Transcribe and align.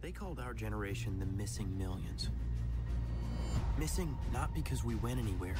They 0.00 0.12
called 0.12 0.38
our 0.38 0.54
generation 0.54 1.18
the 1.18 1.26
missing 1.26 1.76
millions. 1.76 2.30
Missing 3.78 4.16
not 4.32 4.54
because 4.54 4.84
we 4.84 4.94
went 4.94 5.18
anywhere. 5.18 5.56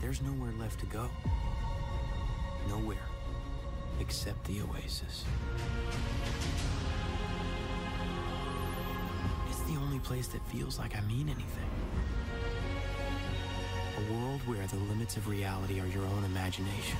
There's 0.00 0.20
nowhere 0.20 0.52
left 0.58 0.80
to 0.80 0.86
go. 0.86 1.08
Nowhere 2.68 2.98
except 4.00 4.44
the 4.46 4.60
oasis. 4.62 5.24
It's 9.48 9.60
the 9.62 9.76
only 9.76 10.00
place 10.00 10.26
that 10.28 10.44
feels 10.48 10.76
like 10.76 10.96
I 10.96 11.00
mean 11.02 11.28
anything. 11.28 11.70
A 13.96 14.12
world 14.12 14.40
where 14.46 14.66
the 14.66 14.76
limits 14.90 15.16
of 15.16 15.28
reality 15.28 15.80
are 15.80 15.86
your 15.86 16.04
own 16.04 16.24
imagination. 16.24 16.98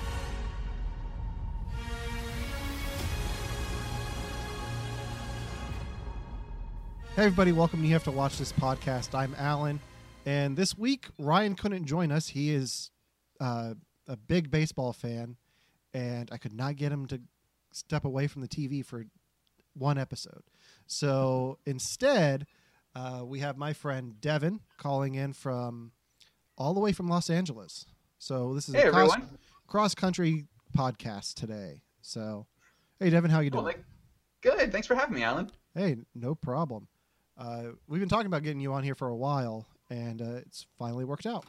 Hey, 7.17 7.27
everybody, 7.27 7.53
welcome 7.53 7.81
to 7.81 7.87
You 7.87 7.93
Have 7.93 8.05
to 8.05 8.11
Watch 8.11 8.39
This 8.39 8.53
podcast. 8.53 9.15
I'm 9.15 9.37
Allen, 9.39 9.79
and 10.27 10.57
this 10.57 10.77
week 10.77 11.07
Ryan 11.19 11.55
couldn't 11.55 11.85
join 11.87 12.11
us. 12.11 12.29
He 12.29 12.51
is 12.53 12.91
uh, 13.41 13.75
a 14.09 14.17
big 14.17 14.51
baseball 14.51 14.93
fan, 14.93 15.37
and 15.93 16.29
I 16.33 16.39
could 16.39 16.53
not 16.53 16.75
get 16.75 16.91
him 16.91 17.07
to 17.07 17.21
step 17.71 18.05
away 18.05 18.27
from 18.27 18.43
the 18.43 18.49
TV 18.49 18.85
for 18.85 19.05
one 19.75 19.97
episode. 19.97 20.43
So 20.89 21.59
instead, 21.67 22.47
uh, 22.97 23.23
we 23.25 23.39
have 23.41 23.57
my 23.57 23.73
friend 23.73 24.21
Devon 24.21 24.61
calling 24.77 25.15
in 25.15 25.33
from 25.35 25.93
all 26.59 26.75
the 26.75 26.81
way 26.81 26.91
from 26.93 27.07
Los 27.07 27.31
Angeles. 27.31 27.87
So 28.19 28.55
this 28.55 28.69
is 28.69 28.75
Hey, 28.75 28.89
a 28.89 28.91
cross, 28.91 29.17
cross 29.69 29.95
country 29.95 30.47
podcast 30.77 31.35
today. 31.35 31.83
So, 32.03 32.47
hey, 32.99 33.11
Devon, 33.11 33.31
how 33.31 33.39
you 33.39 33.51
Well, 33.53 33.63
doing? 33.63 33.77
like, 33.77 33.85
good. 34.41 34.73
Thanks 34.73 34.89
for 34.89 34.97
having 34.97 35.15
me, 35.15 35.23
Allen. 35.23 35.51
Hey, 35.77 35.97
no 36.15 36.35
problem. 36.35 36.89
Uh, 37.37 37.65
we've 37.89 38.01
been 38.01 38.09
talking 38.09 38.27
about 38.27 38.43
getting 38.43 38.61
you 38.61 38.73
on 38.73 38.83
here 38.83 38.95
for 38.95 39.09
a 39.09 39.17
while, 39.17 39.67
and 39.91 40.23
uh, 40.23 40.37
it's 40.37 40.67
finally 40.79 41.05
worked 41.05 41.27
out. 41.27 41.45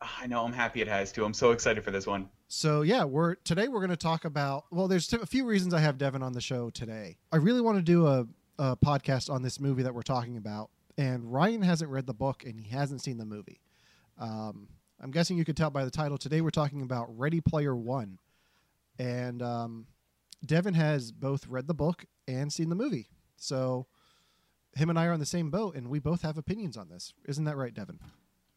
Ah, 0.00 0.18
I 0.20 0.26
know. 0.26 0.44
I'm 0.44 0.52
happy 0.52 0.80
it 0.80 0.88
has 0.88 1.10
too. 1.10 1.24
I'm 1.24 1.34
so 1.34 1.50
excited 1.50 1.82
for 1.82 1.90
this 1.90 2.06
one. 2.06 2.28
So 2.48 2.82
yeah, 2.82 3.02
we're 3.04 3.34
today 3.36 3.68
we're 3.68 3.80
going 3.80 3.90
to 3.90 3.96
talk 3.96 4.24
about. 4.24 4.66
Well, 4.70 4.88
there's 4.88 5.12
a 5.12 5.26
few 5.26 5.44
reasons 5.44 5.74
I 5.74 5.80
have 5.80 5.98
Devon 5.98 6.22
on 6.22 6.32
the 6.32 6.40
show 6.40 6.70
today. 6.70 7.16
I 7.32 7.36
really 7.36 7.60
want 7.60 7.78
to 7.78 7.82
do 7.82 8.06
a, 8.06 8.26
a 8.58 8.76
podcast 8.76 9.30
on 9.30 9.42
this 9.42 9.58
movie 9.58 9.82
that 9.82 9.94
we're 9.94 10.02
talking 10.02 10.36
about, 10.36 10.70
and 10.96 11.32
Ryan 11.32 11.62
hasn't 11.62 11.90
read 11.90 12.06
the 12.06 12.14
book 12.14 12.44
and 12.44 12.60
he 12.60 12.68
hasn't 12.68 13.02
seen 13.02 13.18
the 13.18 13.24
movie. 13.24 13.60
Um, 14.18 14.68
I'm 15.00 15.10
guessing 15.10 15.36
you 15.36 15.44
could 15.44 15.56
tell 15.56 15.70
by 15.70 15.84
the 15.84 15.90
title. 15.90 16.18
Today 16.18 16.40
we're 16.40 16.50
talking 16.50 16.82
about 16.82 17.08
Ready 17.18 17.40
Player 17.40 17.74
One, 17.74 18.18
and 18.98 19.42
um, 19.42 19.86
Devon 20.44 20.74
has 20.74 21.10
both 21.10 21.46
read 21.48 21.66
the 21.66 21.74
book 21.74 22.04
and 22.28 22.52
seen 22.52 22.68
the 22.68 22.76
movie. 22.76 23.08
So 23.36 23.86
him 24.76 24.90
and 24.90 24.98
I 24.98 25.06
are 25.06 25.12
on 25.12 25.20
the 25.20 25.26
same 25.26 25.50
boat, 25.50 25.74
and 25.74 25.88
we 25.88 25.98
both 25.98 26.22
have 26.22 26.38
opinions 26.38 26.76
on 26.76 26.88
this. 26.88 27.12
Isn't 27.26 27.44
that 27.44 27.56
right, 27.56 27.74
Devon? 27.74 27.98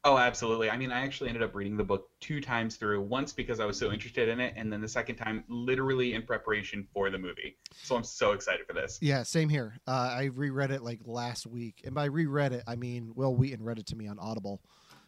Oh, 0.05 0.17
absolutely. 0.17 0.69
I 0.69 0.77
mean, 0.77 0.93
I 0.93 1.01
actually 1.01 1.27
ended 1.27 1.43
up 1.43 1.53
reading 1.53 1.75
the 1.75 1.83
book 1.83 2.09
two 2.21 2.39
times 2.39 2.77
through. 2.77 3.01
Once 3.01 3.33
because 3.33 3.59
I 3.59 3.65
was 3.65 3.77
so 3.77 3.91
interested 3.91 4.29
in 4.29 4.39
it, 4.39 4.53
and 4.55 4.71
then 4.71 4.79
the 4.79 4.87
second 4.87 5.15
time, 5.17 5.43
literally 5.49 6.13
in 6.13 6.21
preparation 6.21 6.87
for 6.93 7.09
the 7.09 7.17
movie. 7.17 7.57
So 7.73 7.97
I'm 7.97 8.03
so 8.05 8.31
excited 8.31 8.65
for 8.65 8.71
this. 8.73 8.97
Yeah, 9.01 9.23
same 9.23 9.49
here. 9.49 9.75
Uh, 9.85 10.13
I 10.17 10.23
reread 10.33 10.71
it 10.71 10.83
like 10.83 11.01
last 11.03 11.45
week, 11.45 11.81
and 11.83 11.93
by 11.93 12.05
reread 12.05 12.53
it, 12.53 12.63
I 12.65 12.75
mean 12.77 13.11
Wil 13.13 13.35
Wheaton 13.35 13.61
read 13.63 13.77
it 13.79 13.87
to 13.87 13.97
me 13.97 14.07
on 14.07 14.19
Audible 14.19 14.61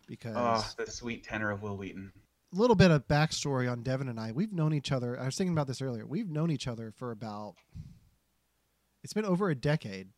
because 0.07 0.35
Oh, 0.35 0.83
the 0.83 0.91
sweet 0.91 1.23
tenor 1.23 1.51
of 1.51 1.61
Wil 1.63 1.77
Wheaton. 1.77 2.11
a 2.53 2.57
little 2.57 2.75
bit 2.75 2.91
of 2.91 3.07
backstory 3.07 3.71
on 3.71 3.83
Devon 3.83 4.09
and 4.09 4.19
I. 4.19 4.33
We've 4.33 4.51
known 4.51 4.73
each 4.73 4.91
other. 4.91 5.17
I 5.17 5.23
was 5.23 5.37
thinking 5.37 5.53
about 5.53 5.67
this 5.67 5.81
earlier. 5.81 6.05
We've 6.05 6.29
known 6.29 6.51
each 6.51 6.67
other 6.67 6.91
for 6.97 7.11
about. 7.11 7.55
It's 9.05 9.13
been 9.13 9.25
over 9.25 9.49
a 9.49 9.55
decade. 9.55 10.09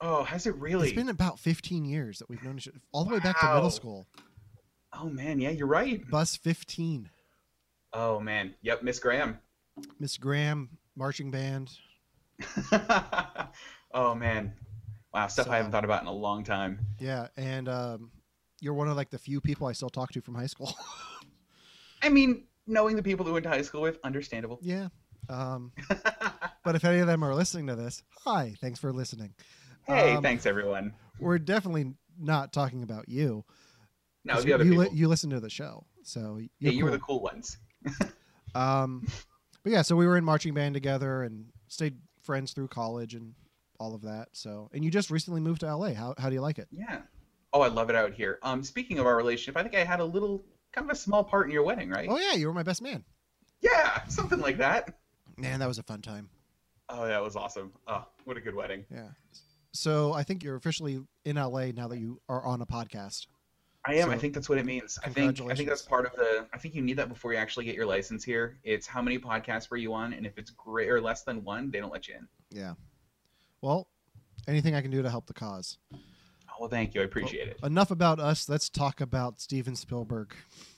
Oh, 0.00 0.22
has 0.24 0.46
it 0.46 0.54
really? 0.56 0.88
It's 0.88 0.96
been 0.96 1.08
about 1.08 1.38
15 1.40 1.84
years 1.84 2.18
that 2.18 2.28
we've 2.28 2.42
known 2.42 2.58
each 2.58 2.68
other, 2.68 2.80
all 2.92 3.04
the 3.04 3.12
way 3.14 3.18
back 3.20 3.40
to 3.40 3.52
middle 3.54 3.70
school. 3.70 4.06
Oh 4.92 5.08
man, 5.08 5.40
yeah, 5.40 5.50
you're 5.50 5.66
right. 5.66 6.08
Bus 6.10 6.36
15, 6.36 7.10
Oh 7.92 8.20
man, 8.20 8.54
yep, 8.62 8.82
Miss 8.82 8.98
Graham. 8.98 9.38
Miss 9.98 10.16
Graham, 10.16 10.68
marching 10.96 11.30
band. 11.30 11.70
oh 13.92 14.14
man, 14.14 14.52
wow, 15.12 15.26
stuff 15.26 15.46
So- 15.46 15.52
I 15.52 15.56
haven't 15.56 15.72
thought 15.72 15.84
about 15.84 16.02
in 16.02 16.08
a 16.08 16.12
long 16.12 16.44
time. 16.44 16.78
Yeah, 16.98 17.28
and 17.36 17.68
um, 17.68 18.10
you're 18.60 18.74
one 18.74 18.88
of 18.88 18.96
like 18.96 19.10
the 19.10 19.18
few 19.18 19.40
people 19.40 19.66
I 19.66 19.72
still 19.72 19.90
talk 19.90 20.12
to 20.12 20.20
from 20.20 20.34
high 20.34 20.46
school. 20.46 20.74
I 22.02 22.08
mean, 22.08 22.44
knowing 22.66 22.94
the 22.96 23.02
people 23.02 23.26
who 23.26 23.32
went 23.32 23.42
to 23.44 23.48
high 23.50 23.62
school 23.62 23.82
with, 23.82 23.98
understandable. 24.04 24.58
yeah. 24.62 24.88
Um, 25.30 25.72
but 26.64 26.74
if 26.74 26.84
any 26.86 27.00
of 27.00 27.06
them 27.06 27.22
are 27.22 27.34
listening 27.34 27.66
to 27.66 27.74
this, 27.76 28.02
hi, 28.24 28.54
thanks 28.62 28.78
for 28.80 28.92
listening. 28.92 29.34
Hey, 29.88 30.14
Um, 30.14 30.22
thanks 30.22 30.46
everyone. 30.46 30.94
We're 31.18 31.38
definitely 31.38 31.94
not 32.18 32.52
talking 32.52 32.82
about 32.82 33.08
you. 33.08 33.44
No, 34.24 34.40
the 34.40 34.52
other 34.52 34.64
you, 34.64 34.70
people. 34.72 34.84
li- 34.84 34.90
you 34.92 35.08
listen 35.08 35.30
to 35.30 35.40
the 35.40 35.50
show, 35.50 35.84
so 36.02 36.38
yeah, 36.60 36.70
you 36.70 36.84
were 36.84 36.90
the 36.90 36.98
cool 36.98 37.20
ones. 37.20 37.58
Um, 38.54 39.06
but 39.62 39.72
yeah, 39.72 39.82
so 39.82 39.94
we 39.94 40.06
were 40.06 40.16
in 40.16 40.24
marching 40.24 40.54
band 40.54 40.72
together 40.72 41.22
and 41.22 41.46
stayed 41.68 41.98
friends 42.22 42.52
through 42.52 42.68
college 42.68 43.14
and 43.14 43.34
all 43.78 43.94
of 43.94 44.02
that. 44.02 44.28
So, 44.32 44.70
and 44.72 44.82
you 44.82 44.90
just 44.90 45.10
recently 45.10 45.40
moved 45.40 45.60
to 45.60 45.76
LA. 45.76 45.92
How 45.92 46.14
how 46.16 46.30
do 46.30 46.34
you 46.34 46.40
like 46.40 46.58
it? 46.58 46.66
Yeah. 46.70 47.02
Oh, 47.52 47.60
I 47.60 47.68
love 47.68 47.90
it 47.90 47.94
out 47.94 48.14
here. 48.14 48.38
Um, 48.42 48.64
speaking 48.64 48.98
of 48.98 49.06
our 49.06 49.16
relationship, 49.16 49.56
I 49.58 49.62
think 49.62 49.74
I 49.74 49.84
had 49.84 50.00
a 50.00 50.04
little, 50.04 50.44
kind 50.72 50.90
of 50.90 50.90
a 50.90 50.98
small 50.98 51.22
part 51.22 51.46
in 51.46 51.52
your 51.52 51.62
wedding, 51.62 51.90
right? 51.90 52.08
Oh 52.10 52.16
yeah, 52.18 52.32
you 52.32 52.46
were 52.46 52.54
my 52.54 52.62
best 52.62 52.80
man. 52.82 53.04
Yeah, 53.60 54.02
something 54.08 54.40
like 54.40 54.56
that. 54.58 54.98
Man, 55.36 55.60
that 55.60 55.68
was 55.68 55.78
a 55.78 55.82
fun 55.82 56.00
time. 56.00 56.30
Oh, 56.88 57.06
that 57.06 57.22
was 57.22 57.36
awesome. 57.36 57.72
Oh, 57.86 58.06
what 58.24 58.38
a 58.38 58.40
good 58.40 58.54
wedding. 58.54 58.86
Yeah. 58.90 59.08
So 59.78 60.12
I 60.12 60.24
think 60.24 60.42
you're 60.42 60.56
officially 60.56 61.00
in 61.24 61.36
LA 61.36 61.66
now 61.66 61.86
that 61.86 61.98
you 61.98 62.20
are 62.28 62.44
on 62.44 62.60
a 62.60 62.66
podcast. 62.66 63.28
I 63.86 63.94
am. 63.94 64.08
So, 64.08 64.10
I 64.10 64.18
think 64.18 64.34
that's 64.34 64.48
what 64.48 64.58
it 64.58 64.66
means. 64.66 64.98
I 65.04 65.08
think. 65.08 65.40
I 65.40 65.54
think 65.54 65.68
that's 65.68 65.82
part 65.82 66.04
of 66.04 66.12
the. 66.16 66.46
I 66.52 66.58
think 66.58 66.74
you 66.74 66.82
need 66.82 66.96
that 66.98 67.08
before 67.08 67.32
you 67.32 67.38
actually 67.38 67.64
get 67.64 67.76
your 67.76 67.86
license 67.86 68.24
here. 68.24 68.58
It's 68.64 68.88
how 68.88 69.00
many 69.00 69.20
podcasts 69.20 69.70
were 69.70 69.76
you 69.76 69.94
on, 69.94 70.12
and 70.12 70.26
if 70.26 70.36
it's 70.36 70.50
great 70.50 70.88
or 70.88 71.00
less 71.00 71.22
than 71.22 71.44
one, 71.44 71.70
they 71.70 71.78
don't 71.78 71.92
let 71.92 72.08
you 72.08 72.16
in. 72.16 72.28
Yeah. 72.50 72.74
Well, 73.60 73.86
anything 74.48 74.74
I 74.74 74.82
can 74.82 74.90
do 74.90 75.00
to 75.00 75.08
help 75.08 75.26
the 75.26 75.34
cause. 75.34 75.78
Oh, 75.94 75.98
well, 76.58 76.68
thank 76.68 76.94
you. 76.94 77.00
I 77.00 77.04
appreciate 77.04 77.46
it. 77.46 77.58
Enough 77.62 77.92
about 77.92 78.18
us. 78.18 78.48
Let's 78.48 78.68
talk 78.68 79.00
about 79.00 79.40
Steven 79.40 79.76
Spielberg. 79.76 80.34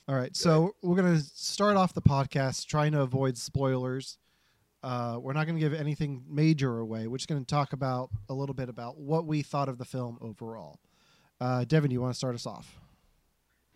All 0.08 0.14
right, 0.14 0.36
so 0.36 0.74
we're 0.82 0.96
going 0.96 1.14
to 1.16 1.22
start 1.22 1.76
off 1.76 1.94
the 1.94 2.02
podcast 2.02 2.66
trying 2.66 2.92
to 2.92 3.00
avoid 3.00 3.38
spoilers. 3.38 4.18
Uh, 4.82 5.18
we're 5.20 5.34
not 5.34 5.46
going 5.46 5.56
to 5.56 5.60
give 5.60 5.74
anything 5.74 6.24
major 6.28 6.78
away. 6.78 7.06
We're 7.06 7.18
just 7.18 7.28
going 7.28 7.44
to 7.44 7.46
talk 7.46 7.72
about 7.72 8.10
a 8.28 8.34
little 8.34 8.54
bit 8.54 8.68
about 8.68 8.98
what 8.98 9.26
we 9.26 9.42
thought 9.42 9.68
of 9.68 9.78
the 9.78 9.84
film 9.84 10.18
overall. 10.20 10.80
Uh, 11.40 11.64
Devon, 11.64 11.90
do 11.90 11.94
you 11.94 12.00
want 12.00 12.12
to 12.12 12.18
start 12.18 12.34
us 12.34 12.46
off? 12.46 12.78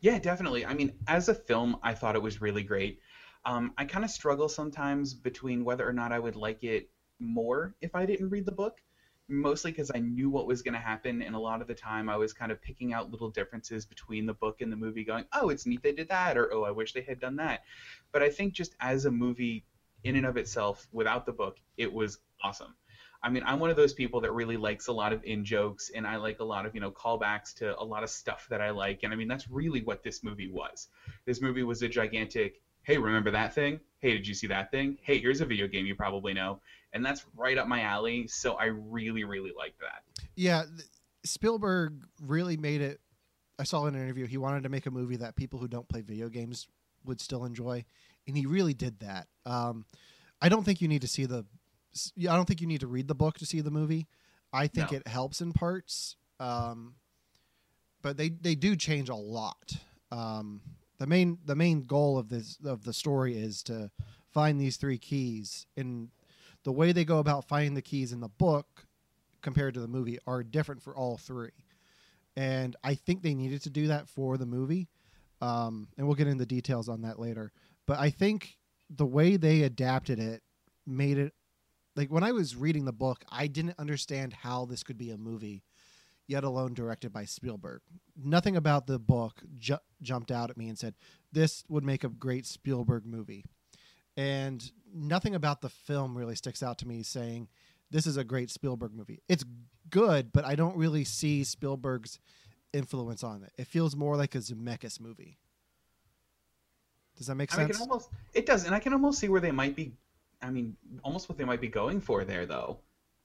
Yeah, 0.00 0.18
definitely. 0.18 0.66
I 0.66 0.74
mean, 0.74 0.92
as 1.06 1.28
a 1.28 1.34
film, 1.34 1.76
I 1.82 1.94
thought 1.94 2.14
it 2.14 2.22
was 2.22 2.40
really 2.40 2.62
great. 2.62 3.00
Um, 3.46 3.72
I 3.76 3.84
kind 3.84 4.04
of 4.04 4.10
struggle 4.10 4.48
sometimes 4.48 5.14
between 5.14 5.64
whether 5.64 5.86
or 5.86 5.92
not 5.92 6.12
I 6.12 6.18
would 6.18 6.36
like 6.36 6.64
it 6.64 6.90
more 7.18 7.74
if 7.80 7.94
I 7.94 8.06
didn't 8.06 8.30
read 8.30 8.46
the 8.46 8.52
book, 8.52 8.80
mostly 9.28 9.70
because 9.70 9.90
I 9.94 10.00
knew 10.00 10.30
what 10.30 10.46
was 10.46 10.62
going 10.62 10.74
to 10.74 10.80
happen, 10.80 11.22
and 11.22 11.34
a 11.34 11.38
lot 11.38 11.60
of 11.60 11.66
the 11.66 11.74
time 11.74 12.08
I 12.08 12.16
was 12.16 12.32
kind 12.32 12.52
of 12.52 12.60
picking 12.60 12.92
out 12.92 13.10
little 13.10 13.30
differences 13.30 13.84
between 13.86 14.26
the 14.26 14.34
book 14.34 14.60
and 14.60 14.72
the 14.72 14.76
movie, 14.76 15.04
going, 15.04 15.24
"Oh, 15.32 15.50
it's 15.50 15.66
neat 15.66 15.82
they 15.82 15.92
did 15.92 16.08
that," 16.08 16.36
or 16.36 16.52
"Oh, 16.52 16.64
I 16.64 16.70
wish 16.70 16.92
they 16.92 17.02
had 17.02 17.20
done 17.20 17.36
that." 17.36 17.64
But 18.12 18.22
I 18.22 18.30
think 18.30 18.54
just 18.54 18.74
as 18.80 19.04
a 19.04 19.10
movie, 19.10 19.64
in 20.04 20.16
and 20.16 20.26
of 20.26 20.36
itself, 20.36 20.86
without 20.92 21.26
the 21.26 21.32
book, 21.32 21.58
it 21.76 21.92
was 21.92 22.18
awesome. 22.42 22.74
I 23.22 23.30
mean, 23.30 23.42
I'm 23.46 23.58
one 23.58 23.70
of 23.70 23.76
those 23.76 23.94
people 23.94 24.20
that 24.20 24.32
really 24.32 24.58
likes 24.58 24.88
a 24.88 24.92
lot 24.92 25.14
of 25.14 25.24
in 25.24 25.46
jokes, 25.46 25.90
and 25.94 26.06
I 26.06 26.16
like 26.16 26.40
a 26.40 26.44
lot 26.44 26.66
of 26.66 26.74
you 26.74 26.80
know 26.80 26.90
callbacks 26.90 27.54
to 27.54 27.76
a 27.80 27.82
lot 27.82 28.02
of 28.02 28.10
stuff 28.10 28.46
that 28.50 28.60
I 28.60 28.68
like, 28.70 29.02
and 29.02 29.12
I 29.12 29.16
mean 29.16 29.28
that's 29.28 29.50
really 29.50 29.80
what 29.80 30.02
this 30.02 30.22
movie 30.22 30.50
was. 30.50 30.88
This 31.24 31.40
movie 31.40 31.62
was 31.62 31.80
a 31.82 31.88
gigantic, 31.88 32.60
hey, 32.82 32.98
remember 32.98 33.30
that 33.30 33.54
thing? 33.54 33.80
Hey, 34.00 34.12
did 34.12 34.28
you 34.28 34.34
see 34.34 34.46
that 34.48 34.70
thing? 34.70 34.98
Hey, 35.00 35.18
here's 35.18 35.40
a 35.40 35.46
video 35.46 35.66
game 35.66 35.86
you 35.86 35.94
probably 35.94 36.34
know, 36.34 36.60
and 36.92 37.04
that's 37.04 37.24
right 37.34 37.56
up 37.56 37.66
my 37.66 37.80
alley. 37.80 38.26
So 38.28 38.54
I 38.54 38.66
really, 38.66 39.24
really 39.24 39.52
liked 39.56 39.80
that. 39.80 40.02
Yeah, 40.36 40.64
Spielberg 41.24 42.04
really 42.20 42.58
made 42.58 42.82
it. 42.82 43.00
I 43.58 43.64
saw 43.64 43.86
in 43.86 43.94
an 43.94 44.02
interview 44.02 44.26
he 44.26 44.36
wanted 44.36 44.64
to 44.64 44.68
make 44.68 44.84
a 44.84 44.90
movie 44.90 45.16
that 45.16 45.34
people 45.34 45.58
who 45.58 45.68
don't 45.68 45.88
play 45.88 46.02
video 46.02 46.28
games 46.28 46.68
would 47.06 47.22
still 47.22 47.46
enjoy, 47.46 47.86
and 48.26 48.36
he 48.36 48.44
really 48.44 48.74
did 48.74 49.00
that. 49.00 49.28
Um, 49.46 49.84
I 50.40 50.48
don't 50.48 50.64
think 50.64 50.80
you 50.80 50.88
need 50.88 51.02
to 51.02 51.08
see 51.08 51.26
the. 51.26 51.44
I 52.18 52.34
don't 52.36 52.46
think 52.46 52.60
you 52.60 52.66
need 52.66 52.80
to 52.80 52.86
read 52.88 53.06
the 53.08 53.14
book 53.14 53.38
to 53.38 53.46
see 53.46 53.60
the 53.60 53.70
movie. 53.70 54.06
I 54.52 54.66
think 54.66 54.90
No. 54.92 54.98
it 54.98 55.08
helps 55.08 55.40
in 55.40 55.52
parts, 55.52 56.16
um, 56.40 56.94
but 58.02 58.16
they 58.16 58.28
they 58.30 58.54
do 58.54 58.76
change 58.76 59.08
a 59.08 59.14
lot. 59.14 59.76
Um, 60.10 60.60
the 60.98 61.06
main 61.06 61.38
the 61.44 61.56
main 61.56 61.82
goal 61.82 62.18
of 62.18 62.28
this 62.28 62.58
of 62.64 62.84
the 62.84 62.92
story 62.92 63.36
is 63.36 63.62
to 63.64 63.90
find 64.32 64.60
these 64.60 64.76
three 64.76 64.98
keys, 64.98 65.66
and 65.76 66.10
the 66.64 66.72
way 66.72 66.92
they 66.92 67.04
go 67.04 67.18
about 67.18 67.46
finding 67.46 67.74
the 67.74 67.82
keys 67.82 68.12
in 68.12 68.20
the 68.20 68.28
book 68.28 68.86
compared 69.42 69.74
to 69.74 69.80
the 69.80 69.88
movie 69.88 70.18
are 70.26 70.42
different 70.42 70.82
for 70.82 70.96
all 70.96 71.16
three. 71.16 71.50
And 72.36 72.74
I 72.82 72.94
think 72.94 73.22
they 73.22 73.34
needed 73.34 73.62
to 73.62 73.70
do 73.70 73.86
that 73.88 74.08
for 74.08 74.36
the 74.38 74.46
movie. 74.46 74.88
Um, 75.40 75.88
and 75.98 76.06
we'll 76.06 76.16
get 76.16 76.26
into 76.26 76.46
details 76.46 76.88
on 76.88 77.02
that 77.02 77.18
later. 77.20 77.52
But 77.86 77.98
I 78.00 78.10
think 78.10 78.56
the 78.90 79.06
way 79.06 79.36
they 79.36 79.62
adapted 79.62 80.18
it 80.18 80.42
made 80.86 81.18
it 81.18 81.32
like 81.96 82.10
when 82.10 82.24
I 82.24 82.32
was 82.32 82.56
reading 82.56 82.84
the 82.84 82.92
book, 82.92 83.24
I 83.28 83.46
didn't 83.46 83.78
understand 83.78 84.32
how 84.32 84.64
this 84.64 84.82
could 84.82 84.98
be 84.98 85.10
a 85.10 85.16
movie, 85.16 85.62
yet 86.26 86.44
alone 86.44 86.74
directed 86.74 87.12
by 87.12 87.24
Spielberg. 87.24 87.82
Nothing 88.16 88.56
about 88.56 88.86
the 88.86 88.98
book 88.98 89.42
ju- 89.58 89.78
jumped 90.02 90.30
out 90.30 90.50
at 90.50 90.56
me 90.56 90.68
and 90.68 90.78
said 90.78 90.94
this 91.32 91.64
would 91.68 91.84
make 91.84 92.02
a 92.02 92.08
great 92.08 92.46
Spielberg 92.46 93.06
movie, 93.06 93.44
and 94.16 94.72
nothing 94.92 95.34
about 95.34 95.60
the 95.60 95.68
film 95.68 96.16
really 96.16 96.36
sticks 96.36 96.62
out 96.62 96.78
to 96.78 96.88
me 96.88 97.02
saying 97.02 97.48
this 97.90 98.06
is 98.06 98.16
a 98.16 98.24
great 98.24 98.50
Spielberg 98.50 98.92
movie. 98.92 99.22
It's 99.28 99.44
good, 99.90 100.32
but 100.32 100.44
I 100.44 100.56
don't 100.56 100.76
really 100.76 101.04
see 101.04 101.44
Spielberg's 101.44 102.18
influence 102.72 103.22
on 103.22 103.44
it. 103.44 103.52
It 103.56 103.68
feels 103.68 103.94
more 103.94 104.16
like 104.16 104.34
a 104.34 104.38
Zemeckis 104.38 105.00
movie. 105.00 105.38
Does 107.16 107.26
that 107.28 107.34
make 107.36 107.50
mean, 107.52 107.60
I 107.60 107.66
sense? 107.66 107.78
can 107.78 107.88
almost 107.88 108.10
it 108.32 108.46
does, 108.46 108.64
and 108.66 108.74
I 108.74 108.78
can 108.80 108.92
almost 108.92 109.18
see 109.18 109.28
where 109.28 109.40
they 109.40 109.52
might 109.52 109.76
be. 109.76 109.92
I 110.42 110.50
mean, 110.50 110.76
almost 111.02 111.28
what 111.28 111.38
they 111.38 111.44
might 111.44 111.60
be 111.60 111.68
going 111.68 112.00
for 112.00 112.24
there, 112.24 112.44
though, 112.46 112.78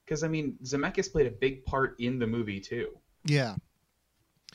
because 0.06 0.24
I 0.24 0.28
mean, 0.28 0.58
Zemeckis 0.64 1.12
played 1.12 1.28
a 1.28 1.32
big 1.32 1.66
part 1.66 1.96
in 2.00 2.20
the 2.20 2.28
movie 2.28 2.60
too. 2.60 2.98
yeah, 3.26 3.56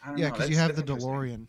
I 0.02 0.08
don't 0.08 0.18
yeah, 0.18 0.30
because 0.30 0.48
you 0.50 0.56
have 0.56 0.74
the. 0.76 0.82
DeLorean. 0.82 1.46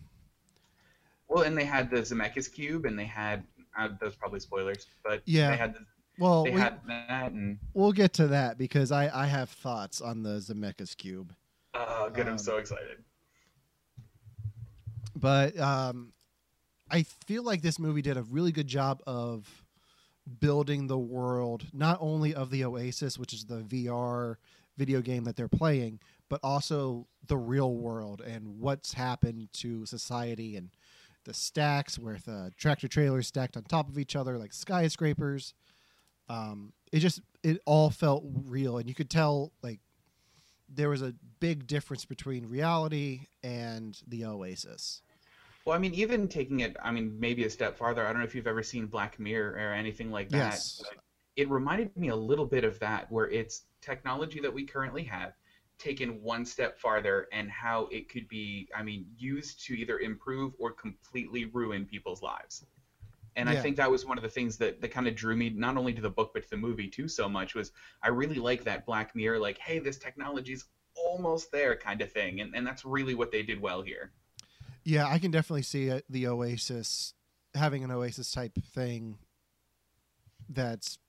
Well, 1.27 1.43
and 1.43 1.57
they 1.57 1.65
had 1.65 1.89
the 1.89 1.97
Zemeckis 1.97 2.51
cube, 2.53 2.85
and 2.85 2.97
they 2.99 3.05
had 3.05 3.43
uh, 3.77 3.89
those 3.99 4.15
probably 4.15 4.39
spoilers, 4.39 4.87
but 5.03 5.21
Yeah. 5.25 5.49
they 5.51 5.57
had 5.57 5.73
the, 5.73 5.79
Well, 6.19 6.43
they 6.43 6.51
we, 6.51 6.59
had 6.59 6.79
that, 6.87 7.31
and 7.31 7.57
we'll 7.73 7.91
get 7.93 8.13
to 8.13 8.27
that 8.27 8.57
because 8.57 8.91
I 8.91 9.09
I 9.23 9.25
have 9.27 9.49
thoughts 9.49 10.01
on 10.01 10.21
the 10.23 10.37
Zemeckis 10.39 10.95
cube. 10.95 11.33
oh, 11.73 12.09
good, 12.13 12.27
Um, 12.27 12.33
I'm 12.33 12.37
so 12.37 12.57
excited. 12.57 13.03
but 15.15 15.57
um, 15.59 16.11
I 16.89 17.03
feel 17.03 17.43
like 17.43 17.61
this 17.61 17.79
movie 17.79 18.01
did 18.01 18.17
a 18.17 18.23
really 18.23 18.51
good 18.51 18.67
job 18.67 19.01
of 19.07 19.63
building 20.39 20.87
the 20.87 20.97
world, 20.97 21.65
not 21.73 21.97
only 21.99 22.33
of 22.33 22.49
the 22.49 22.63
Oasis, 22.63 23.17
which 23.17 23.33
is 23.33 23.45
the 23.45 23.61
VR 23.61 24.35
video 24.77 25.01
game 25.01 25.23
that 25.23 25.35
they're 25.35 25.47
playing, 25.47 25.99
but 26.29 26.39
also 26.43 27.07
the 27.27 27.37
real 27.37 27.75
world 27.75 28.21
and 28.21 28.59
what's 28.59 28.93
happened 28.93 29.49
to 29.53 29.85
society 29.85 30.55
and 30.55 30.69
the 31.23 31.33
stacks 31.33 31.97
with 31.97 32.27
tractor 32.57 32.87
trailers 32.87 33.27
stacked 33.27 33.57
on 33.57 33.63
top 33.63 33.89
of 33.89 33.97
each 33.97 34.15
other 34.15 34.37
like 34.37 34.53
skyscrapers. 34.53 35.53
Um, 36.29 36.73
it 36.91 36.99
just 36.99 37.21
it 37.43 37.61
all 37.65 37.89
felt 37.89 38.23
real, 38.45 38.77
and 38.77 38.87
you 38.87 38.95
could 38.95 39.09
tell 39.09 39.51
like 39.61 39.79
there 40.69 40.89
was 40.89 41.01
a 41.01 41.13
big 41.39 41.67
difference 41.67 42.05
between 42.05 42.47
reality 42.47 43.27
and 43.43 43.99
the 44.07 44.25
Oasis. 44.25 45.01
Well, 45.65 45.75
I 45.75 45.79
mean, 45.79 45.95
even 45.95 46.27
taking 46.27 46.59
it, 46.59 46.75
I 46.81 46.91
mean, 46.91 47.19
maybe 47.19 47.43
a 47.43 47.49
step 47.49 47.75
farther. 47.75 48.05
I 48.05 48.11
don't 48.11 48.19
know 48.19 48.25
if 48.25 48.35
you've 48.35 48.45
ever 48.45 48.61
seen 48.61 48.85
Black 48.85 49.19
Mirror 49.19 49.53
or 49.53 49.73
anything 49.73 50.11
like 50.11 50.29
that. 50.29 50.53
Yes. 50.53 50.81
It 51.35 51.49
reminded 51.49 51.95
me 51.97 52.09
a 52.09 52.15
little 52.15 52.45
bit 52.45 52.63
of 52.63 52.77
that, 52.79 53.11
where 53.11 53.27
it's 53.29 53.63
technology 53.81 54.39
that 54.39 54.53
we 54.53 54.63
currently 54.63 55.03
have 55.03 55.33
taken 55.77 56.21
one 56.21 56.45
step 56.45 56.77
farther 56.77 57.27
and 57.33 57.49
how 57.49 57.87
it 57.91 58.07
could 58.09 58.27
be, 58.27 58.69
I 58.75 58.83
mean, 58.83 59.07
used 59.17 59.65
to 59.65 59.73
either 59.73 59.99
improve 59.99 60.53
or 60.59 60.71
completely 60.71 61.45
ruin 61.45 61.85
people's 61.85 62.21
lives. 62.21 62.65
And 63.35 63.49
I 63.49 63.55
think 63.55 63.75
that 63.75 63.91
was 63.91 64.05
one 64.05 64.17
of 64.17 64.23
the 64.23 64.29
things 64.29 64.55
that, 64.57 64.79
that 64.79 64.91
kind 64.91 65.07
of 65.07 65.15
drew 65.15 65.35
me 65.35 65.49
not 65.49 65.75
only 65.75 65.93
to 65.93 66.01
the 66.01 66.09
book 66.09 66.31
but 66.33 66.43
to 66.43 66.49
the 66.51 66.55
movie 66.57 66.87
too 66.87 67.09
so 67.09 67.27
much 67.27 67.53
was 67.53 67.73
I 68.01 68.07
really 68.07 68.35
like 68.37 68.63
that 68.63 68.85
Black 68.85 69.13
Mirror, 69.13 69.39
like, 69.39 69.57
hey, 69.57 69.79
this 69.79 69.97
technology's 69.97 70.63
almost 70.95 71.51
there 71.51 71.75
kind 71.75 72.01
of 72.01 72.09
thing. 72.09 72.39
And, 72.39 72.55
and 72.55 72.65
that's 72.65 72.85
really 72.85 73.13
what 73.13 73.31
they 73.31 73.43
did 73.43 73.59
well 73.59 73.81
here. 73.81 74.13
Yeah, 74.85 75.07
I 75.07 75.19
can 75.19 75.31
definitely 75.31 75.63
see 75.63 75.91
uh, 75.91 76.01
the 76.09 76.27
Oasis 76.27 77.13
having 77.55 77.83
an 77.83 77.91
Oasis 77.91 78.31
type 78.31 78.57
thing 78.73 79.17
that's 80.47 80.99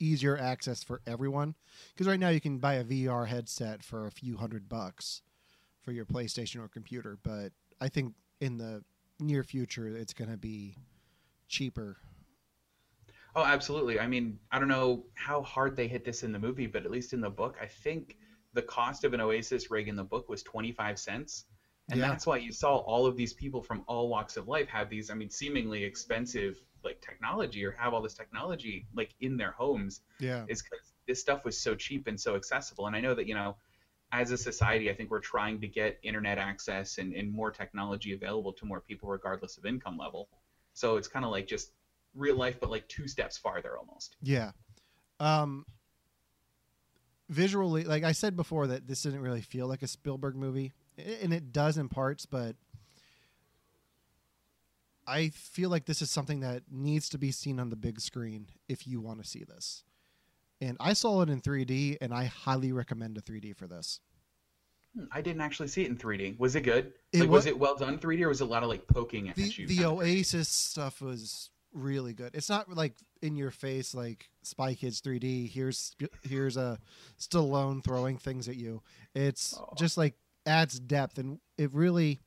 easier 0.00 0.36
access 0.36 0.82
for 0.82 1.00
everyone. 1.06 1.54
Because 1.94 2.08
right 2.08 2.20
now 2.20 2.28
you 2.30 2.40
can 2.40 2.58
buy 2.58 2.74
a 2.74 2.84
VR 2.84 3.26
headset 3.26 3.82
for 3.82 4.06
a 4.06 4.10
few 4.10 4.36
hundred 4.36 4.68
bucks 4.68 5.22
for 5.82 5.92
your 5.92 6.04
PlayStation 6.04 6.62
or 6.62 6.68
computer, 6.68 7.16
but 7.22 7.52
I 7.80 7.88
think 7.88 8.14
in 8.40 8.58
the 8.58 8.82
near 9.20 9.44
future 9.44 9.86
it's 9.86 10.12
going 10.12 10.30
to 10.30 10.36
be 10.36 10.76
cheaper. 11.48 11.96
Oh, 13.36 13.44
absolutely. 13.44 14.00
I 14.00 14.06
mean, 14.06 14.38
I 14.50 14.58
don't 14.58 14.68
know 14.68 15.04
how 15.14 15.42
hard 15.42 15.76
they 15.76 15.86
hit 15.86 16.04
this 16.04 16.22
in 16.22 16.32
the 16.32 16.38
movie, 16.38 16.66
but 16.66 16.84
at 16.84 16.90
least 16.90 17.12
in 17.12 17.20
the 17.20 17.30
book, 17.30 17.56
I 17.60 17.66
think 17.66 18.16
the 18.54 18.62
cost 18.62 19.04
of 19.04 19.12
an 19.14 19.20
Oasis 19.20 19.70
rig 19.70 19.88
in 19.88 19.94
the 19.94 20.04
book 20.04 20.28
was 20.28 20.42
25 20.42 20.98
cents. 20.98 21.44
And 21.88 22.00
Yeah. 22.00 22.08
that's 22.08 22.26
why 22.26 22.38
you 22.38 22.50
saw 22.50 22.78
all 22.78 23.06
of 23.06 23.16
these 23.16 23.32
people 23.32 23.62
from 23.62 23.84
all 23.86 24.08
walks 24.08 24.36
of 24.36 24.48
life 24.48 24.68
have 24.68 24.90
these, 24.90 25.08
I 25.10 25.14
mean, 25.14 25.30
seemingly 25.30 25.84
expensive 25.84 26.60
like 26.82 27.00
technology 27.00 27.64
or 27.64 27.72
have 27.72 27.94
all 27.94 28.02
this 28.02 28.14
technology 28.14 28.86
like 28.94 29.14
in 29.20 29.36
their 29.36 29.52
homes 29.52 30.00
Yeah. 30.18 30.44
is 30.48 30.62
because 30.62 30.92
this 31.06 31.20
stuff 31.20 31.44
was 31.44 31.56
so 31.58 31.74
cheap 31.74 32.06
and 32.08 32.20
so 32.20 32.34
accessible. 32.34 32.86
And 32.86 32.96
I 32.96 33.00
know 33.00 33.14
that, 33.14 33.26
you 33.26 33.34
know, 33.34 33.56
as 34.12 34.30
a 34.30 34.36
society, 34.36 34.90
I 34.90 34.94
think 34.94 35.10
we're 35.10 35.20
trying 35.20 35.60
to 35.60 35.68
get 35.68 35.98
internet 36.02 36.38
access 36.38 36.98
and, 36.98 37.12
and 37.12 37.30
more 37.30 37.50
technology 37.50 38.12
available 38.14 38.52
to 38.54 38.64
more 38.64 38.80
people 38.80 39.08
regardless 39.08 39.56
of 39.56 39.64
income 39.64 39.96
level. 39.96 40.28
So 40.74 40.96
it's 40.96 41.08
kind 41.08 41.24
of 41.24 41.30
like 41.30 41.46
just 41.46 41.72
real 42.14 42.36
life, 42.36 42.58
but 42.60 42.70
like 42.70 42.88
two 42.88 43.06
steps 43.06 43.38
farther 43.38 43.78
almost. 43.78 44.16
Yeah. 44.22 44.52
Um 45.20 45.64
visually 47.28 47.82
like 47.82 48.04
I 48.04 48.12
said 48.12 48.36
before 48.36 48.68
that 48.68 48.86
this 48.86 49.02
didn't 49.02 49.20
really 49.20 49.40
feel 49.40 49.66
like 49.66 49.82
a 49.82 49.88
Spielberg 49.88 50.36
movie 50.36 50.72
and 50.98 51.32
it 51.32 51.52
does 51.52 51.76
in 51.78 51.88
parts 51.88 52.26
but 52.26 52.56
I 55.06 55.28
feel 55.28 55.70
like 55.70 55.86
this 55.86 56.02
is 56.02 56.10
something 56.10 56.40
that 56.40 56.64
needs 56.70 57.08
to 57.10 57.18
be 57.18 57.30
seen 57.30 57.60
on 57.60 57.70
the 57.70 57.76
big 57.76 58.00
screen 58.00 58.48
if 58.68 58.86
you 58.88 59.00
want 59.00 59.22
to 59.22 59.28
see 59.28 59.44
this. 59.44 59.84
And 60.60 60.76
I 60.80 60.94
saw 60.94 61.22
it 61.22 61.28
in 61.30 61.40
3D 61.40 61.98
and 62.00 62.12
I 62.12 62.24
highly 62.24 62.72
recommend 62.72 63.16
a 63.16 63.20
3D 63.20 63.54
for 63.54 63.68
this. 63.68 64.00
Hmm, 64.96 65.04
I 65.12 65.20
didn't 65.20 65.42
actually 65.42 65.68
see 65.68 65.82
it 65.84 65.90
in 65.90 65.96
3D. 65.96 66.38
Was 66.40 66.56
it 66.56 66.62
good? 66.62 66.92
It 67.12 67.20
like, 67.20 67.28
wa- 67.28 67.34
was 67.36 67.46
it 67.46 67.56
well 67.56 67.76
done 67.76 67.98
3D 67.98 68.22
or 68.22 68.28
was 68.28 68.40
it 68.40 68.44
a 68.44 68.46
lot 68.48 68.64
of 68.64 68.68
like 68.68 68.86
poking 68.88 69.28
at 69.28 69.36
The 69.36 69.42
you? 69.42 69.66
the 69.68 69.76
kind 69.76 69.86
of 69.92 69.98
thing? 70.00 70.08
Oasis 70.16 70.48
stuff 70.48 71.00
was 71.00 71.50
really 71.72 72.12
good. 72.14 72.34
It's 72.34 72.48
not 72.48 72.68
like 72.68 72.94
in 73.22 73.36
your 73.36 73.52
face 73.52 73.94
like 73.94 74.28
Spy 74.42 74.74
Kids 74.74 75.00
3D. 75.02 75.48
Here's 75.48 75.94
here's 76.22 76.56
a 76.56 76.80
Stallone 77.20 77.84
throwing 77.84 78.18
things 78.18 78.48
at 78.48 78.56
you. 78.56 78.82
It's 79.14 79.54
Aw. 79.56 79.74
just 79.76 79.96
like 79.96 80.14
adds 80.46 80.78
depth 80.78 81.18
and 81.18 81.38
it 81.58 81.72
really 81.74 82.20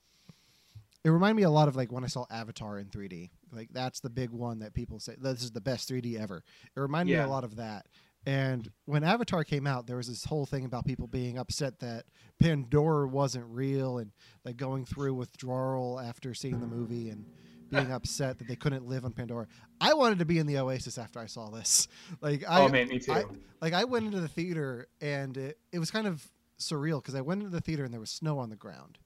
it 1.04 1.10
reminded 1.10 1.38
me 1.38 1.44
a 1.44 1.50
lot 1.50 1.68
of 1.68 1.75
like 1.75 1.92
when 1.92 2.04
I 2.04 2.07
saw 2.07 2.25
Avatar 2.30 2.77
in 2.77 2.88
3D. 2.88 3.30
Like 3.51 3.69
that's 3.71 4.01
the 4.01 4.10
big 4.10 4.31
one 4.31 4.60
that 4.60 4.74
people 4.74 5.00
say 5.00 5.16
this 5.18 5.44
is 5.44 5.51
the 5.51 5.62
best 5.62 5.89
3D 5.89 6.19
ever. 6.19 6.44
It 6.75 6.80
reminded 6.80 7.13
me 7.13 7.19
a 7.24 7.30
lot 7.30 7.44
of 7.44 7.56
that. 7.56 7.88
And 8.25 8.69
when 8.86 9.06
Avatar 9.06 9.45
came 9.45 9.66
out, 9.66 9.88
there 9.88 9.95
was 9.95 10.07
this 10.10 10.25
whole 10.25 10.45
thing 10.45 10.66
about 10.66 10.86
people 10.86 11.07
being 11.07 11.38
upset 11.38 11.80
that 11.80 12.03
Pandora 12.38 13.08
wasn't 13.08 13.46
real 13.48 13.98
and 13.98 14.12
like 14.43 14.58
going 14.58 14.84
through 14.86 15.13
withdrawal 15.13 16.00
after 16.00 16.34
seeing 16.34 16.60
the 16.60 16.67
movie 16.67 17.10
and 17.10 17.25
being 17.72 17.91
upset 17.93 18.38
that 18.39 18.48
they 18.50 18.58
couldn't 18.58 18.86
live 18.86 19.05
on 19.05 19.13
Pandora. 19.13 19.48
I 19.79 19.93
wanted 19.93 20.20
to 20.20 20.25
be 20.25 20.38
in 20.38 20.48
the 20.48 20.58
Oasis 20.58 20.98
after 20.98 21.20
I 21.20 21.27
saw 21.27 21.50
this. 21.50 21.88
Like 22.22 22.43
oh, 22.46 22.51
I 22.51 22.62
oh 22.62 22.67
man, 22.67 22.89
me 22.89 23.00
too. 23.00 23.13
I- 23.13 23.24
like 23.62 23.74
I 23.74 23.86
went 23.86 24.05
into 24.05 24.20
the 24.20 24.27
theater 24.27 24.88
and 25.00 25.38
it, 25.38 25.58
it 25.72 25.79
was 25.79 25.89
kind 25.91 26.05
of 26.08 26.29
surreal 26.60 27.01
because 27.01 27.16
I 27.16 27.22
went 27.22 27.42
into 27.42 27.51
the 27.51 27.62
theater 27.62 27.84
and 27.84 27.94
there 27.94 28.00
was 28.00 28.10
snow 28.12 28.39
on 28.39 28.50
the 28.50 28.56
ground 28.56 28.98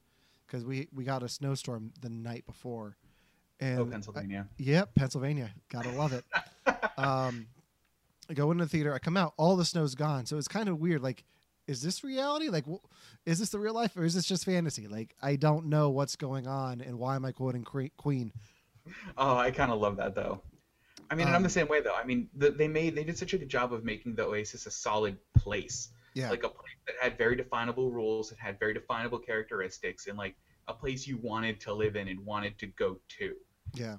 because 0.48 0.66
we 0.66 0.88
we 0.94 1.04
got 1.04 1.24
a 1.24 1.30
snowstorm 1.30 1.92
the 2.02 2.10
night 2.10 2.46
before. 2.46 2.98
And 3.60 3.80
oh, 3.80 3.88
I- 3.88 3.90
Pennsylvania. 3.92 4.48
Yep, 4.58 4.96
Pennsylvania. 4.96 5.52
Gotta 5.70 5.92
love 5.92 6.14
it. 6.14 6.26
um, 6.98 7.48
I 8.30 8.34
go 8.34 8.52
into 8.52 8.66
the 8.66 8.70
theater. 8.70 8.94
I 8.94 9.00
come 9.00 9.18
out. 9.18 9.34
All 9.38 9.56
the 9.56 9.66
snow's 9.66 9.96
gone. 9.96 10.26
So 10.26 10.38
it's 10.38 10.48
kind 10.48 10.68
of 10.70 10.80
weird. 10.80 11.02
Like, 11.04 11.24
is 11.68 11.82
this 11.82 12.04
reality? 12.04 12.50
Like, 12.50 12.66
wh- 12.66 12.84
is 13.26 13.40
this 13.40 13.50
the 13.50 13.60
real 13.60 13.74
life 13.74 13.96
or 13.96 14.04
is 14.04 14.14
this 14.16 14.26
just 14.26 14.46
fantasy? 14.46 14.88
Like, 14.88 15.16
I 15.22 15.36
don't 15.36 15.68
know 15.68 15.90
what's 15.92 16.16
going 16.16 16.48
on 16.48 16.82
and 16.82 16.98
why 17.00 17.16
am 17.16 17.26
I 17.26 17.32
quoting 17.32 17.64
Cre- 17.64 17.88
Queen? 17.98 18.32
Oh, 19.18 19.38
I 19.38 19.52
kind 19.52 19.72
of 19.72 19.80
love 19.80 19.98
that 19.98 20.16
though. 20.16 20.42
I 21.10 21.16
mean, 21.16 21.28
and 21.28 21.36
I'm 21.36 21.38
Um, 21.42 21.44
the 21.44 21.50
same 21.50 21.68
way 21.68 21.80
though. 21.82 21.94
I 21.96 22.04
mean, 22.06 22.30
the, 22.36 22.50
they 22.52 22.68
made 22.68 22.96
they 22.96 23.04
did 23.04 23.18
such 23.18 23.34
a 23.34 23.38
good 23.38 23.50
job 23.50 23.72
of 23.72 23.84
making 23.86 24.16
the 24.16 24.24
Oasis 24.26 24.66
a 24.66 24.72
solid 24.72 25.18
place, 25.38 25.90
Yeah, 26.16 26.30
like 26.30 26.44
a 26.44 26.50
place 26.50 26.76
that 26.88 26.96
had 27.02 27.18
very 27.18 27.36
definable 27.36 27.92
rules, 27.92 28.32
it 28.32 28.38
had 28.40 28.60
very 28.60 28.74
definable 28.74 29.20
characteristics, 29.20 30.08
and 30.08 30.18
like 30.18 30.36
a 30.68 30.74
place 30.74 31.08
you 31.08 31.18
wanted 31.18 31.60
to 31.62 31.74
live 31.74 31.96
in 31.96 32.08
and 32.08 32.20
wanted 32.26 32.58
to 32.60 32.68
go 32.68 33.00
to. 33.20 33.34
yeah. 33.74 33.98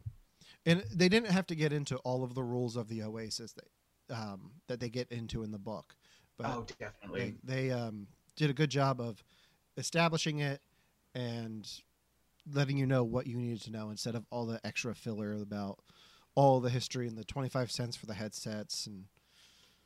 And 0.66 0.82
they 0.94 1.10
didn't 1.10 1.30
have 1.30 1.46
to 1.48 1.54
get 1.54 1.74
into 1.74 1.96
all 1.98 2.24
of 2.24 2.34
the 2.34 2.42
rules 2.42 2.76
of 2.76 2.88
the 2.88 3.02
Oasis 3.02 3.52
that 3.52 4.14
um, 4.14 4.52
that 4.68 4.80
they 4.80 4.88
get 4.88 5.10
into 5.10 5.42
in 5.42 5.50
the 5.50 5.58
book, 5.58 5.94
but 6.38 6.46
oh, 6.46 6.66
definitely. 6.78 7.36
they, 7.44 7.68
they 7.68 7.70
um, 7.70 8.06
did 8.36 8.50
a 8.50 8.54
good 8.54 8.70
job 8.70 9.00
of 9.00 9.22
establishing 9.76 10.40
it 10.40 10.60
and 11.14 11.68
letting 12.52 12.76
you 12.76 12.86
know 12.86 13.04
what 13.04 13.26
you 13.26 13.36
needed 13.36 13.62
to 13.62 13.70
know 13.70 13.90
instead 13.90 14.14
of 14.14 14.26
all 14.30 14.46
the 14.46 14.60
extra 14.64 14.94
filler 14.94 15.32
about 15.34 15.78
all 16.34 16.60
the 16.60 16.70
history 16.70 17.06
and 17.06 17.16
the 17.16 17.24
25 17.24 17.70
cents 17.70 17.96
for 17.96 18.06
the 18.06 18.14
headsets 18.14 18.86
and 18.86 19.04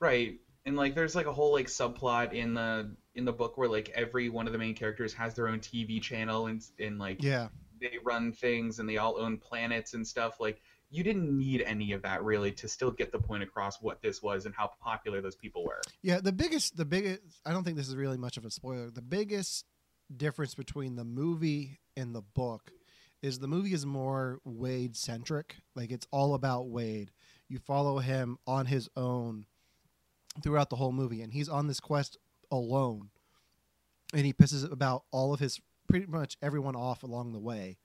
Right. 0.00 0.38
And 0.66 0.76
like 0.76 0.94
there's 0.94 1.14
like 1.14 1.26
a 1.26 1.32
whole 1.32 1.52
like 1.52 1.66
subplot 1.66 2.32
in 2.32 2.54
the 2.54 2.94
in 3.14 3.24
the 3.24 3.32
book 3.32 3.56
where 3.56 3.68
like 3.68 3.90
every 3.94 4.28
one 4.28 4.46
of 4.46 4.52
the 4.52 4.58
main 4.58 4.74
characters 4.74 5.14
has 5.14 5.34
their 5.34 5.48
own 5.48 5.60
TV 5.60 6.00
channel 6.00 6.46
and 6.46 6.62
and 6.78 6.98
like 6.98 7.22
yeah 7.22 7.48
they 7.80 7.92
run 8.04 8.32
things 8.32 8.78
and 8.78 8.88
they 8.88 8.96
all 8.96 9.18
own 9.18 9.38
planets 9.38 9.94
and 9.94 10.06
stuff 10.06 10.40
like 10.40 10.60
you 10.90 11.02
didn't 11.02 11.36
need 11.36 11.62
any 11.62 11.92
of 11.92 12.02
that 12.02 12.22
really 12.24 12.52
to 12.52 12.68
still 12.68 12.90
get 12.90 13.12
the 13.12 13.18
point 13.18 13.42
across 13.42 13.80
what 13.80 14.00
this 14.00 14.22
was 14.22 14.46
and 14.46 14.54
how 14.54 14.70
popular 14.80 15.20
those 15.20 15.36
people 15.36 15.64
were. 15.64 15.80
Yeah, 16.02 16.20
the 16.20 16.32
biggest, 16.32 16.76
the 16.76 16.84
biggest. 16.84 17.20
I 17.44 17.52
don't 17.52 17.64
think 17.64 17.76
this 17.76 17.88
is 17.88 17.96
really 17.96 18.16
much 18.16 18.36
of 18.36 18.44
a 18.44 18.50
spoiler. 18.50 18.90
The 18.90 19.02
biggest 19.02 19.66
difference 20.14 20.54
between 20.54 20.96
the 20.96 21.04
movie 21.04 21.80
and 21.96 22.14
the 22.14 22.22
book 22.22 22.70
is 23.20 23.38
the 23.38 23.48
movie 23.48 23.74
is 23.74 23.84
more 23.84 24.38
Wade 24.44 24.96
centric. 24.96 25.56
Like 25.74 25.90
it's 25.90 26.06
all 26.10 26.34
about 26.34 26.68
Wade. 26.68 27.10
You 27.48 27.58
follow 27.58 27.98
him 27.98 28.38
on 28.46 28.66
his 28.66 28.88
own 28.96 29.46
throughout 30.42 30.70
the 30.70 30.76
whole 30.76 30.92
movie, 30.92 31.22
and 31.22 31.32
he's 31.32 31.48
on 31.48 31.66
this 31.66 31.80
quest 31.80 32.16
alone, 32.50 33.10
and 34.12 34.24
he 34.24 34.32
pisses 34.32 34.70
about 34.70 35.04
all 35.10 35.34
of 35.34 35.40
his 35.40 35.60
pretty 35.88 36.06
much 36.06 36.36
everyone 36.42 36.76
off 36.76 37.02
along 37.02 37.32
the 37.32 37.38
way. 37.38 37.78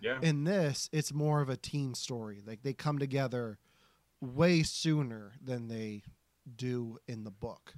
Yeah. 0.00 0.18
In 0.22 0.44
this, 0.44 0.88
it's 0.92 1.12
more 1.12 1.40
of 1.40 1.48
a 1.48 1.56
team 1.56 1.94
story. 1.94 2.40
Like 2.46 2.62
they 2.62 2.72
come 2.72 2.98
together 2.98 3.58
way 4.20 4.62
sooner 4.62 5.32
than 5.42 5.68
they 5.68 6.02
do 6.56 6.98
in 7.08 7.24
the 7.24 7.30
book, 7.30 7.74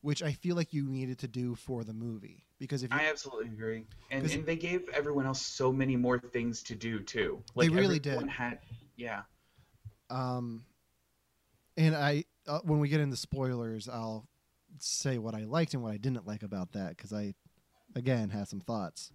which 0.00 0.22
I 0.22 0.32
feel 0.32 0.56
like 0.56 0.72
you 0.72 0.88
needed 0.88 1.18
to 1.20 1.28
do 1.28 1.54
for 1.54 1.84
the 1.84 1.92
movie 1.92 2.46
because 2.58 2.82
if 2.82 2.92
you, 2.92 2.98
I 2.98 3.06
absolutely 3.06 3.46
agree. 3.46 3.84
And 4.10 4.30
and 4.30 4.46
they 4.46 4.56
gave 4.56 4.88
everyone 4.90 5.26
else 5.26 5.42
so 5.42 5.72
many 5.72 5.96
more 5.96 6.18
things 6.18 6.62
to 6.64 6.74
do 6.74 7.00
too. 7.00 7.42
Like 7.54 7.70
they 7.70 7.74
really 7.74 7.98
did. 7.98 8.26
Had, 8.28 8.58
yeah. 8.96 9.22
um, 10.10 10.64
and 11.76 11.94
I 11.94 12.24
uh, 12.46 12.60
when 12.64 12.78
we 12.80 12.88
get 12.88 13.00
into 13.00 13.16
spoilers, 13.16 13.88
I'll 13.88 14.26
say 14.78 15.18
what 15.18 15.34
I 15.34 15.44
liked 15.44 15.74
and 15.74 15.82
what 15.82 15.92
I 15.92 15.96
didn't 15.96 16.26
like 16.26 16.42
about 16.42 16.72
that 16.72 16.96
because 16.96 17.12
I 17.12 17.34
again 17.94 18.28
had 18.30 18.48
some 18.48 18.60
thoughts. 18.60 19.12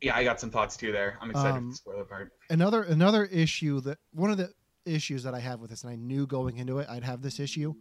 Yeah, 0.00 0.16
I 0.16 0.24
got 0.24 0.40
some 0.40 0.50
thoughts 0.50 0.76
too 0.76 0.92
there. 0.92 1.16
I'm 1.20 1.30
excited 1.30 1.56
Um, 1.56 1.64
for 1.64 1.70
the 1.70 1.76
spoiler 1.76 2.04
part. 2.04 2.32
another 2.50 2.82
another 2.82 3.24
issue 3.24 3.80
that 3.82 3.98
one 4.12 4.30
of 4.30 4.36
the 4.38 4.52
issues 4.84 5.22
that 5.22 5.34
I 5.34 5.40
have 5.40 5.60
with 5.60 5.70
this, 5.70 5.82
and 5.82 5.92
I 5.92 5.96
knew 5.96 6.26
going 6.26 6.58
into 6.58 6.78
it 6.78 6.88
I'd 6.90 7.04
have 7.04 7.22
this 7.22 7.40
issue, 7.40 7.74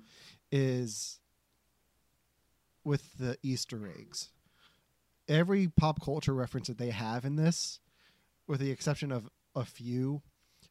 is 0.51 1.19
with 2.83 3.17
the 3.17 3.38
Easter 3.43 3.88
eggs. 3.88 4.29
Every 5.27 5.67
pop 5.69 6.01
culture 6.03 6.33
reference 6.33 6.67
that 6.67 6.77
they 6.77 6.89
have 6.91 7.25
in 7.25 7.36
this, 7.36 7.79
with 8.48 8.60
the 8.60 8.72
exception 8.72 9.12
of 9.12 9.29
a 9.55 9.63
few, 9.65 10.22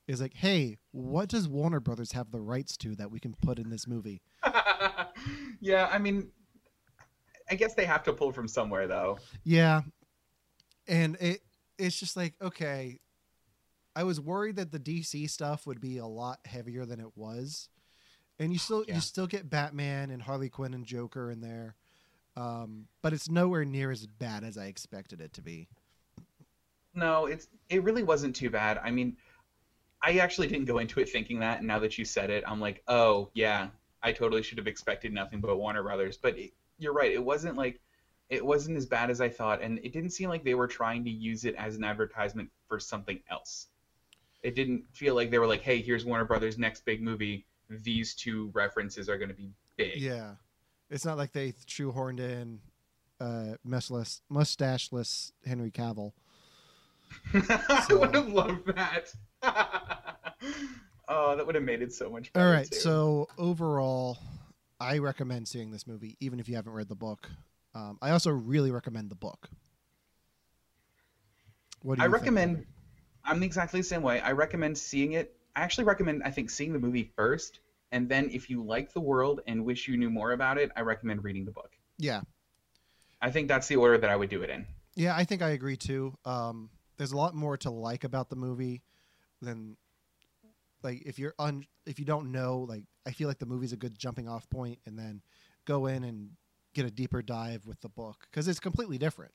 is 0.08 0.20
like, 0.20 0.34
hey, 0.34 0.78
what 0.90 1.28
does 1.28 1.48
Warner 1.48 1.80
Brothers 1.80 2.12
have 2.12 2.30
the 2.30 2.40
rights 2.40 2.76
to 2.78 2.94
that 2.96 3.10
we 3.10 3.20
can 3.20 3.34
put 3.40 3.58
in 3.58 3.70
this 3.70 3.86
movie? 3.86 4.20
yeah, 5.60 5.88
I 5.92 5.98
mean, 5.98 6.30
I 7.50 7.54
guess 7.54 7.74
they 7.74 7.84
have 7.84 8.02
to 8.04 8.12
pull 8.12 8.32
from 8.32 8.48
somewhere 8.48 8.86
though. 8.86 9.18
Yeah, 9.44 9.82
and 10.88 11.16
it 11.20 11.42
it's 11.78 11.98
just 11.98 12.16
like 12.16 12.34
okay, 12.40 12.98
I 13.94 14.04
was 14.04 14.20
worried 14.20 14.56
that 14.56 14.72
the 14.72 14.78
DC 14.80 15.28
stuff 15.30 15.66
would 15.66 15.80
be 15.80 15.98
a 15.98 16.06
lot 16.06 16.40
heavier 16.46 16.84
than 16.84 16.98
it 17.00 17.16
was, 17.16 17.68
and 18.38 18.52
you 18.52 18.58
still 18.58 18.84
Yeah. 18.88 18.96
you 18.96 19.00
still 19.00 19.26
get 19.26 19.48
Batman 19.50 20.10
and 20.10 20.22
Harley 20.22 20.48
Quinn 20.48 20.74
and 20.74 20.84
Joker 20.84 21.30
in 21.30 21.40
there, 21.40 21.76
um, 22.36 22.88
but 23.02 23.12
it's 23.12 23.30
nowhere 23.30 23.64
near 23.64 23.90
as 23.90 24.06
bad 24.06 24.44
as 24.44 24.58
I 24.58 24.66
expected 24.66 25.20
it 25.20 25.32
to 25.34 25.42
be. 25.42 25.68
No, 26.94 27.26
it's 27.26 27.48
it 27.68 27.82
really 27.82 28.02
wasn't 28.02 28.36
too 28.36 28.50
bad. 28.50 28.78
I 28.82 28.90
mean, 28.90 29.16
I 30.02 30.18
actually 30.18 30.48
didn't 30.48 30.66
go 30.66 30.78
into 30.78 31.00
it 31.00 31.08
thinking 31.08 31.38
that. 31.40 31.58
and 31.58 31.66
Now 31.66 31.78
that 31.78 31.96
you 31.96 32.04
said 32.04 32.30
it, 32.30 32.44
I'm 32.46 32.60
like, 32.60 32.82
oh 32.88 33.30
yeah, 33.34 33.68
I 34.02 34.12
totally 34.12 34.42
should 34.42 34.58
have 34.58 34.66
expected 34.66 35.12
nothing 35.12 35.40
but 35.40 35.56
Warner 35.56 35.82
Brothers. 35.82 36.16
But 36.16 36.38
it, 36.38 36.52
you're 36.78 36.92
right, 36.92 37.12
it 37.12 37.24
wasn't 37.24 37.56
like 37.56 37.80
it 38.28 38.44
wasn't 38.44 38.76
as 38.76 38.86
bad 38.86 39.10
as 39.10 39.20
I 39.20 39.28
thought, 39.28 39.62
and 39.62 39.78
it 39.82 39.92
didn't 39.92 40.10
seem 40.10 40.28
like 40.28 40.42
they 40.42 40.54
were 40.54 40.66
trying 40.66 41.04
to 41.04 41.10
use 41.10 41.44
it 41.44 41.54
as 41.56 41.76
an 41.76 41.84
advertisement 41.84 42.50
for 42.66 42.80
something 42.80 43.20
else. 43.30 43.68
It 44.42 44.54
didn't 44.54 44.84
feel 44.92 45.14
like 45.14 45.30
they 45.30 45.38
were 45.38 45.46
like, 45.46 45.60
hey, 45.60 45.80
here's 45.80 46.04
Warner 46.04 46.24
Brothers' 46.24 46.58
next 46.58 46.84
big 46.84 47.02
movie. 47.02 47.46
These 47.68 48.14
two 48.14 48.50
references 48.54 49.08
are 49.08 49.18
going 49.18 49.28
to 49.28 49.34
be 49.34 49.52
big. 49.76 50.00
Yeah, 50.00 50.32
it's 50.90 51.04
not 51.04 51.16
like 51.16 51.32
they 51.32 51.52
shoehorned 51.68 52.18
in 52.18 52.60
uh, 53.20 53.56
mustacheless 53.64 55.32
Henry 55.46 55.70
Cavill. 55.70 56.12
I 57.34 57.86
would 57.90 58.14
have 58.14 58.28
loved 58.28 58.74
that. 58.74 59.12
oh, 61.08 61.36
that 61.36 61.46
would 61.46 61.54
have 61.54 61.64
made 61.64 61.82
it 61.82 61.92
so 61.92 62.10
much 62.10 62.32
better. 62.32 62.46
All 62.46 62.52
right, 62.52 62.70
too. 62.70 62.78
so 62.78 63.28
overall, 63.38 64.18
I 64.80 64.98
recommend 64.98 65.48
seeing 65.48 65.70
this 65.70 65.86
movie, 65.86 66.16
even 66.20 66.40
if 66.40 66.48
you 66.48 66.56
haven't 66.56 66.72
read 66.72 66.88
the 66.88 66.94
book. 66.94 67.28
Um, 67.74 67.98
I 68.02 68.10
also 68.10 68.30
really 68.30 68.70
recommend 68.70 69.10
the 69.10 69.14
book. 69.16 69.48
What 71.82 71.96
do 71.96 72.02
I 72.02 72.06
you 72.06 72.10
think, 72.10 72.20
recommend. 72.22 72.56
Kevin? 72.56 72.66
I'm 73.24 73.42
exactly 73.42 73.80
the 73.80 73.84
same 73.84 74.02
way. 74.02 74.20
I 74.20 74.32
recommend 74.32 74.76
seeing 74.76 75.12
it. 75.12 75.36
I 75.54 75.60
actually 75.62 75.84
recommend, 75.84 76.22
I 76.24 76.30
think, 76.30 76.50
seeing 76.50 76.72
the 76.72 76.78
movie 76.78 77.12
first, 77.16 77.60
and 77.92 78.08
then 78.08 78.30
if 78.30 78.50
you 78.50 78.62
like 78.62 78.92
the 78.92 79.00
world 79.00 79.40
and 79.46 79.64
wish 79.64 79.86
you 79.88 79.96
knew 79.96 80.10
more 80.10 80.32
about 80.32 80.58
it, 80.58 80.70
I 80.76 80.80
recommend 80.80 81.24
reading 81.24 81.44
the 81.44 81.50
book. 81.50 81.70
Yeah, 81.98 82.22
I 83.20 83.30
think 83.30 83.48
that's 83.48 83.68
the 83.68 83.76
order 83.76 83.98
that 83.98 84.10
I 84.10 84.16
would 84.16 84.30
do 84.30 84.42
it 84.42 84.50
in. 84.50 84.66
yeah, 84.96 85.14
I 85.16 85.24
think 85.24 85.42
I 85.42 85.50
agree 85.50 85.76
too. 85.76 86.14
Um, 86.24 86.70
there's 86.96 87.12
a 87.12 87.16
lot 87.16 87.34
more 87.34 87.56
to 87.58 87.70
like 87.70 88.04
about 88.04 88.28
the 88.30 88.36
movie 88.36 88.82
than 89.40 89.76
like 90.82 91.02
if 91.06 91.18
you're 91.18 91.34
un 91.38 91.64
if 91.86 91.98
you 91.98 92.04
don't 92.04 92.32
know 92.32 92.66
like 92.68 92.84
I 93.06 93.10
feel 93.12 93.28
like 93.28 93.38
the 93.38 93.46
movie's 93.46 93.72
a 93.72 93.76
good 93.76 93.98
jumping 93.98 94.28
off 94.28 94.48
point, 94.50 94.78
and 94.86 94.98
then 94.98 95.22
go 95.66 95.86
in 95.86 96.04
and 96.04 96.30
get 96.74 96.86
a 96.86 96.90
deeper 96.90 97.22
dive 97.22 97.66
with 97.66 97.80
the 97.80 97.88
book 97.88 98.26
because 98.30 98.48
it's 98.48 98.60
completely 98.60 98.98
different. 98.98 99.32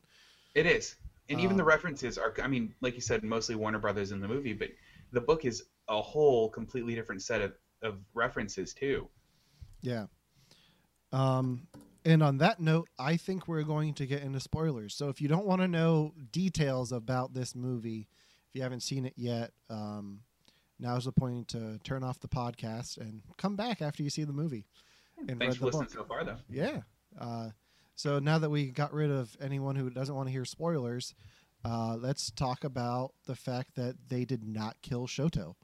It 0.55 0.65
is, 0.65 0.95
and 1.29 1.39
even 1.39 1.57
the 1.57 1.63
Um, 1.63 1.69
references 1.69 2.17
are. 2.17 2.33
I 2.41 2.47
mean, 2.47 2.73
like 2.81 2.95
you 2.95 3.01
said, 3.01 3.23
mostly 3.23 3.55
Warner 3.55 3.79
Brothers 3.79 4.11
in 4.11 4.19
the 4.19 4.27
movie, 4.27 4.53
but 4.53 4.69
the 5.11 5.21
book 5.21 5.45
is 5.45 5.63
a 5.87 6.01
whole 6.01 6.49
completely 6.49 6.95
different 6.95 7.21
set 7.21 7.41
of, 7.41 7.53
of 7.81 7.99
references 8.13 8.73
too. 8.73 9.07
Yeah. 9.81 10.07
Um, 11.11 11.67
and 12.03 12.23
on 12.23 12.37
that 12.39 12.59
note, 12.59 12.89
I 12.97 13.17
think 13.17 13.47
we're 13.47 13.63
going 13.63 13.93
to 13.95 14.05
get 14.05 14.21
into 14.23 14.39
spoilers. 14.39 14.95
So 14.95 15.09
if 15.09 15.21
you 15.21 15.27
don't 15.27 15.45
want 15.45 15.61
to 15.61 15.67
know 15.67 16.13
details 16.31 16.91
about 16.91 17.33
this 17.33 17.55
movie, 17.55 18.07
if 18.49 18.55
you 18.55 18.61
haven't 18.61 18.81
seen 18.81 19.05
it 19.05 19.13
yet, 19.15 19.51
um, 19.69 20.21
now's 20.79 21.05
the 21.05 21.11
point 21.11 21.47
to 21.49 21.79
turn 21.83 22.03
off 22.03 22.19
the 22.19 22.27
podcast 22.27 22.97
and 22.97 23.21
come 23.37 23.55
back 23.55 23.81
after 23.81 24.03
you 24.03 24.09
see 24.09 24.23
the 24.23 24.33
movie 24.33 24.65
and 25.17 25.39
Thanks 25.39 25.41
read 25.41 25.53
for 25.55 25.59
the 25.59 25.65
listening 25.77 25.83
book. 25.83 25.91
so 25.91 26.03
far, 26.03 26.23
though. 26.23 26.37
Yeah. 26.49 26.81
Uh, 27.19 27.49
so 27.95 28.19
now 28.19 28.37
that 28.37 28.49
we 28.49 28.67
got 28.67 28.93
rid 28.93 29.09
of 29.09 29.35
anyone 29.41 29.75
who 29.75 29.89
doesn't 29.89 30.13
want 30.13 30.27
to 30.27 30.31
hear 30.31 30.45
spoilers, 30.45 31.15
uh, 31.65 31.95
let's 31.99 32.29
talk 32.31 32.63
about 32.63 33.13
the 33.25 33.35
fact 33.35 33.75
that 33.75 33.95
they 34.07 34.25
did 34.25 34.47
not 34.47 34.77
kill 34.81 35.07
Shoto. 35.07 35.55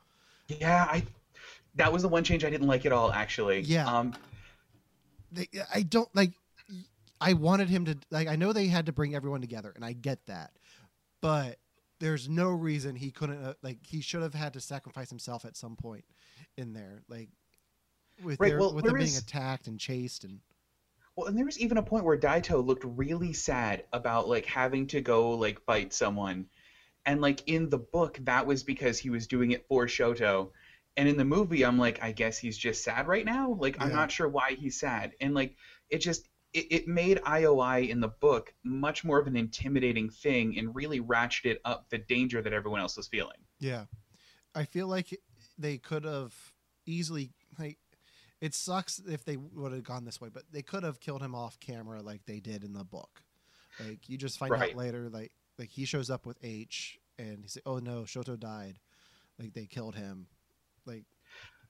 Yeah, 0.47 0.87
I. 0.89 1.05
That 1.75 1.91
was 1.91 2.03
the 2.03 2.07
one 2.07 2.23
change 2.23 2.43
I 2.43 2.49
didn't 2.49 2.67
like 2.67 2.85
at 2.85 2.91
all, 2.91 3.11
actually. 3.11 3.61
Yeah. 3.61 3.85
Um, 3.87 4.13
they, 5.31 5.47
I 5.73 5.81
don't 5.83 6.13
like. 6.15 6.31
I 7.21 7.33
wanted 7.33 7.69
him 7.69 7.85
to 7.85 7.97
like. 8.11 8.27
I 8.27 8.35
know 8.35 8.53
they 8.53 8.67
had 8.67 8.87
to 8.87 8.91
bring 8.91 9.15
everyone 9.15 9.41
together, 9.41 9.71
and 9.75 9.85
I 9.85 9.93
get 9.93 10.25
that, 10.27 10.51
but 11.21 11.57
there's 12.03 12.27
no 12.27 12.49
reason 12.49 12.95
he 12.97 13.11
couldn't. 13.11 13.41
Uh, 13.41 13.53
like 13.63 13.77
he 13.85 14.01
should 14.01 14.21
have 14.21 14.33
had 14.33 14.53
to 14.53 14.59
sacrifice 14.59 15.09
himself 15.09 15.45
at 15.45 15.55
some 15.55 15.77
point 15.77 16.03
in 16.57 16.73
there, 16.73 17.01
like 17.07 17.29
with 18.21 18.39
Right, 18.39 18.49
their, 18.49 18.59
well, 18.59 18.73
with 18.73 18.83
them 18.83 18.93
there 18.93 18.99
being 18.99 19.09
is- 19.09 19.19
attacked 19.19 19.67
and 19.67 19.79
chased 19.79 20.25
and 20.25 20.39
Well, 21.15 21.27
and 21.27 21.37
there 21.37 21.45
was 21.45 21.57
even 21.59 21.77
a 21.77 21.83
point 21.83 22.03
where 22.03 22.17
Daito 22.17 22.63
looked 22.63 22.83
really 22.83 23.31
sad 23.31 23.85
about 23.93 24.27
like 24.27 24.45
having 24.45 24.87
to 24.87 24.99
go 24.99 25.31
like 25.31 25.63
fight 25.65 25.93
someone, 25.93 26.47
and 27.05 27.21
like 27.21 27.47
in 27.47 27.69
the 27.69 27.77
book 27.77 28.19
that 28.23 28.45
was 28.45 28.63
because 28.63 28.99
he 28.99 29.09
was 29.09 29.25
doing 29.27 29.51
it 29.51 29.65
for 29.69 29.85
Shoto, 29.87 30.49
and 30.97 31.07
in 31.07 31.15
the 31.17 31.23
movie 31.25 31.63
I'm 31.63 31.77
like 31.79 32.03
I 32.03 32.11
guess 32.11 32.37
he's 32.37 32.57
just 32.57 32.83
sad 32.83 33.07
right 33.07 33.25
now. 33.25 33.55
Like 33.57 33.77
I'm 33.79 33.93
not 33.93 34.11
sure 34.11 34.27
why 34.27 34.55
he's 34.59 34.77
sad, 34.77 35.13
and 35.21 35.33
like 35.33 35.55
it 35.89 35.99
just 35.99 36.27
it, 36.53 36.67
it 36.71 36.87
made 36.87 37.17
IOI 37.21 37.89
in 37.89 37.99
the 37.99 38.07
book 38.09 38.53
much 38.63 39.03
more 39.03 39.19
of 39.19 39.27
an 39.27 39.35
intimidating 39.35 40.09
thing 40.09 40.57
and 40.57 40.73
really 40.75 41.01
ratcheted 41.01 41.57
up 41.65 41.89
the 41.89 41.97
danger 41.97 42.41
that 42.41 42.53
everyone 42.53 42.79
else 42.79 42.97
was 42.97 43.07
feeling. 43.07 43.37
yeah. 43.59 43.85
I 44.55 44.65
feel 44.65 44.87
like 44.87 45.19
they 45.57 45.79
could 45.79 46.03
have 46.05 46.33
easily 46.85 47.31
like. 47.57 47.79
It 48.39 48.53
sucks 48.53 48.99
if 48.99 49.25
they 49.25 49.37
would 49.37 49.71
have 49.71 49.83
gone 49.83 50.05
this 50.05 50.21
way, 50.21 50.29
but 50.31 50.43
they 50.51 50.61
could 50.61 50.83
have 50.83 50.99
killed 50.99 51.23
him 51.23 51.33
off 51.33 51.59
camera 51.59 52.01
like 52.03 52.25
they 52.27 52.39
did 52.39 52.63
in 52.63 52.73
the 52.73 52.83
book. 52.83 53.23
Like 53.79 54.07
you 54.07 54.17
just 54.17 54.37
find 54.37 54.51
Right. 54.51 54.69
out 54.71 54.75
later, 54.77 55.09
like 55.09 55.31
like 55.57 55.69
he 55.71 55.85
shows 55.85 56.11
up 56.11 56.27
with 56.27 56.37
H, 56.43 56.99
and 57.17 57.39
he 57.41 57.47
say, 57.47 57.61
"Oh 57.65 57.79
no, 57.79 58.01
Shoto 58.03 58.39
died." 58.39 58.77
Like 59.39 59.53
they 59.53 59.65
killed 59.65 59.95
him. 59.95 60.27
Like 60.85 61.05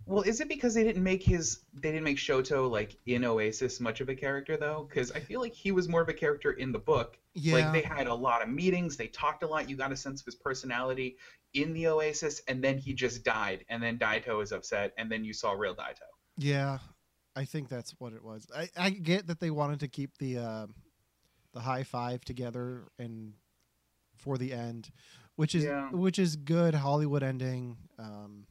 Well, 0.06 0.24
is 0.24 0.42
it 0.42 0.50
because 0.50 0.74
they 0.74 0.84
didn't 0.84 1.04
make 1.04 1.24
his 1.24 1.62
they 1.74 1.92
didn't 1.92 2.04
make 2.04 2.18
Shoto 2.18 2.70
like 2.70 2.98
in 3.06 3.24
Oasis 3.24 3.80
much 3.80 4.02
of 4.02 4.10
a 4.10 4.16
character 4.16 4.58
though? 4.58 4.86
Because 4.90 5.12
I 5.12 5.20
feel 5.20 5.40
like 5.40 5.54
he 5.54 5.72
was 5.72 5.88
more 5.88 6.02
of 6.02 6.10
a 6.10 6.14
character 6.14 6.52
in 6.52 6.72
the 6.72 6.80
book. 6.80 7.18
yeah, 7.34 7.54
Like 7.56 7.72
they 7.74 7.82
had 7.88 8.08
a 8.08 8.14
lot 8.14 8.42
of 8.42 8.50
meetings, 8.50 8.98
they 8.98 9.08
talked 9.08 9.44
a 9.44 9.48
lot. 9.48 9.70
You 9.70 9.76
got 9.78 9.92
a 9.92 9.98
sense 9.98 10.20
of 10.22 10.26
his 10.26 10.36
personality 10.36 11.18
in 11.54 11.72
the 11.74 11.88
Oasis, 11.88 12.42
and 12.48 12.64
then 12.64 12.78
he 12.78 12.94
just 12.94 13.24
died, 13.24 13.64
and 13.70 13.82
then 13.82 13.98
Daito 13.98 14.42
is 14.44 14.52
upset, 14.52 14.92
and 14.98 15.10
then 15.12 15.24
you 15.24 15.34
saw 15.34 15.52
real 15.54 15.76
Daito. 15.76 16.08
yeah. 16.38 16.80
I 17.36 17.46
think 17.46 17.68
that's 17.68 17.96
what 17.98 18.14
it 18.14 18.24
was. 18.24 18.46
I, 18.56 18.70
I 18.78 18.92
get 18.92 19.26
that 19.26 19.40
they 19.40 19.50
wanted 19.50 19.80
to 19.80 19.88
keep 19.88 20.16
the 20.20 20.38
uh, 20.38 20.68
the 21.54 21.60
high 21.62 21.82
five 21.82 22.24
together 22.24 22.84
and 23.00 23.34
for 24.18 24.38
the 24.38 24.54
end, 24.54 24.92
which 25.36 25.56
is 25.56 25.64
Yeah. 25.64 25.90
which 25.90 26.20
is 26.20 26.36
good 26.36 26.76
Hollywood 26.76 27.24
ending. 27.24 27.78
Um, 27.98 28.46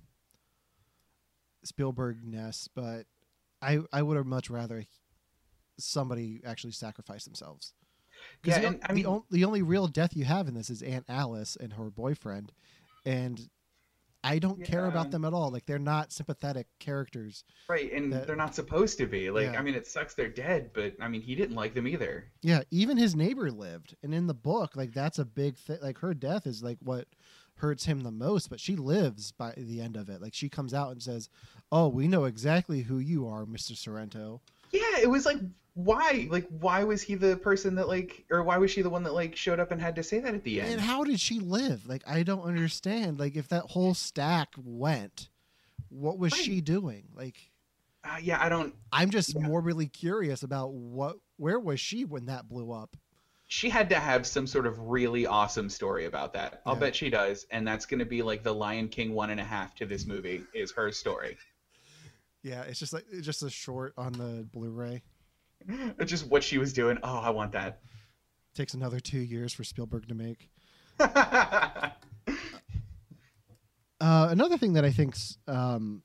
Spielberg 1.65 2.25
ness, 2.25 2.69
but 2.75 3.07
I 3.61 3.81
I 3.93 4.03
would 4.03 4.17
have 4.17 4.27
much 4.27 4.51
rather 4.51 4.85
somebody 5.79 6.41
actually 6.45 6.73
sacrifice 6.73 7.25
themselves. 7.25 7.73
Yeah, 8.45 8.61
the, 8.61 8.67
and 8.69 8.81
I 8.85 8.89
the 8.89 8.95
mean, 8.95 9.07
on- 9.07 9.23
the 9.31 9.45
only 9.45 9.63
real 9.63 9.89
death 9.89 10.17
you 10.17 10.25
have 10.25 10.47
in 10.49 10.55
this 10.55 10.71
is 10.71 10.83
Aunt 10.83 11.07
Alice 11.09 11.57
and 11.57 11.73
her 11.73 11.91
boyfriend, 11.91 12.53
and 13.05 13.49
I 14.25 14.39
don't 14.39 14.63
care 14.65 14.87
about 14.87 15.11
them 15.11 15.25
at 15.25 15.33
all. 15.33 15.51
Like 15.51 15.67
they're 15.67 15.81
not 15.81 16.13
sympathetic 16.13 16.69
characters. 16.79 17.43
right, 17.69 17.91
and 17.93 18.13
that- 18.13 18.27
they're 18.29 18.37
not 18.37 18.55
supposed 18.55 18.99
to 18.99 19.07
be. 19.07 19.31
Like, 19.31 19.53
Yeah. 19.53 19.59
I 19.59 19.63
mean, 19.63 19.75
it 19.75 19.87
sucks 19.89 20.15
they're 20.15 20.29
dead, 20.29 20.71
but 20.73 20.95
I 21.01 21.09
mean, 21.09 21.23
he 21.23 21.35
didn't 21.35 21.57
like 21.57 21.75
them 21.75 21.89
either. 21.89 22.31
Yeah, 22.43 22.63
even 22.71 22.97
his 22.97 23.17
neighbor 23.17 23.51
lived, 23.51 23.97
and 24.03 24.15
in 24.15 24.29
the 24.29 24.35
book, 24.35 24.77
like 24.77 24.93
that's 24.93 25.19
a 25.19 25.25
big 25.25 25.57
thing. 25.57 25.79
Like 25.83 25.99
her 25.99 26.15
death 26.15 26.47
is 26.47 26.63
like 26.63 26.79
what 26.81 27.09
hurts 27.57 27.85
him 27.85 28.01
the 28.01 28.11
most, 28.11 28.51
but 28.51 28.61
she 28.61 28.77
lives 28.77 29.33
by 29.33 29.55
the 29.57 29.81
end 29.81 29.97
of 29.97 30.09
it. 30.09 30.21
Like 30.21 30.35
she 30.35 30.49
comes 30.49 30.75
out 30.75 30.91
and 30.93 31.03
says, 31.03 31.29
"Oh, 31.71 31.89
we 31.89 32.09
know 32.09 32.25
exactly 32.25 32.83
who 32.83 32.99
you 32.99 33.27
are, 33.29 33.47
Mister 33.47 33.75
Sorrento." 33.75 34.41
Yeah, 34.73 34.99
it 35.03 35.11
was 35.11 35.27
like, 35.27 35.39
why? 35.75 36.27
Like, 36.31 36.47
why 36.49 36.83
was 36.85 37.03
he 37.03 37.15
the 37.15 37.37
person 37.37 37.75
that 37.77 37.89
like, 37.89 38.25
or 38.31 38.43
why 38.43 38.59
was 38.59 38.71
she 38.71 38.83
the 38.83 38.91
one 38.91 39.03
that 39.05 39.15
like 39.15 39.37
showed 39.37 39.61
up 39.61 39.71
and 39.71 39.81
had 39.81 39.97
to 39.97 40.03
say 40.03 40.19
that 40.21 40.35
at 40.35 40.45
the 40.45 40.61
end? 40.61 40.71
And 40.73 40.81
how 40.81 41.05
did 41.05 41.21
she 41.21 41.41
live? 41.41 41.87
Like 41.87 42.03
I 42.07 42.23
don't 42.23 42.43
understand. 42.43 43.21
Like 43.21 43.37
if 43.37 43.49
that 43.49 43.65
whole 43.65 43.95
stack 43.95 44.55
went, 44.57 45.29
what 45.89 46.19
was 46.19 46.33
Right. 46.33 46.41
she 46.43 46.61
doing? 46.61 47.05
Like 47.15 47.37
Uh, 48.05 48.17
yeah, 48.21 48.43
I 48.43 48.49
don't. 48.49 48.75
I'm 48.91 49.11
just 49.11 49.35
Yeah. 49.35 49.47
morbidly 49.47 49.87
curious 49.87 50.43
about 50.43 50.73
what 50.73 51.17
where 51.37 51.61
was 51.61 51.81
she 51.81 52.05
when 52.05 52.27
that 52.27 52.49
blew 52.49 52.73
up? 52.73 52.97
She 53.55 53.69
had 53.69 53.91
to 53.91 53.97
have 54.01 54.27
some 54.27 54.47
sort 54.47 54.67
of 54.67 54.79
really 54.79 55.27
awesome 55.27 55.69
story 55.69 56.07
about 56.07 56.33
that. 56.33 56.63
I'll 56.65 56.73
Yeah. 56.73 56.81
bet 56.81 56.97
she 56.97 57.11
does, 57.11 57.45
and 57.51 57.69
that's 57.69 57.85
going 57.85 57.99
to 58.01 58.07
be 58.07 58.23
like 58.23 58.43
the 58.43 58.55
Lion 58.55 58.89
King 58.89 59.13
one 59.13 59.29
and 59.29 59.39
a 59.39 59.45
half 59.45 59.75
to 59.75 59.85
this 59.85 60.07
movie 60.07 60.43
is 60.55 60.73
her 60.73 60.91
story. 60.91 61.37
Yeah, 62.43 62.63
it's 62.63 62.79
just 62.79 62.95
like 62.95 63.05
it's 63.13 63.27
just 63.27 63.43
a 63.43 63.51
short 63.51 63.93
on 63.99 64.15
the 64.15 64.49
Blu-ray. 64.51 65.03
It's 65.69 66.11
just 66.11 66.29
what 66.29 66.43
she 66.43 66.57
was 66.57 66.73
doing. 66.73 66.97
Oh, 67.03 67.19
I 67.19 67.29
want 67.29 67.53
that. 67.53 67.83
Takes 68.55 68.73
another 68.73 69.01
two 69.01 69.21
years 69.21 69.53
for 69.53 69.65
Spielberg 69.65 70.09
to 70.09 70.15
make. 70.15 70.49
Uh, 74.01 74.29
another 74.31 74.59
thing 74.59 74.73
that 74.73 74.85
I 74.85 74.91
think's 74.91 75.39
um, 75.47 76.03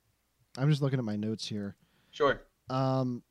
I'm 0.57 0.69
just 0.69 0.81
looking 0.83 0.99
at 0.99 1.05
my 1.05 1.15
notes 1.15 1.47
here. 1.47 1.75
sure. 2.11 2.41
Um, 2.69 3.23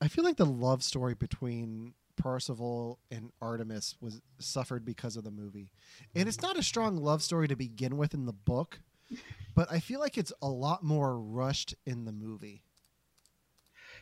I 0.00 0.06
feel 0.08 0.22
like 0.22 0.36
the 0.36 0.46
love 0.46 0.84
story 0.84 1.14
between 1.14 1.94
Parzival 2.22 3.00
and 3.10 3.32
Artemis 3.40 3.96
was 4.00 4.22
suffered 4.38 4.84
because 4.84 5.16
of 5.16 5.24
the 5.24 5.30
movie, 5.32 5.72
and 6.14 6.28
it's 6.28 6.40
not 6.40 6.56
a 6.56 6.62
strong 6.62 6.96
love 6.96 7.20
story 7.20 7.48
to 7.48 7.56
begin 7.56 7.96
with 7.96 8.14
in 8.14 8.26
the 8.26 8.32
book, 8.32 8.78
but 9.56 9.70
I 9.72 9.80
feel 9.80 9.98
like 9.98 10.16
it's 10.16 10.32
a 10.40 10.48
lot 10.48 10.84
more 10.84 11.18
rushed 11.18 11.74
in 11.84 12.04
the 12.04 12.12
movie. 12.12 12.62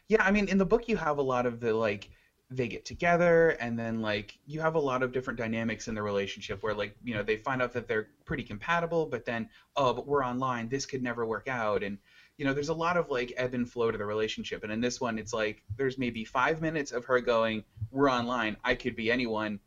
Yeah, 0.08 0.22
I 0.22 0.32
mean, 0.32 0.48
in 0.48 0.58
the 0.58 0.66
book, 0.66 0.86
you 0.86 0.98
have 0.98 1.16
a 1.16 1.22
lot 1.22 1.46
of 1.46 1.60
the 1.60 1.72
like 1.72 2.10
they 2.50 2.68
get 2.68 2.84
together, 2.84 3.50
and 3.60 3.78
then 3.78 4.02
like 4.02 4.38
you 4.44 4.60
have 4.60 4.74
a 4.74 4.80
lot 4.80 5.02
of 5.02 5.12
different 5.12 5.38
dynamics 5.38 5.88
in 5.88 5.94
the 5.94 6.02
relationship 6.02 6.62
where 6.62 6.74
like 6.74 6.94
you 7.02 7.14
know 7.14 7.22
they 7.22 7.36
find 7.36 7.62
out 7.62 7.72
that 7.72 7.88
they're 7.88 8.08
pretty 8.26 8.42
compatible, 8.42 9.06
but 9.06 9.24
then 9.24 9.48
oh, 9.76 9.94
but 9.94 10.06
we're 10.06 10.24
online, 10.24 10.68
this 10.68 10.84
could 10.84 11.02
never 11.02 11.24
work 11.24 11.48
out, 11.48 11.82
and 11.82 11.96
you 12.36 12.44
know 12.44 12.52
there's 12.52 12.68
a 12.68 12.74
lot 12.74 12.98
of 12.98 13.08
like 13.08 13.32
ebb 13.38 13.54
and 13.54 13.70
flow 13.70 13.90
to 13.90 13.96
the 13.96 14.04
relationship, 14.04 14.62
and 14.62 14.70
in 14.70 14.82
this 14.82 15.00
one, 15.00 15.18
it's 15.18 15.32
like 15.32 15.62
there's 15.78 15.96
maybe 15.96 16.22
five 16.22 16.60
minutes 16.60 16.92
of 16.92 17.06
her 17.06 17.20
going, 17.20 17.64
we're 17.90 18.11
online, 18.11 18.56
I 18.64 18.75
could 18.75 18.97
be 18.97 19.11
anyone. 19.11 19.61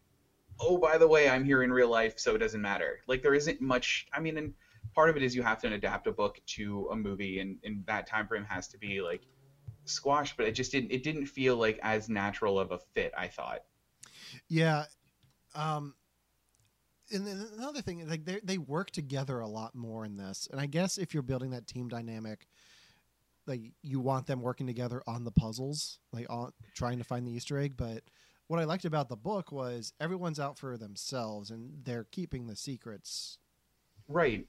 Oh, 0.59 0.77
by 0.77 0.97
the 0.97 1.07
way, 1.07 1.29
I'm 1.29 1.43
here 1.43 1.63
in 1.63 1.71
real 1.71 1.89
life, 1.89 2.19
so 2.19 2.35
it 2.35 2.39
doesn't 2.39 2.61
matter. 2.61 2.99
Like 3.07 3.21
there 3.21 3.33
isn't 3.33 3.61
much. 3.61 4.07
I 4.13 4.19
mean, 4.19 4.37
and 4.37 4.53
part 4.93 5.09
of 5.09 5.17
it 5.17 5.23
is 5.23 5.35
you 5.35 5.43
have 5.43 5.61
to 5.61 5.73
adapt 5.73 6.07
a 6.07 6.11
book 6.11 6.39
to 6.47 6.87
a 6.91 6.95
movie, 6.95 7.39
and, 7.39 7.57
and 7.63 7.85
that 7.87 8.07
time 8.07 8.27
frame 8.27 8.45
has 8.45 8.67
to 8.69 8.77
be 8.77 9.01
like 9.01 9.21
squashed. 9.85 10.37
but 10.37 10.45
it 10.45 10.53
just 10.53 10.71
didn't 10.71 10.91
it 10.91 11.03
didn't 11.03 11.25
feel 11.25 11.57
like 11.57 11.79
as 11.83 12.09
natural 12.09 12.59
of 12.59 12.71
a 12.71 12.79
fit, 12.93 13.11
I 13.17 13.27
thought. 13.27 13.63
Yeah. 14.47 14.85
Um, 15.55 15.95
and 17.11 17.27
then 17.27 17.47
another 17.57 17.81
thing 17.81 18.07
like 18.07 18.25
they 18.25 18.39
they 18.43 18.57
work 18.57 18.91
together 18.91 19.39
a 19.39 19.47
lot 19.47 19.75
more 19.75 20.05
in 20.05 20.17
this, 20.17 20.47
and 20.51 20.59
I 20.59 20.65
guess 20.65 20.97
if 20.97 21.13
you're 21.13 21.23
building 21.23 21.51
that 21.51 21.67
team 21.67 21.87
dynamic, 21.87 22.47
like 23.47 23.61
you 23.81 23.99
want 23.99 24.27
them 24.27 24.41
working 24.41 24.67
together 24.67 25.01
on 25.07 25.23
the 25.23 25.31
puzzles, 25.31 25.99
like 26.11 26.27
on 26.29 26.51
trying 26.75 26.97
to 26.97 27.03
find 27.03 27.27
the 27.27 27.31
Easter 27.31 27.57
egg. 27.57 27.75
But 27.77 28.03
what 28.47 28.59
I 28.59 28.63
liked 28.65 28.85
about 28.85 29.09
the 29.09 29.15
book 29.15 29.51
was 29.51 29.93
everyone's 29.99 30.39
out 30.39 30.57
for 30.57 30.77
themselves, 30.77 31.51
and 31.51 31.83
they're 31.83 32.05
keeping 32.11 32.47
the 32.47 32.55
secrets. 32.55 33.37
Right. 34.07 34.45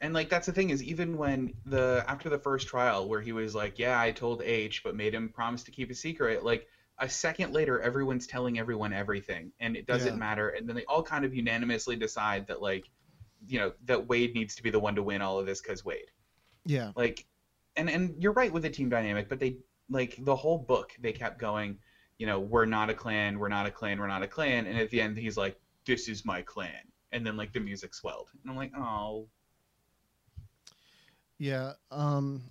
And 0.00 0.14
like 0.14 0.28
that's 0.28 0.46
the 0.46 0.52
thing 0.52 0.70
is 0.70 0.82
even 0.82 1.16
when 1.16 1.54
the 1.64 2.04
after 2.06 2.28
the 2.28 2.38
first 2.38 2.68
trial 2.68 3.08
where 3.08 3.20
he 3.20 3.32
was 3.32 3.54
like, 3.54 3.78
Yeah, 3.78 4.00
I 4.00 4.12
told 4.12 4.42
H 4.42 4.82
but 4.84 4.94
made 4.94 5.12
him 5.14 5.28
promise 5.28 5.64
to 5.64 5.70
keep 5.72 5.90
a 5.90 5.94
secret, 5.94 6.44
like 6.44 6.68
a 7.00 7.08
second 7.08 7.52
later 7.52 7.80
everyone's 7.80 8.26
telling 8.26 8.58
everyone 8.58 8.92
everything 8.92 9.52
and 9.60 9.76
it 9.76 9.86
doesn't 9.86 10.14
Yeah. 10.14 10.18
matter 10.18 10.48
and 10.50 10.68
then 10.68 10.76
they 10.76 10.84
all 10.84 11.02
kind 11.02 11.24
of 11.24 11.34
unanimously 11.34 11.96
decide 11.96 12.46
that 12.46 12.62
like 12.62 12.84
you 13.46 13.58
know, 13.58 13.72
that 13.84 14.08
Wade 14.08 14.34
needs 14.34 14.54
to 14.56 14.62
be 14.62 14.70
the 14.70 14.80
one 14.80 14.94
to 14.96 15.02
win 15.02 15.22
all 15.22 15.38
of 15.38 15.46
this 15.46 15.60
cuz 15.60 15.84
Wade. 15.84 16.10
Yeah, 16.64 16.92
like 16.94 17.26
and 17.78 17.88
and 17.88 18.14
you're 18.22 18.32
right 18.32 18.52
with 18.52 18.62
the 18.62 18.70
team 18.70 18.88
dynamic 18.88 19.28
but 19.28 19.38
they 19.38 19.56
like 19.88 20.16
the 20.24 20.36
whole 20.36 20.58
book 20.58 20.92
they 21.00 21.12
kept 21.12 21.38
going 21.38 21.78
you 22.18 22.26
know 22.26 22.38
we're 22.38 22.66
not 22.66 22.90
a 22.90 22.94
clan 22.94 23.38
we're 23.38 23.48
not 23.48 23.64
a 23.66 23.70
clan 23.70 23.98
we're 23.98 24.06
not 24.06 24.22
a 24.22 24.28
clan 24.28 24.66
and 24.66 24.78
at 24.78 24.90
the 24.90 25.00
end 25.00 25.16
he's 25.16 25.36
like 25.36 25.58
this 25.86 26.08
is 26.08 26.24
my 26.24 26.42
clan 26.42 26.82
and 27.12 27.26
then 27.26 27.36
like 27.36 27.52
the 27.52 27.60
music 27.60 27.94
swelled 27.94 28.28
and 28.42 28.50
i'm 28.50 28.56
like 28.56 28.72
oh 28.76 29.26
yeah. 31.38 31.74
Um. 31.90 32.42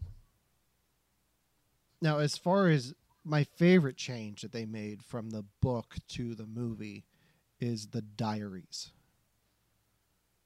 Now, 2.01 2.19
as 2.19 2.37
far 2.37 2.69
as 2.69 2.93
my 3.25 3.43
favorite 3.43 3.97
change 3.97 4.41
that 4.41 4.53
they 4.53 4.65
made 4.65 5.03
from 5.03 5.31
the 5.31 5.43
book 5.61 5.95
to 6.09 6.35
the 6.35 6.45
movie 6.45 7.05
is 7.59 7.87
the 7.87 8.01
diaries. 8.01 8.91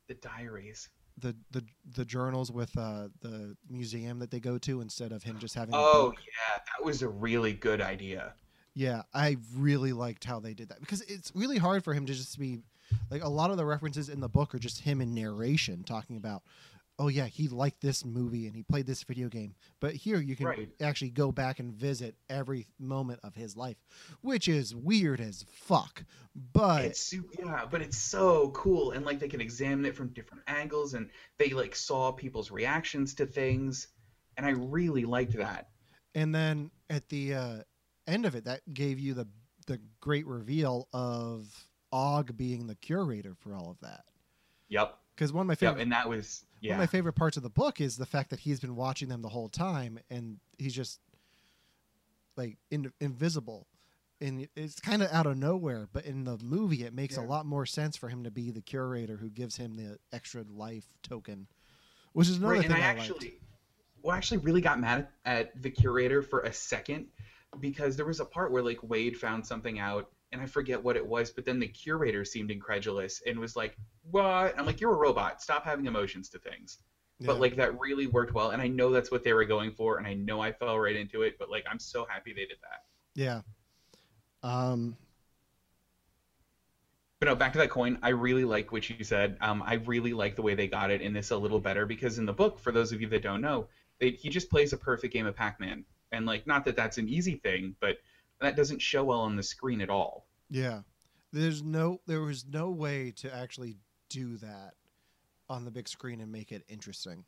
the 0.07 0.15
diaries 0.15 0.89
the 1.21 1.35
the 1.51 1.63
the 1.95 2.05
journals 2.05 2.51
with 2.51 2.75
uh 2.77 3.07
the 3.21 3.55
museum 3.69 4.19
that 4.19 4.31
they 4.31 4.39
go 4.39 4.57
to 4.57 4.81
instead 4.81 5.11
of 5.11 5.23
him 5.23 5.37
just 5.39 5.55
having 5.55 5.73
oh 5.75 6.13
yeah 6.17 6.57
that 6.57 6.85
was 6.85 7.01
a 7.01 7.07
really 7.07 7.53
good 7.53 7.81
idea. 7.81 8.33
Yeah 8.73 9.03
i 9.13 9.37
really 9.55 9.93
liked 9.93 10.23
how 10.23 10.39
they 10.39 10.53
did 10.53 10.69
that 10.69 10.79
because 10.79 11.01
it's 11.01 11.31
really 11.35 11.57
hard 11.57 11.83
for 11.83 11.93
him 11.93 12.05
to 12.05 12.13
just 12.13 12.39
be 12.39 12.59
like 13.09 13.23
a 13.23 13.29
lot 13.29 13.51
of 13.51 13.57
the 13.57 13.65
references 13.65 14.09
in 14.09 14.19
the 14.19 14.29
book 14.29 14.53
are 14.55 14.59
just 14.59 14.81
him 14.81 15.01
in 15.01 15.13
narration 15.13 15.83
talking 15.83 16.17
about 16.17 16.43
oh 17.01 17.07
yeah 17.07 17.25
he 17.25 17.47
liked 17.47 17.81
this 17.81 18.05
movie 18.05 18.45
and 18.47 18.55
he 18.55 18.63
played 18.63 18.85
this 18.85 19.03
video 19.03 19.27
game. 19.27 19.55
But 19.79 19.95
here 19.95 20.19
you 20.19 20.35
can 20.35 20.45
Right. 20.45 20.69
actually 20.81 21.09
go 21.11 21.31
back 21.31 21.59
and 21.59 21.73
visit 21.73 22.15
every 22.29 22.67
moment 22.79 23.19
of 23.23 23.35
his 23.35 23.57
life 23.57 23.77
which 24.21 24.47
is 24.47 24.75
weird 24.75 25.19
as 25.19 25.45
fuck. 25.51 26.03
But 26.53 26.85
it's 26.85 26.99
su- 27.01 27.29
yeah 27.39 27.65
but 27.69 27.81
it's 27.81 27.97
so 27.97 28.49
cool. 28.51 28.91
And 28.91 29.05
like 29.05 29.19
they 29.19 29.27
can 29.27 29.41
examine 29.41 29.85
it 29.85 29.95
from 29.95 30.09
different 30.09 30.43
angles 30.47 30.93
and 30.93 31.09
they 31.37 31.49
like 31.49 31.75
saw 31.75 32.11
people's 32.11 32.51
reactions 32.51 33.15
to 33.15 33.25
things. 33.25 33.87
And 34.37 34.45
i 34.45 34.51
really 34.51 35.05
liked 35.05 35.37
that. 35.37 35.69
And 36.15 36.33
then 36.33 36.71
at 36.89 37.09
the 37.09 37.33
uh, 37.33 37.63
end 38.07 38.25
of 38.25 38.35
it, 38.35 38.45
that 38.45 38.61
gave 38.73 38.99
you 38.99 39.13
the 39.13 39.27
the 39.67 39.79
great 39.99 40.25
reveal 40.25 40.87
of 40.93 41.67
Og 41.91 42.35
being 42.35 42.67
the 42.67 42.75
curator 42.75 43.35
for 43.35 43.55
all 43.55 43.69
of 43.69 43.79
that. 43.81 44.05
yep 44.69 44.97
Because 45.15 45.31
one 45.33 45.41
of 45.43 45.47
my 45.47 45.55
yep 45.59 45.75
favorite 45.75 45.81
and 45.81 45.91
that 45.91 46.07
was 46.09 46.45
one 46.61 46.73
of 46.73 46.79
my 46.79 46.87
favorite 46.87 47.13
parts 47.13 47.37
of 47.37 47.43
the 47.43 47.49
book 47.49 47.81
is 47.81 47.97
the 47.97 48.05
fact 48.05 48.29
that 48.29 48.39
he's 48.39 48.59
been 48.59 48.75
watching 48.75 49.09
them 49.09 49.21
the 49.21 49.29
whole 49.29 49.49
time, 49.49 49.99
and 50.09 50.37
he's 50.57 50.73
just 50.73 50.99
like 52.37 52.57
in, 52.69 52.91
invisible. 52.99 53.67
And 54.19 54.47
it's 54.55 54.79
kind 54.79 55.01
of 55.01 55.11
out 55.11 55.25
of 55.25 55.35
nowhere, 55.37 55.87
but 55.91 56.05
in 56.05 56.25
the 56.25 56.37
movie, 56.43 56.83
it 56.83 56.93
makes 56.93 57.17
a 57.17 57.21
lot 57.21 57.47
more 57.47 57.65
sense 57.65 57.97
for 57.97 58.07
him 58.07 58.23
to 58.23 58.29
be 58.29 58.51
the 58.51 58.61
curator 58.61 59.17
who 59.17 59.31
gives 59.31 59.57
him 59.57 59.75
the 59.75 59.97
extra 60.13 60.43
life 60.47 60.85
token, 61.01 61.47
which 62.13 62.29
is 62.29 62.37
another 62.37 62.53
right, 62.53 62.61
thing 62.61 62.71
and 62.71 62.83
I, 62.83 62.85
I, 62.85 62.87
liked. 62.89 62.99
actually, 62.99 63.33
well, 64.03 64.13
I 64.13 64.17
actually 64.17 64.37
really 64.37 64.61
got 64.61 64.79
mad 64.79 65.07
at, 65.25 65.37
at 65.37 65.61
the 65.63 65.71
curator 65.71 66.21
for 66.21 66.41
a 66.41 66.53
second 66.53 67.07
because 67.59 67.95
there 67.95 68.05
was 68.05 68.19
a 68.19 68.25
part 68.25 68.51
where 68.51 68.61
like 68.61 68.77
Wade 68.83 69.17
found 69.17 69.45
something 69.45 69.79
out, 69.79 70.11
and 70.31 70.41
I 70.41 70.45
forget 70.45 70.81
what 70.81 70.95
it 70.95 71.05
was, 71.05 71.31
but 71.31 71.45
then 71.45 71.59
the 71.59 71.67
curator 71.67 72.23
seemed 72.25 72.51
incredulous 72.51 73.21
and 73.25 73.39
was 73.39 73.55
like, 73.55 73.77
"What?" 74.03 74.57
I'm 74.57 74.65
like, 74.65 74.79
"You're 74.81 74.93
a 74.93 74.97
robot. 74.97 75.41
Stop 75.41 75.65
having 75.65 75.85
emotions 75.85 76.29
to 76.29 76.39
things." 76.39 76.79
Yeah. 77.19 77.27
But 77.27 77.39
like 77.39 77.55
that 77.57 77.79
really 77.79 78.07
worked 78.07 78.33
well, 78.33 78.49
and 78.51 78.61
I 78.61 78.67
know 78.67 78.91
that's 78.91 79.11
what 79.11 79.23
they 79.23 79.33
were 79.33 79.45
going 79.45 79.71
for, 79.71 79.97
and 79.97 80.07
I 80.07 80.13
know 80.13 80.41
I 80.41 80.51
fell 80.51 80.79
right 80.79 80.95
into 80.95 81.21
it. 81.23 81.37
But 81.39 81.49
like, 81.49 81.65
I'm 81.69 81.79
so 81.79 82.05
happy 82.05 82.33
they 82.33 82.45
did 82.45 82.57
that. 82.61 82.81
yeah. 83.15 83.41
Um, 84.43 84.97
But 87.19 87.27
no, 87.27 87.35
back 87.35 87.53
to 87.53 87.59
that 87.59 87.69
coin. 87.69 87.99
I 88.01 88.09
really 88.09 88.45
like 88.45 88.71
what 88.71 88.89
you 88.89 89.03
said. 89.03 89.37
Um, 89.41 89.61
I 89.65 89.75
really 89.75 90.11
like 90.13 90.35
the 90.35 90.41
way 90.41 90.55
they 90.55 90.67
got 90.67 90.89
it 90.89 91.01
in 91.01 91.13
this 91.13 91.29
a 91.31 91.37
little 91.37 91.59
better 91.59 91.85
because 91.85 92.17
in 92.17 92.25
the 92.25 92.33
book, 92.33 92.59
for 92.59 92.71
those 92.71 92.91
of 92.91 92.99
you 92.99 93.07
that 93.09 93.21
don't 93.21 93.41
know, 93.41 93.67
they, 93.99 94.11
he 94.11 94.29
just 94.29 94.49
plays 94.49 94.73
a 94.73 94.77
perfect 94.77 95.13
game 95.13 95.27
of 95.27 95.35
Pac-Man, 95.35 95.85
and 96.11 96.25
like, 96.25 96.47
not 96.47 96.65
that 96.65 96.75
that's 96.75 96.97
an 96.97 97.07
easy 97.07 97.35
thing, 97.35 97.75
but 97.79 97.97
that 98.41 98.55
doesn't 98.55 98.81
show 98.81 99.03
well 99.05 99.21
on 99.21 99.35
the 99.35 99.43
screen 99.43 99.81
at 99.81 99.89
all. 99.89 100.27
Yeah. 100.49 100.81
There's 101.31 101.63
no 101.63 102.01
there 102.07 102.21
was 102.21 102.45
no 102.45 102.69
way 102.69 103.11
to 103.17 103.33
actually 103.33 103.77
do 104.09 104.37
that 104.37 104.73
on 105.49 105.63
the 105.63 105.71
big 105.71 105.87
screen 105.87 106.19
and 106.19 106.31
make 106.31 106.51
it 106.51 106.63
interesting. 106.67 107.23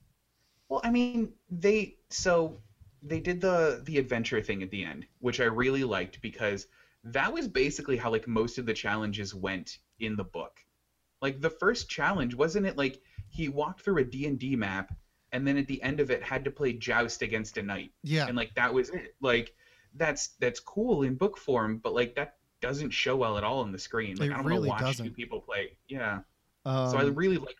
Well, 0.67 0.81
I 0.83 0.91
mean, 0.91 1.31
they 1.49 1.95
so 2.09 2.57
they 3.01 3.19
did 3.19 3.39
the 3.39 3.81
the 3.85 3.97
adventure 3.97 4.41
thing 4.41 4.63
at 4.63 4.71
the 4.71 4.83
end, 4.83 5.05
which 5.19 5.39
I 5.39 5.45
really 5.45 5.83
liked 5.83 6.21
because 6.21 6.67
that 7.05 7.31
was 7.31 7.47
basically 7.47 7.97
how 7.97 8.11
like 8.11 8.27
most 8.27 8.57
of 8.57 8.65
the 8.65 8.73
challenges 8.73 9.33
went 9.33 9.77
in 9.99 10.15
the 10.15 10.23
book. 10.23 10.59
Like 11.21 11.39
the 11.39 11.49
first 11.49 11.89
challenge, 11.89 12.35
wasn't 12.35 12.65
it 12.65 12.77
like 12.77 13.01
he 13.29 13.47
walked 13.47 13.81
through 13.81 13.99
a 13.99 14.03
D&D 14.03 14.55
map 14.55 14.93
and 15.31 15.47
then 15.47 15.57
at 15.57 15.67
the 15.67 15.81
end 15.81 15.99
of 15.99 16.11
it 16.11 16.21
had 16.21 16.45
to 16.45 16.51
play 16.51 16.73
joust 16.73 17.21
against 17.21 17.57
a 17.57 17.63
knight. 17.63 17.91
Yeah. 18.03 18.27
And 18.27 18.35
like 18.37 18.53
that 18.55 18.73
was 18.73 18.89
it. 18.89 19.15
Like 19.21 19.53
that's 19.95 20.29
that's 20.39 20.59
cool 20.59 21.03
in 21.03 21.15
book 21.15 21.37
form, 21.37 21.79
but 21.83 21.93
like 21.93 22.15
that 22.15 22.35
doesn't 22.61 22.91
show 22.91 23.15
well 23.17 23.37
at 23.37 23.43
all 23.43 23.59
on 23.59 23.71
the 23.71 23.79
screen. 23.79 24.15
Like 24.17 24.29
It 24.29 24.33
I 24.33 24.37
don't 24.37 24.45
really 24.45 24.67
know 24.69 24.73
watch 24.75 24.81
doesn't. 24.81 25.05
two 25.05 25.11
people 25.11 25.41
play. 25.41 25.77
Yeah. 25.87 26.19
Um, 26.65 26.89
so 26.91 26.97
I 26.97 27.03
really 27.03 27.37
like 27.37 27.55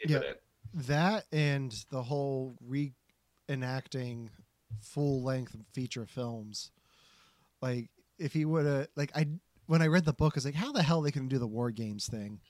did 0.00 0.10
yeah. 0.10 0.18
it. 0.18 0.42
that 0.74 1.24
and 1.32 1.72
the 1.90 2.02
whole 2.02 2.56
reenacting 3.48 4.28
full 4.80 5.22
length 5.22 5.56
feature 5.72 6.06
films. 6.06 6.70
Like 7.62 7.88
if 8.18 8.32
he 8.32 8.44
would 8.44 8.66
have 8.66 8.88
like 8.96 9.10
I 9.16 9.26
when 9.66 9.82
I 9.82 9.88
read 9.88 10.04
the 10.04 10.12
book, 10.12 10.34
I 10.34 10.36
was 10.36 10.44
like, 10.44 10.54
how 10.54 10.70
the 10.72 10.82
hell 10.82 11.02
they 11.02 11.10
can 11.10 11.26
do 11.28 11.38
the 11.38 11.46
war 11.46 11.70
games 11.70 12.06
thing? 12.06 12.40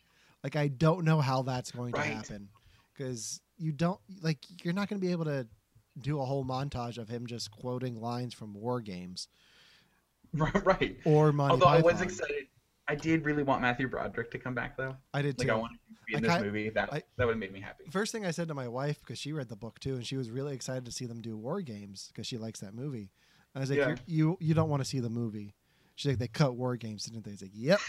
Like 0.45 0.57
I 0.57 0.69
don't 0.69 1.05
know 1.05 1.21
how 1.21 1.43
that's 1.43 1.71
going 1.71 1.93
Right. 1.93 2.09
to 2.11 2.15
happen 2.17 2.49
because 2.93 3.41
you 3.57 3.73
don't 3.73 4.01
like 4.23 4.39
you're 4.63 4.75
not 4.75 4.89
going 4.89 5.01
to 5.01 5.07
be 5.07 5.13
able 5.13 5.25
to 5.25 5.47
do 6.01 6.21
a 6.21 6.25
whole 6.25 6.45
montage 6.45 6.99
of 6.99 7.09
him 7.09 7.27
just 7.27 7.51
quoting 7.51 8.01
lines 8.01 8.35
from 8.35 8.53
war 8.55 8.81
games 8.81 9.29
right. 10.35 10.99
or 11.05 11.33
Monty 11.33 11.53
Although 11.53 11.67
I 11.67 11.81
was 11.81 12.01
excited. 12.01 12.47
I 12.89 12.95
did 12.95 13.25
really 13.25 13.43
want 13.43 13.63
Matthew 13.63 13.89
Broderick 13.89 14.31
to 14.33 14.39
come 14.39 14.55
back 14.55 14.77
though. 14.77 14.95
I 15.15 15.23
did 15.23 15.39
Like 15.39 15.49
too. 15.49 15.55
I 15.55 15.57
wanted 15.57 15.79
to 15.89 15.95
be 16.07 16.15
I 16.15 16.19
in 16.19 16.23
this 16.25 16.41
movie. 16.41 16.69
That 16.71 16.93
I- 16.93 17.03
that 17.17 17.27
would 17.27 17.33
have 17.33 17.39
made 17.41 17.53
me 17.53 17.61
happy. 17.61 17.85
First 17.91 18.13
thing 18.13 18.25
I 18.27 18.31
said 18.31 18.49
to 18.49 18.55
my 18.55 18.69
wife 18.69 19.01
because 19.01 19.19
she 19.19 19.33
read 19.33 19.49
the 19.49 19.57
book 19.57 19.81
too, 19.81 19.95
and 19.95 20.07
she 20.07 20.17
was 20.17 20.31
really 20.31 20.55
excited 20.55 20.85
to 20.85 20.93
see 20.93 21.07
them 21.07 21.21
do 21.21 21.37
war 21.37 21.63
games 21.63 22.11
because 22.13 22.27
she 22.27 22.39
likes 22.39 22.61
that 22.61 22.75
movie. 22.75 23.11
And 23.55 23.57
I 23.57 23.61
was 23.61 23.71
like, 23.71 23.79
Yeah. 23.79 23.89
"You're- 23.89 24.01
"You 24.07 24.37
you 24.41 24.55
don't 24.55 24.69
want 24.69 24.83
to 24.83 24.89
see 24.89 25.01
the 25.01 25.11
movie?" 25.11 25.55
She's 25.97 26.11
like, 26.13 26.19
"They 26.19 26.29
cut 26.29 26.55
war 26.57 26.77
games, 26.77 27.05
didn't 27.07 27.25
they?" 27.25 27.31
I 27.31 27.35
was 27.35 27.43
like, 27.43 27.51
"Yep." 27.55 27.81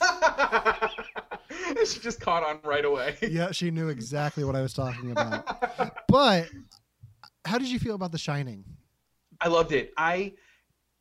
she 1.86 2.00
just 2.00 2.20
caught 2.20 2.42
on 2.44 2.60
right 2.62 2.84
away. 2.84 3.16
yeah, 3.22 3.50
she 3.52 3.70
knew 3.70 3.88
exactly 3.88 4.44
what 4.44 4.54
I 4.56 4.62
was 4.62 4.72
talking 4.74 5.10
about. 5.10 5.94
But 6.08 6.48
how 7.48 7.58
did 7.58 7.68
you 7.68 7.78
feel 7.78 7.94
about 7.94 8.12
The 8.12 8.18
Shining? 8.18 8.64
I 9.40 9.48
loved 9.48 9.72
it. 9.72 9.92
I 9.96 10.34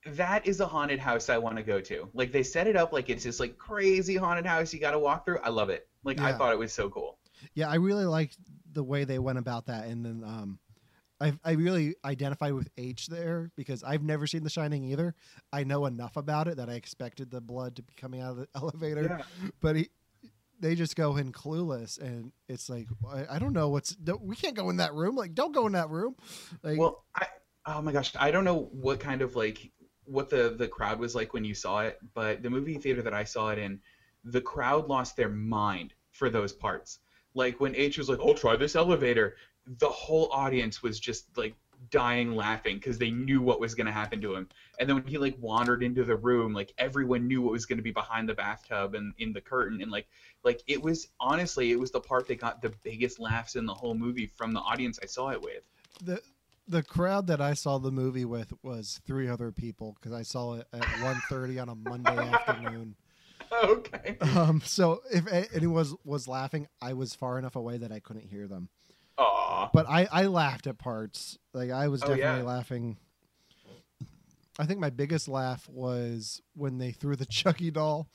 that 0.06 0.48
is 0.48 0.62
a 0.62 0.66
haunted 0.66 1.00
house 1.00 1.30
I 1.30 1.38
want 1.38 1.58
to 1.58 1.64
go 1.64 1.82
to. 1.82 2.10
Like 2.14 2.32
they 2.32 2.44
set 2.44 2.68
it 2.68 2.78
up 2.78 2.94
like 2.94 3.10
it's 3.10 3.26
this 3.26 3.40
like 3.40 3.58
crazy 3.58 4.16
haunted 4.16 4.46
house 4.46 4.74
you 4.74 4.80
got 4.80 4.92
to 4.92 5.00
walk 5.00 5.26
through. 5.26 5.40
I 5.44 5.50
love 5.50 5.70
it. 5.70 5.88
Like 6.04 6.22
I 6.22 6.32
thought 6.32 6.54
it 6.54 6.58
was 6.60 6.72
so 6.72 6.90
cool. 6.90 7.18
Yeah, 7.54 7.70
I 7.70 7.76
really 7.76 8.06
liked 8.06 8.38
the 8.72 8.84
way 8.84 9.04
they 9.04 9.20
went 9.20 9.38
about 9.38 9.66
that, 9.66 9.88
and 9.88 10.06
then 10.06 10.24
um, 10.24 10.60
I 11.20 11.34
I 11.44 11.52
really 11.54 11.96
identified 12.06 12.54
with 12.54 12.70
H 12.78 13.08
there 13.08 13.52
because 13.58 13.84
I've 13.84 14.04
never 14.04 14.26
seen 14.26 14.44
The 14.44 14.50
Shining 14.50 14.86
either. 14.86 15.16
I 15.52 15.66
know 15.66 15.86
enough 15.86 16.16
about 16.16 16.48
it 16.48 16.58
that 16.58 16.70
I 16.70 16.74
expected 16.74 17.30
the 17.30 17.42
blood 17.42 17.76
to 17.76 17.84
be 17.84 17.94
coming 17.98 18.22
out 18.22 18.32
of 18.32 18.38
the 18.38 18.48
elevator. 18.56 19.18
Yeah. 19.20 19.50
but 19.62 19.76
he, 19.76 19.90
they 20.60 20.76
just 20.76 20.96
go 20.96 21.18
in 21.18 21.32
clueless, 21.32 22.00
and 22.00 22.32
it's 22.48 22.70
like 22.70 22.88
I, 23.08 23.36
I 23.36 23.40
don't 23.40 23.54
know 23.54 23.70
what's. 23.70 23.96
Don't, 23.96 24.22
we 24.22 24.36
can't 24.36 24.56
go 24.56 24.70
in 24.70 24.78
that 24.78 24.94
room. 24.94 25.16
Like, 25.16 25.34
don't 25.34 25.54
go 25.54 25.68
in 25.68 25.74
that 25.74 25.90
room. 25.90 26.16
Like, 26.64 26.78
Well, 26.78 27.04
I 27.16 27.28
oh 27.68 27.82
my 27.82 27.92
gosh, 27.92 28.14
I 28.18 28.32
don't 28.32 28.46
know 28.46 28.70
what 28.72 29.00
kind 29.00 29.22
of 29.22 29.36
like 29.36 29.72
what 30.06 30.30
the 30.30 30.56
the 30.58 30.68
crowd 30.68 31.00
was 31.00 31.14
like 31.16 31.34
when 31.34 31.44
you 31.44 31.54
saw 31.54 31.82
it, 31.82 32.00
but 32.14 32.42
the 32.42 32.50
movie 32.50 32.78
theater 32.78 33.02
that 33.02 33.14
I 33.14 33.24
saw 33.24 33.50
it 33.50 33.60
in, 33.60 33.80
the 34.24 34.42
crowd 34.42 34.88
lost 34.88 35.16
their 35.16 35.30
mind 35.30 35.94
for 36.12 36.30
those 36.30 36.54
parts. 36.54 37.00
Like 37.34 37.60
when 37.60 37.76
H 37.76 37.98
was 37.98 38.10
like, 38.10 38.20
"Oh, 38.22 38.34
try 38.34 38.56
this 38.56 38.76
elevator," 38.76 39.36
the 39.66 39.90
whole 39.90 40.30
audience 40.32 40.82
was 40.82 41.00
just 41.00 41.38
like 41.38 41.56
dying 41.90 42.36
laughing 42.36 42.78
because 42.78 42.98
they 42.98 43.12
knew 43.12 43.42
what 43.42 43.60
was 43.60 43.76
going 43.76 43.86
to 43.88 43.92
happen 43.92 44.22
to 44.22 44.36
him. 44.36 44.48
And 44.80 44.88
then 44.88 44.96
when 44.96 45.06
he 45.06 45.18
like 45.18 45.36
wandered 45.40 45.84
into 45.84 46.04
the 46.04 46.16
room, 46.16 46.54
like 46.54 46.74
everyone 46.78 47.28
knew 47.28 47.42
what 47.42 47.52
was 47.52 47.66
going 47.66 47.78
to 47.78 47.84
be 47.84 47.92
behind 47.92 48.28
the 48.28 48.34
bathtub 48.34 48.96
and 48.96 49.14
in 49.18 49.34
the 49.34 49.42
curtain, 49.42 49.82
and 49.82 49.92
like 49.92 50.08
like 50.44 50.62
it 50.68 50.82
was 50.82 51.10
honestly 51.20 51.72
it 51.72 51.80
was 51.80 51.92
the 51.92 52.00
part 52.00 52.28
that 52.28 52.40
got 52.40 52.62
the 52.62 52.74
biggest 52.84 53.20
laughs 53.20 53.56
in 53.56 53.66
the 53.66 53.74
whole 53.74 53.96
movie 53.96 54.28
from 54.28 54.54
the 54.54 54.60
audience 54.60 55.00
I 55.02 55.06
saw 55.06 55.30
it 55.30 55.42
with. 55.42 55.64
the 56.02 56.22
the 56.68 56.84
crowd 56.84 57.28
that 57.28 57.42
I 57.42 57.54
saw 57.54 57.78
the 57.78 57.92
movie 57.92 58.26
with 58.26 58.52
was 58.62 59.00
three 59.06 59.30
other 59.30 59.52
people 59.52 59.96
because 59.96 60.12
I 60.12 60.24
saw 60.24 60.56
it 60.56 60.68
at 60.74 60.82
1.30 61.32 61.62
on 61.62 61.70
a 61.70 61.76
Monday 61.76 62.18
afternoon. 62.18 62.96
okay. 63.64 64.18
Um, 64.36 64.62
so 64.64 65.02
if 65.12 65.26
anyone 65.54 65.74
was 65.74 65.96
was 66.04 66.28
laughing, 66.28 66.68
I 66.82 66.94
was 66.94 67.14
far 67.14 67.40
enough 67.40 67.56
away 67.56 67.78
that 67.78 67.92
I 67.92 68.00
couldn't 68.00 68.28
hear 68.28 68.48
them. 68.48 68.70
Aw. 69.18 69.70
But 69.74 69.88
I 69.90 70.08
I 70.12 70.26
laughed 70.28 70.68
at 70.68 70.78
parts. 70.78 71.38
Like 71.54 71.72
I 71.72 71.88
was 71.88 72.04
Oh, 72.04 72.08
definitely 72.08 72.42
yeah. 72.42 72.48
laughing. 72.48 72.98
I 74.60 74.66
think 74.66 74.80
my 74.80 74.90
biggest 74.90 75.28
laugh 75.28 75.68
was 75.70 76.42
when 76.56 76.78
they 76.80 76.92
threw 76.92 77.16
the 77.16 77.26
Chucky 77.30 77.70
doll 77.72 78.08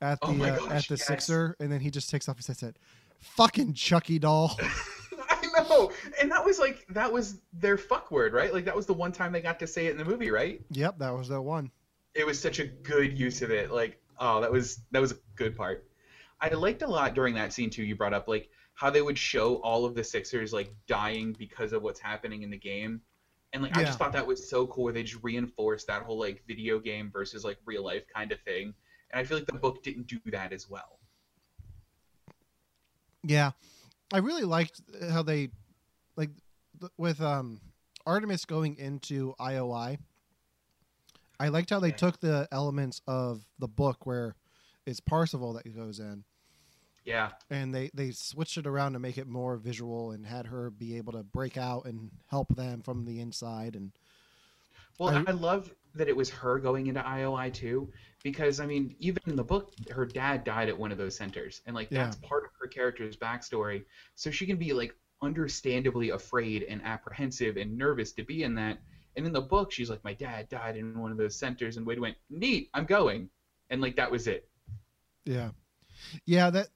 at 0.00 0.20
the 0.20 0.28
Oh 0.28 0.32
my 0.32 0.50
uh, 0.50 0.66
at 0.70 0.86
the 0.88 0.94
yes. 0.96 1.06
Sixer, 1.06 1.56
and 1.60 1.70
then 1.72 1.80
he 1.80 1.90
just 1.90 2.08
takes 2.10 2.28
off 2.28 2.36
his 2.36 2.46
headset. 2.46 2.76
Fucking 3.20 3.74
Chucky 3.74 4.18
doll. 4.18 4.56
I 5.30 5.64
know. 5.68 5.90
And 6.20 6.30
that 6.30 6.44
was 6.44 6.58
like 6.60 6.86
that 6.90 7.12
was 7.12 7.40
their 7.52 7.76
fuck 7.76 8.10
word, 8.12 8.32
right? 8.32 8.52
Like 8.52 8.64
that 8.66 8.76
was 8.76 8.86
the 8.86 8.94
one 8.94 9.10
time 9.12 9.32
they 9.32 9.40
got 9.40 9.58
to 9.60 9.66
say 9.66 9.86
it 9.86 9.92
in 9.92 9.98
the 9.98 10.04
movie, 10.04 10.30
right? 10.30 10.60
yep, 10.70 10.98
that 10.98 11.10
was 11.12 11.28
the 11.28 11.40
one. 11.42 11.70
It 12.14 12.24
was 12.26 12.40
such 12.40 12.58
a 12.60 12.66
good 12.66 13.16
use 13.18 13.42
of 13.42 13.50
it. 13.50 13.70
Like, 13.72 14.00
oh, 14.18 14.40
that 14.40 14.50
was 14.52 14.80
that 14.92 15.00
was 15.00 15.12
a 15.12 15.16
good 15.36 15.56
part. 15.56 15.84
I 16.40 16.48
liked 16.50 16.82
a 16.82 16.86
lot 16.86 17.14
during 17.14 17.34
that 17.34 17.52
scene 17.52 17.70
too. 17.70 17.82
You 17.82 17.96
brought 17.96 18.14
up 18.14 18.28
like 18.28 18.48
how 18.78 18.88
they 18.90 19.02
would 19.02 19.18
show 19.18 19.56
all 19.56 19.84
of 19.84 19.96
the 19.96 20.04
Sixers 20.04 20.52
like 20.52 20.72
dying 20.86 21.32
because 21.36 21.72
of 21.72 21.82
what's 21.82 21.98
happening 21.98 22.42
in 22.42 22.50
the 22.50 22.56
game, 22.56 23.00
and 23.52 23.60
like 23.60 23.76
I 23.76 23.82
just 23.82 23.98
thought 23.98 24.12
that 24.12 24.24
was 24.24 24.48
so 24.48 24.68
cool. 24.68 24.84
Where 24.84 24.92
they 24.92 25.02
just 25.02 25.20
reinforced 25.24 25.88
that 25.88 26.02
whole 26.04 26.16
like 26.18 26.44
video 26.46 26.78
game 26.78 27.10
versus 27.10 27.44
like 27.44 27.58
real 27.64 27.84
life 27.84 28.04
kind 28.14 28.30
of 28.30 28.40
thing. 28.42 28.72
And 29.10 29.20
I 29.20 29.24
feel 29.24 29.36
like 29.36 29.46
the 29.46 29.54
book 29.58 29.82
didn't 29.82 30.06
do 30.06 30.20
that 30.26 30.52
as 30.52 30.70
well. 30.70 31.00
Yeah, 33.24 33.50
I 34.12 34.18
really 34.18 34.44
liked 34.44 34.80
how 35.10 35.22
they, 35.22 35.48
like, 36.16 36.30
th- 36.78 36.92
with 36.96 37.20
um, 37.20 37.60
Artemis 38.06 38.44
going 38.44 38.76
into 38.76 39.34
IOI. 39.40 39.98
I 41.40 41.48
liked 41.48 41.70
how 41.70 41.80
they 41.80 41.88
Yeah. 41.88 41.96
took 41.96 42.20
the 42.20 42.48
elements 42.52 43.00
of 43.06 43.44
the 43.58 43.66
book 43.68 44.06
where 44.06 44.36
it's 44.86 45.00
Parzival 45.00 45.52
that 45.54 45.74
goes 45.74 45.98
in, 45.98 46.24
Yeah. 47.08 47.30
and 47.48 47.74
they 47.74 47.90
they 47.94 48.10
switched 48.10 48.58
it 48.58 48.66
around 48.66 48.92
to 48.92 48.98
make 48.98 49.16
it 49.16 49.26
more 49.26 49.56
visual 49.56 50.10
and 50.10 50.26
had 50.26 50.46
her 50.46 50.68
be 50.70 50.98
able 50.98 51.14
to 51.14 51.22
break 51.22 51.56
out 51.56 51.86
and 51.86 52.10
help 52.26 52.54
them 52.54 52.82
from 52.82 53.06
the 53.06 53.20
inside. 53.20 53.74
And 53.76 53.92
Well, 54.98 55.08
I- 55.16 55.24
I, 55.26 55.32
love 55.32 55.74
that 55.94 56.08
it 56.08 56.14
was 56.16 56.28
her 56.28 56.58
going 56.58 56.86
into 56.88 57.00
IOI 57.00 57.50
too, 57.54 57.90
because 58.22 58.60
I 58.60 58.66
mean, 58.66 58.94
even 58.98 59.22
in 59.26 59.36
the 59.36 59.44
book, 59.44 59.72
her 59.90 60.04
dad 60.04 60.44
died 60.44 60.68
at 60.68 60.78
one 60.78 60.92
of 60.92 60.98
those 60.98 61.16
centers, 61.16 61.62
and 61.66 61.74
like 61.74 61.90
Yeah. 61.90 62.04
that's 62.04 62.16
part 62.16 62.44
of 62.44 62.50
her 62.60 62.66
character's 62.66 63.16
backstory. 63.16 63.84
So 64.14 64.30
she 64.30 64.44
can 64.44 64.58
be 64.58 64.72
like 64.74 64.94
understandably 65.22 66.10
afraid 66.10 66.62
and 66.64 66.82
apprehensive 66.82 67.56
and 67.56 67.76
nervous 67.78 68.12
to 68.12 68.22
be 68.22 68.42
in 68.42 68.54
that. 68.56 68.78
And 69.16 69.26
in 69.26 69.32
the 69.32 69.40
book, 69.40 69.72
she's 69.72 69.88
like, 69.90 70.04
"My 70.04 70.12
dad 70.14 70.48
died 70.50 70.76
in 70.76 70.98
one 70.98 71.10
of 71.10 71.16
those 71.16 71.34
centers," 71.36 71.76
and 71.78 71.86
Wade 71.86 71.98
went, 72.00 72.16
"Neat, 72.28 72.68
I'm 72.74 72.84
going," 72.84 73.30
and 73.70 73.80
like 73.80 73.96
that 73.96 74.10
was 74.10 74.26
it. 74.28 74.48
yeah, 75.24 75.50
yeah, 76.24 76.48
that 76.50 76.68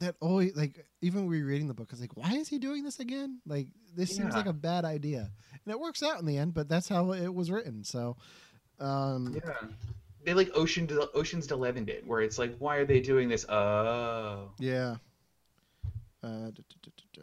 that 0.00 0.16
always 0.20 0.56
like 0.56 0.84
even 1.00 1.28
rereading 1.28 1.68
the 1.68 1.74
book, 1.74 1.88
I 1.90 1.94
was 1.94 2.00
like, 2.00 2.16
why 2.16 2.32
is 2.34 2.48
he 2.48 2.58
doing 2.58 2.84
this 2.84 3.00
again? 3.00 3.40
Like 3.46 3.68
this 3.96 4.14
seems 4.16 4.34
like 4.34 4.46
a 4.46 4.52
bad 4.52 4.84
idea, 4.84 5.30
and 5.64 5.72
it 5.72 5.78
works 5.78 6.02
out 6.02 6.18
in 6.20 6.26
the 6.26 6.36
end. 6.36 6.54
But 6.54 6.68
that's 6.68 6.88
how 6.88 7.12
it 7.12 7.32
was 7.32 7.50
written. 7.50 7.84
So, 7.84 8.16
um, 8.80 9.34
Yeah. 9.34 9.68
They 10.24 10.32
like 10.32 10.50
Ocean 10.54 10.88
Ocean's 11.14 11.50
Eleven 11.50 11.84
did, 11.84 12.06
where 12.06 12.22
it's 12.22 12.38
like, 12.38 12.56
"Why 12.56 12.76
are 12.76 12.86
they 12.86 13.00
doing 13.00 13.28
this?" 13.28 13.44
Oh. 13.48 14.52
Yeah. 14.58 14.96
Uh, 16.22 16.46
duh, 16.46 16.62
duh, 16.82 16.90
duh. 17.12 17.22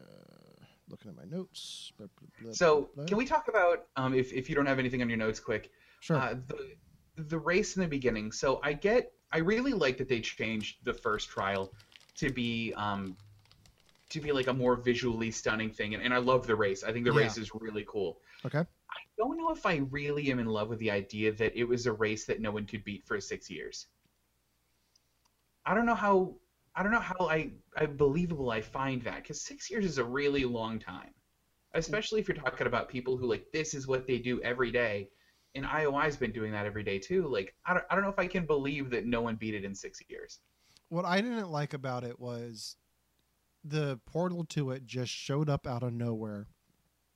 Looking 0.88 1.10
at 1.10 1.17
my 1.17 1.25
notes. 1.25 1.91
Blah, 1.97 2.07
blah, 2.41 2.51
So 2.51 2.91
blah, 2.95 3.05
can 3.05 3.17
we 3.17 3.25
talk 3.25 3.47
about 3.47 3.86
um, 3.95 4.13
if 4.13 4.31
if 4.34 4.49
you 4.49 4.55
don't 4.55 4.67
have 4.67 4.77
anything 4.77 5.01
on 5.01 5.10
your 5.10 5.17
notes, 5.17 5.39
quick? 5.39 5.71
Sure. 6.01 6.17
Uh, 6.17 6.36
the 6.47 6.75
the 7.15 7.39
race 7.39 7.75
in 7.75 7.81
the 7.81 7.88
beginning. 7.88 8.31
So 8.31 8.60
I 8.63 8.73
get, 8.73 9.13
I 9.31 9.39
really 9.39 9.73
like 9.73 9.97
that 9.97 10.07
they 10.07 10.21
changed 10.21 10.77
the 10.84 10.93
first 10.93 11.29
trial 11.29 11.73
to 12.21 12.29
be 12.31 12.73
um, 12.77 13.17
to 14.10 14.21
be 14.21 14.31
like 14.31 14.47
a 14.47 14.53
more 14.53 14.75
visually 14.75 15.31
stunning 15.31 15.71
thing, 15.71 15.93
and, 15.95 16.03
and 16.03 16.13
I 16.13 16.17
love 16.17 16.45
the 16.47 16.55
race. 16.55 16.84
I 16.84 16.91
think 16.93 17.05
the 17.05 17.13
Yeah. 17.13 17.19
race 17.23 17.38
is 17.38 17.51
really 17.53 17.86
cool. 17.88 18.19
okay. 18.45 18.60
I 18.60 18.99
don't 19.17 19.38
know 19.38 19.51
if 19.51 19.65
I 19.65 19.77
really 19.89 20.31
am 20.31 20.39
in 20.39 20.47
love 20.47 20.69
with 20.69 20.79
the 20.79 20.91
idea 20.91 21.31
that 21.34 21.55
it 21.55 21.63
was 21.65 21.86
a 21.88 21.93
race 21.93 22.25
that 22.25 22.41
no 22.41 22.51
one 22.51 22.65
could 22.65 22.84
beat 22.84 23.05
for 23.05 23.19
six 23.19 23.49
years. 23.49 23.88
I 25.65 25.73
don't 25.73 25.86
know 25.86 25.95
how 25.95 26.36
I 26.75 26.84
don't 26.84 26.91
know 26.91 26.99
how 26.99 27.27
I, 27.27 27.51
I 27.75 27.86
believable 27.86 28.51
I 28.51 28.62
find 28.62 29.01
that 29.03 29.23
because 29.23 29.41
six 29.41 29.69
years 29.69 29.86
is 29.86 29.97
a 29.97 30.03
really 30.03 30.45
long 30.45 30.79
time, 30.79 31.12
especially 31.73 32.19
if 32.19 32.27
you're 32.27 32.38
talking 32.38 32.67
about 32.67 32.89
people 32.89 33.17
who 33.17 33.27
like 33.27 33.45
this 33.53 33.73
is 33.73 33.88
what 33.88 34.07
they 34.07 34.19
do 34.19 34.41
every 34.43 34.71
day, 34.71 35.10
and 35.55 35.65
IOI's 35.65 36.17
been 36.17 36.31
doing 36.31 36.51
that 36.53 36.65
every 36.65 36.84
day 36.84 36.99
too. 36.99 37.27
Like 37.27 37.55
I 37.65 37.73
don't 37.73 37.86
I 37.89 37.95
don't 37.95 38.03
know 38.03 38.10
if 38.12 38.19
I 38.19 38.27
can 38.27 38.45
believe 38.45 38.89
that 38.91 39.05
no 39.05 39.21
one 39.21 39.36
beat 39.36 39.55
it 39.55 39.65
in 39.65 39.73
six 39.75 40.01
years. 40.10 40.39
What 40.91 41.06
I 41.06 41.21
didn't 41.21 41.49
like 41.49 41.73
about 41.73 42.04
it 42.04 42.19
was 42.19 42.75
the 43.63 43.97
portal 44.06 44.43
to 44.49 44.71
it 44.71 44.86
just 44.86 45.10
showed 45.10 45.49
up 45.49 45.65
out 45.65 45.84
of 45.84 45.93
nowhere. 45.93 46.49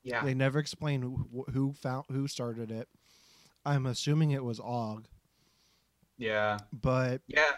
Yeah. 0.01 0.23
They 0.23 0.33
never 0.33 0.59
explained 0.59 1.03
who, 1.03 1.43
who 1.51 1.73
found 1.73 2.05
who 2.09 2.25
started 2.29 2.71
it. 2.71 2.87
I'm 3.65 3.85
assuming 3.85 4.31
it 4.31 4.45
was 4.45 4.61
Og, 4.61 5.09
Yeah. 6.17 6.59
but 6.71 7.21
Yeah. 7.27 7.51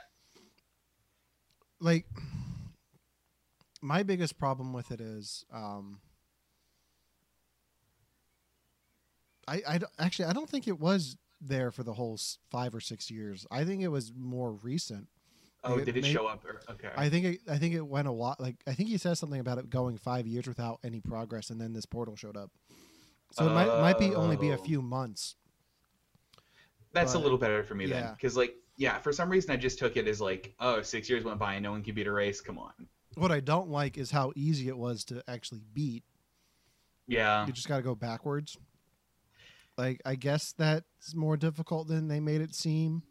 like 1.79 2.07
my 3.79 4.01
biggest 4.01 4.39
problem 4.39 4.73
with 4.73 4.89
it 4.89 4.99
is 4.99 5.45
um 5.53 5.99
I, 9.47 9.61
I 9.67 9.79
actually 9.99 10.25
I 10.25 10.33
don't 10.33 10.49
think 10.49 10.67
it 10.67 10.79
was 10.79 11.15
there 11.39 11.69
for 11.69 11.83
the 11.83 11.93
whole 11.93 12.19
five 12.49 12.73
or 12.73 12.79
six 12.79 13.11
years. 13.11 13.45
I 13.51 13.63
think 13.65 13.83
it 13.83 13.89
was 13.89 14.11
more 14.17 14.53
recent. 14.53 15.09
Oh, 15.67 15.75
Like, 15.75 15.85
did 15.85 15.97
it 15.97 16.01
may- 16.03 16.11
show 16.13 16.27
up? 16.27 16.43
Or, 16.45 16.61
okay. 16.73 16.89
I 16.95 17.09
think 17.09 17.25
it, 17.25 17.39
I 17.49 17.57
think 17.57 17.73
it 17.75 17.81
went 17.85 18.07
a 18.07 18.11
lot. 18.11 18.39
Like 18.39 18.55
I 18.67 18.73
think 18.73 18.89
he 18.89 18.97
says 18.97 19.19
something 19.19 19.39
about 19.39 19.57
it 19.57 19.69
going 19.69 19.97
five 19.97 20.25
years 20.27 20.47
without 20.47 20.79
any 20.83 21.01
progress, 21.01 21.49
and 21.49 21.59
then 21.59 21.73
this 21.73 21.85
portal 21.85 22.15
showed 22.15 22.37
up. 22.37 22.51
So 23.33 23.45
it 23.45 23.49
might 23.53 23.67
might 23.81 23.99
be 23.99 24.15
only 24.15 24.37
be 24.37 24.49
a 24.49 24.57
Oh. 24.57 24.63
few 24.63 24.81
months. 24.81 25.35
That's 26.93 27.13
a 27.13 27.19
little 27.19 27.37
better 27.37 27.63
for 27.63 27.75
me 27.75 27.85
then, 27.85 28.11
because 28.13 28.35
like, 28.37 28.55
yeah, 28.77 28.97
for 28.99 29.11
some 29.11 29.29
reason 29.29 29.51
I 29.51 29.57
just 29.57 29.77
took 29.77 29.97
it 29.97 30.07
as 30.07 30.19
like, 30.21 30.55
oh, 30.59 30.81
six 30.81 31.09
years 31.09 31.23
went 31.23 31.37
by 31.39 31.55
and 31.55 31.63
no 31.63 31.71
one 31.71 31.83
can 31.83 31.93
beat 31.93 32.07
a 32.07 32.11
race. 32.11 32.41
Come 32.41 32.57
on. 32.57 32.71
What 33.15 33.31
I 33.31 33.39
don't 33.39 33.69
like 33.69 33.97
is 33.97 34.09
how 34.11 34.31
easy 34.35 34.67
it 34.67 34.77
was 34.77 35.03
to 35.05 35.23
actually 35.27 35.61
beat. 35.73 36.03
Yeah. 37.07 37.45
You 37.45 37.53
just 37.53 37.67
got 37.67 37.77
to 37.77 37.83
go 37.83 37.95
backwards. 37.95 38.57
Like 39.77 40.01
I 40.05 40.15
guess 40.15 40.53
that's 40.57 41.13
more 41.13 41.37
difficult 41.37 41.87
than 41.87 42.07
they 42.07 42.19
made 42.19 42.41
it 42.41 42.55
seem, 42.55 43.03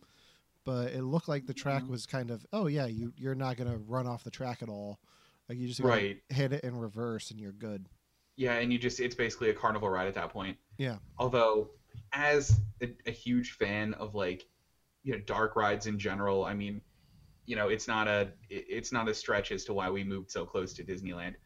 but 0.66 0.92
it 0.92 1.02
looked 1.02 1.28
like 1.28 1.46
the 1.46 1.54
track 1.54 1.84
Mhm. 1.84 1.88
was 1.88 2.04
kind 2.04 2.30
of 2.30 2.44
oh 2.52 2.66
yeah 2.66 2.84
you 2.86 3.14
you're 3.16 3.34
not 3.36 3.56
gonna 3.56 3.78
run 3.78 4.06
off 4.06 4.24
the 4.24 4.30
track 4.30 4.62
at 4.62 4.68
all. 4.68 5.00
Like 5.48 5.56
you 5.56 5.68
just 5.68 5.80
Right. 5.80 6.20
hit 6.28 6.52
it 6.52 6.64
in 6.64 6.76
reverse 6.76 7.30
and 7.30 7.40
you're 7.40 7.52
good. 7.52 7.88
Yeah, 8.36 8.54
and 8.56 8.70
you 8.70 8.78
just 8.78 9.00
it's 9.00 9.14
basically 9.14 9.48
a 9.48 9.54
carnival 9.54 9.88
ride 9.88 10.08
at 10.08 10.14
that 10.14 10.30
point. 10.30 10.58
Yeah. 10.76 10.98
Although, 11.18 11.70
as 12.12 12.60
a, 12.82 12.88
a 13.06 13.10
huge 13.12 13.52
fan 13.52 13.94
of 13.94 14.14
like, 14.14 14.46
you 15.04 15.12
know, 15.12 15.20
dark 15.20 15.56
rides 15.56 15.86
in 15.86 15.98
general, 15.98 16.44
I 16.44 16.52
mean, 16.52 16.82
you 17.46 17.54
know, 17.56 17.68
it's 17.68 17.86
not 17.86 18.08
a 18.08 18.32
it- 18.50 18.66
it's 18.68 18.92
not 18.92 19.08
a 19.08 19.14
stretch 19.14 19.52
as 19.52 19.64
to 19.66 19.72
why 19.72 19.88
we 19.88 20.02
moved 20.04 20.30
so 20.32 20.44
close 20.44 20.74
to 20.74 20.84
Disneyland. 20.84 21.36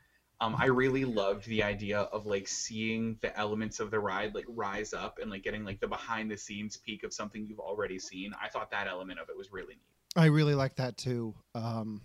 Um, 0.43 0.57
I 0.59 0.67
really 0.67 1.05
loved 1.05 1.47
the 1.47 1.63
idea 1.63 2.01
of 2.01 2.25
like 2.25 2.49
seeing 2.49 3.19
the 3.21 3.37
elements 3.39 3.79
of 3.79 3.91
the 3.91 4.01
ride 4.01 4.35
like 4.35 4.47
rise 4.49 4.95
up 4.95 5.19
and 5.21 5.31
like 5.31 5.43
getting 5.43 5.65
like 5.65 5.81
the 5.81 5.87
behind 5.87 6.31
the 6.31 6.37
scenes 6.37 6.79
peek 6.79 7.03
of 7.05 7.13
something 7.13 7.45
you've 7.47 7.61
already 7.61 7.99
seen. 7.99 8.33
I 8.43 8.49
thought 8.49 8.71
that 8.71 8.87
element 8.87 9.21
of 9.21 9.29
it 9.29 9.37
was 9.37 9.53
really 9.53 9.75
neat. 9.75 9.83
I 10.17 10.27
really 10.27 10.55
like 10.55 10.77
that 10.77 10.97
too. 10.97 11.35
Um, 11.55 12.01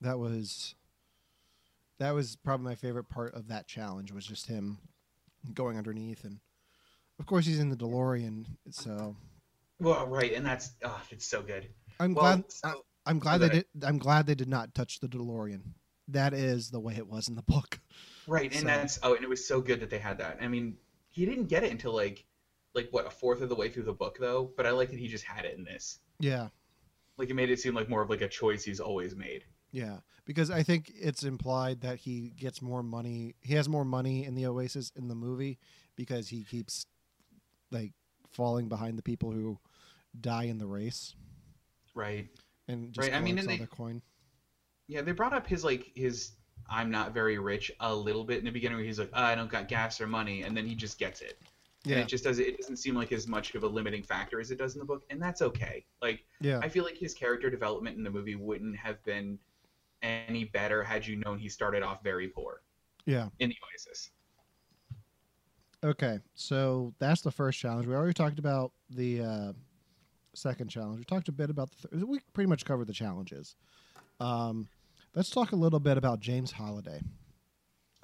that 0.00 0.18
was 0.18 0.74
that 1.98 2.12
was 2.12 2.36
probably 2.36 2.64
my 2.64 2.74
favorite 2.74 3.08
part 3.08 3.34
of 3.34 3.48
that 3.48 3.66
challenge 3.66 4.12
was 4.12 4.26
just 4.26 4.46
him 4.46 4.78
going 5.52 5.76
underneath, 5.76 6.24
and 6.24 6.40
of 7.20 7.26
course 7.26 7.44
he's 7.44 7.60
in 7.60 7.68
the 7.68 7.76
DeLorean. 7.76 8.46
So 8.70 9.14
Well, 9.78 10.06
right, 10.06 10.32
and 10.32 10.44
that's 10.44 10.72
oh, 10.82 11.00
it's 11.10 11.26
so 11.26 11.42
good. 11.42 11.68
I'm 12.00 12.14
Well, 12.14 12.24
glad. 12.36 12.50
so- 12.50 12.84
I, 13.06 13.10
am 13.10 13.18
glad 13.18 13.40
go 13.40 13.48
they 13.48 13.54
did. 13.56 13.66
I'm 13.84 13.98
glad 13.98 14.26
they 14.26 14.34
did 14.34 14.48
not 14.48 14.74
touch 14.74 15.00
the 15.00 15.08
DeLorean. 15.08 15.60
That 16.08 16.34
is 16.34 16.70
the 16.70 16.80
way 16.80 16.94
it 16.96 17.06
was 17.08 17.28
in 17.28 17.34
the 17.34 17.42
book. 17.42 17.80
Right, 18.26 18.50
and 18.52 18.60
So- 18.60 18.66
that's 18.66 18.98
oh, 19.02 19.14
and 19.14 19.22
it 19.24 19.28
was 19.28 19.46
so 19.46 19.60
good 19.60 19.80
that 19.80 19.90
they 19.90 19.98
had 19.98 20.18
that. 20.18 20.38
I 20.40 20.48
mean, 20.48 20.76
he 21.10 21.24
didn't 21.26 21.46
get 21.46 21.62
it 21.64 21.70
until 21.72 21.94
like, 21.94 22.24
like 22.74 22.88
what 22.90 23.06
a 23.06 23.10
fourth 23.10 23.40
of 23.40 23.48
the 23.48 23.54
way 23.54 23.68
through 23.68 23.84
the 23.84 23.92
book 23.92 24.18
though. 24.18 24.50
But 24.56 24.66
I 24.66 24.70
like 24.70 24.90
that 24.90 24.98
he 24.98 25.08
just 25.08 25.24
had 25.24 25.44
it 25.44 25.56
in 25.56 25.64
this. 25.64 25.98
Yeah, 26.20 26.48
Like 27.16 27.28
it 27.30 27.34
made 27.34 27.50
it 27.50 27.60
seem 27.60 27.74
like 27.74 27.88
more 27.88 28.02
of 28.02 28.10
like 28.10 28.20
a 28.20 28.28
choice 28.28 28.64
he's 28.64 28.80
always 28.80 29.14
made. 29.14 29.44
yeah. 29.72 29.98
Because 30.26 30.50
I 30.50 30.62
think 30.62 30.90
it's 30.94 31.22
implied 31.22 31.82
that 31.82 31.98
he 31.98 32.30
gets 32.30 32.62
more 32.62 32.82
money. 32.82 33.34
He 33.42 33.52
has 33.56 33.68
more 33.68 33.84
money 33.84 34.24
in 34.24 34.34
the 34.34 34.46
Oasis 34.46 34.90
in 34.96 35.08
the 35.08 35.14
movie 35.14 35.58
because 35.96 36.28
he 36.28 36.44
keeps 36.44 36.86
like 37.70 37.92
falling 38.32 38.70
behind 38.70 38.96
the 38.96 39.02
people 39.02 39.32
who 39.32 39.58
die 40.18 40.44
in 40.44 40.56
the 40.56 40.66
race. 40.66 41.14
Right. 41.94 42.28
and 42.68 42.92
just 42.94 43.06
Right, 43.10 43.14
I 43.14 43.20
mean, 43.20 43.38
and 43.38 43.46
they- 43.48 43.58
the 43.58 43.66
coin. 43.66 44.00
Yeah, 44.86 45.02
they 45.02 45.12
brought 45.12 45.32
up 45.32 45.46
his 45.46 45.64
like 45.64 45.90
his 45.94 46.32
I'm 46.68 46.90
not 46.90 47.12
very 47.12 47.38
rich 47.38 47.70
a 47.80 47.94
little 47.94 48.24
bit 48.24 48.38
in 48.38 48.44
the 48.44 48.50
beginning 48.50 48.78
where 48.78 48.86
he's 48.86 48.98
like, 48.98 49.10
oh, 49.12 49.22
I 49.22 49.34
don't 49.34 49.50
got 49.50 49.68
gas 49.68 50.00
or 50.00 50.06
money, 50.06 50.42
and 50.42 50.56
then 50.56 50.66
he 50.66 50.74
just 50.74 50.98
gets 50.98 51.20
it. 51.20 51.38
And 51.84 51.92
Yeah, 51.92 51.98
it 51.98 52.08
just 52.08 52.24
does 52.24 52.38
it 52.38 52.58
doesn't 52.58 52.76
seem 52.76 52.94
like 52.94 53.12
as 53.12 53.26
much 53.26 53.54
of 53.54 53.62
a 53.62 53.68
limiting 53.68 54.02
factor 54.02 54.40
as 54.40 54.50
it 54.50 54.58
does 54.58 54.74
in 54.74 54.78
the 54.78 54.86
book, 54.86 55.04
and 55.10 55.20
that's 55.20 55.42
okay. 55.42 55.84
Like 56.00 56.24
yeah, 56.40 56.60
I 56.62 56.68
feel 56.68 56.84
like 56.84 56.96
his 56.96 57.14
character 57.14 57.50
development 57.50 57.96
in 57.96 58.02
the 58.02 58.10
movie 58.10 58.36
wouldn't 58.36 58.76
have 58.76 59.02
been 59.04 59.38
any 60.02 60.44
better 60.44 60.82
had 60.82 61.06
you 61.06 61.16
known 61.16 61.38
he 61.38 61.48
started 61.48 61.82
off 61.82 62.02
very 62.02 62.28
poor 62.28 62.60
yeah. 63.06 63.28
in 63.38 63.48
the 63.50 63.56
Oasis. 63.64 64.10
Okay, 65.82 66.18
so 66.34 66.94
that's 66.98 67.20
the 67.20 67.30
first 67.30 67.58
challenge. 67.58 67.86
We 67.86 67.94
already 67.94 68.14
talked 68.14 68.38
about 68.38 68.72
the 68.88 69.20
uh, 69.20 69.52
second 70.34 70.68
challenge. 70.68 70.98
We 70.98 71.04
talked 71.04 71.28
a 71.28 71.32
bit 71.32 71.50
about 71.50 71.70
the. 71.70 71.88
Th- 71.88 72.04
we 72.04 72.20
pretty 72.32 72.48
much 72.48 72.64
covered 72.64 72.86
the 72.86 72.94
challenges. 72.94 73.56
Um, 74.18 74.68
let's 75.14 75.30
talk 75.30 75.52
a 75.52 75.56
little 75.56 75.80
bit 75.80 75.96
about 75.96 76.20
James 76.20 76.52
Halliday. 76.52 77.00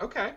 Okay. 0.00 0.34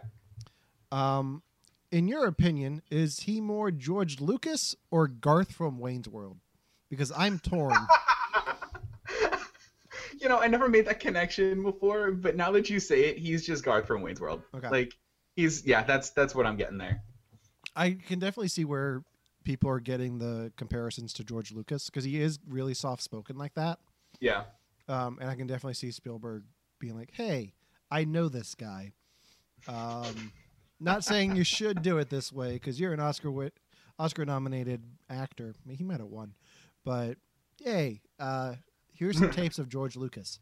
Um, 0.92 1.44
in 1.92 2.08
your 2.08 2.26
opinion, 2.26 2.82
is 2.92 3.22
he 3.22 3.40
more 3.40 3.72
George 3.72 4.20
Lucas 4.20 4.76
or 4.92 5.08
Garth 5.08 5.52
from 5.52 5.80
Wayne's 5.80 6.10
World? 6.10 6.38
Because 6.90 7.12
I'm 7.16 7.40
torn. 7.40 7.74
you 10.20 10.28
know, 10.28 10.40
I 10.40 10.48
never 10.48 10.68
made 10.68 10.86
that 10.88 11.00
connection 11.00 11.64
before, 11.64 12.12
but 12.12 12.36
now 12.36 12.52
that 12.52 12.70
you 12.70 12.80
say 12.80 13.06
it, 13.06 13.18
he's 13.18 13.46
just 13.46 13.64
Garth 13.64 13.88
from 13.88 14.02
Wayne's 14.02 14.20
World. 14.20 14.42
Okay. 14.56 14.70
Like 14.70 14.94
he's 15.36 15.66
yeah, 15.66 15.84
that's 15.84 16.12
that's 16.12 16.36
what 16.36 16.46
I'm 16.46 16.58
getting 16.58 16.78
there. 16.78 17.02
I 17.76 17.92
can 17.92 18.20
definitely 18.20 18.50
see 18.50 18.66
where 18.66 19.04
people 19.44 19.70
are 19.70 19.80
getting 19.80 20.20
the 20.20 20.52
comparisons 20.58 21.14
to 21.14 21.24
George 21.24 21.52
Lucas 21.52 21.88
because 21.88 22.04
he 22.04 22.22
is 22.22 22.40
really 22.48 22.74
soft 22.74 23.02
spoken 23.02 23.38
like 23.38 23.54
that. 23.56 23.80
Yeah. 24.20 24.44
Um, 24.88 25.18
and 25.20 25.30
I 25.30 25.36
can 25.36 25.48
definitely 25.48 25.74
see 25.74 25.92
Spielberg 25.92 26.44
being 26.80 26.96
like, 26.96 27.12
"Hey, 27.14 27.54
I 27.92 28.04
know 28.06 28.28
this 28.30 28.56
guy." 28.56 28.92
Um, 29.68 30.32
not 30.80 31.04
saying 31.04 31.36
you 31.36 31.44
should 31.44 31.82
do 31.82 31.98
it 31.98 32.10
this 32.10 32.32
way 32.32 32.54
because 32.54 32.80
you're 32.80 32.94
an 32.94 33.00
Oscar 33.00 33.32
wit- 33.32 33.60
Oscar 33.98 34.26
nominated 34.26 34.84
actor. 35.10 35.54
I 35.56 35.68
mean, 35.68 35.78
he 35.78 35.84
might 35.84 36.00
have 36.00 36.08
won, 36.10 36.34
but 36.84 37.18
hey, 37.62 38.02
uh, 38.20 38.56
here's 38.94 39.18
some 39.18 39.30
tapes 39.32 39.60
of 39.60 39.70
George 39.70 39.96
Lucas. 39.96 40.40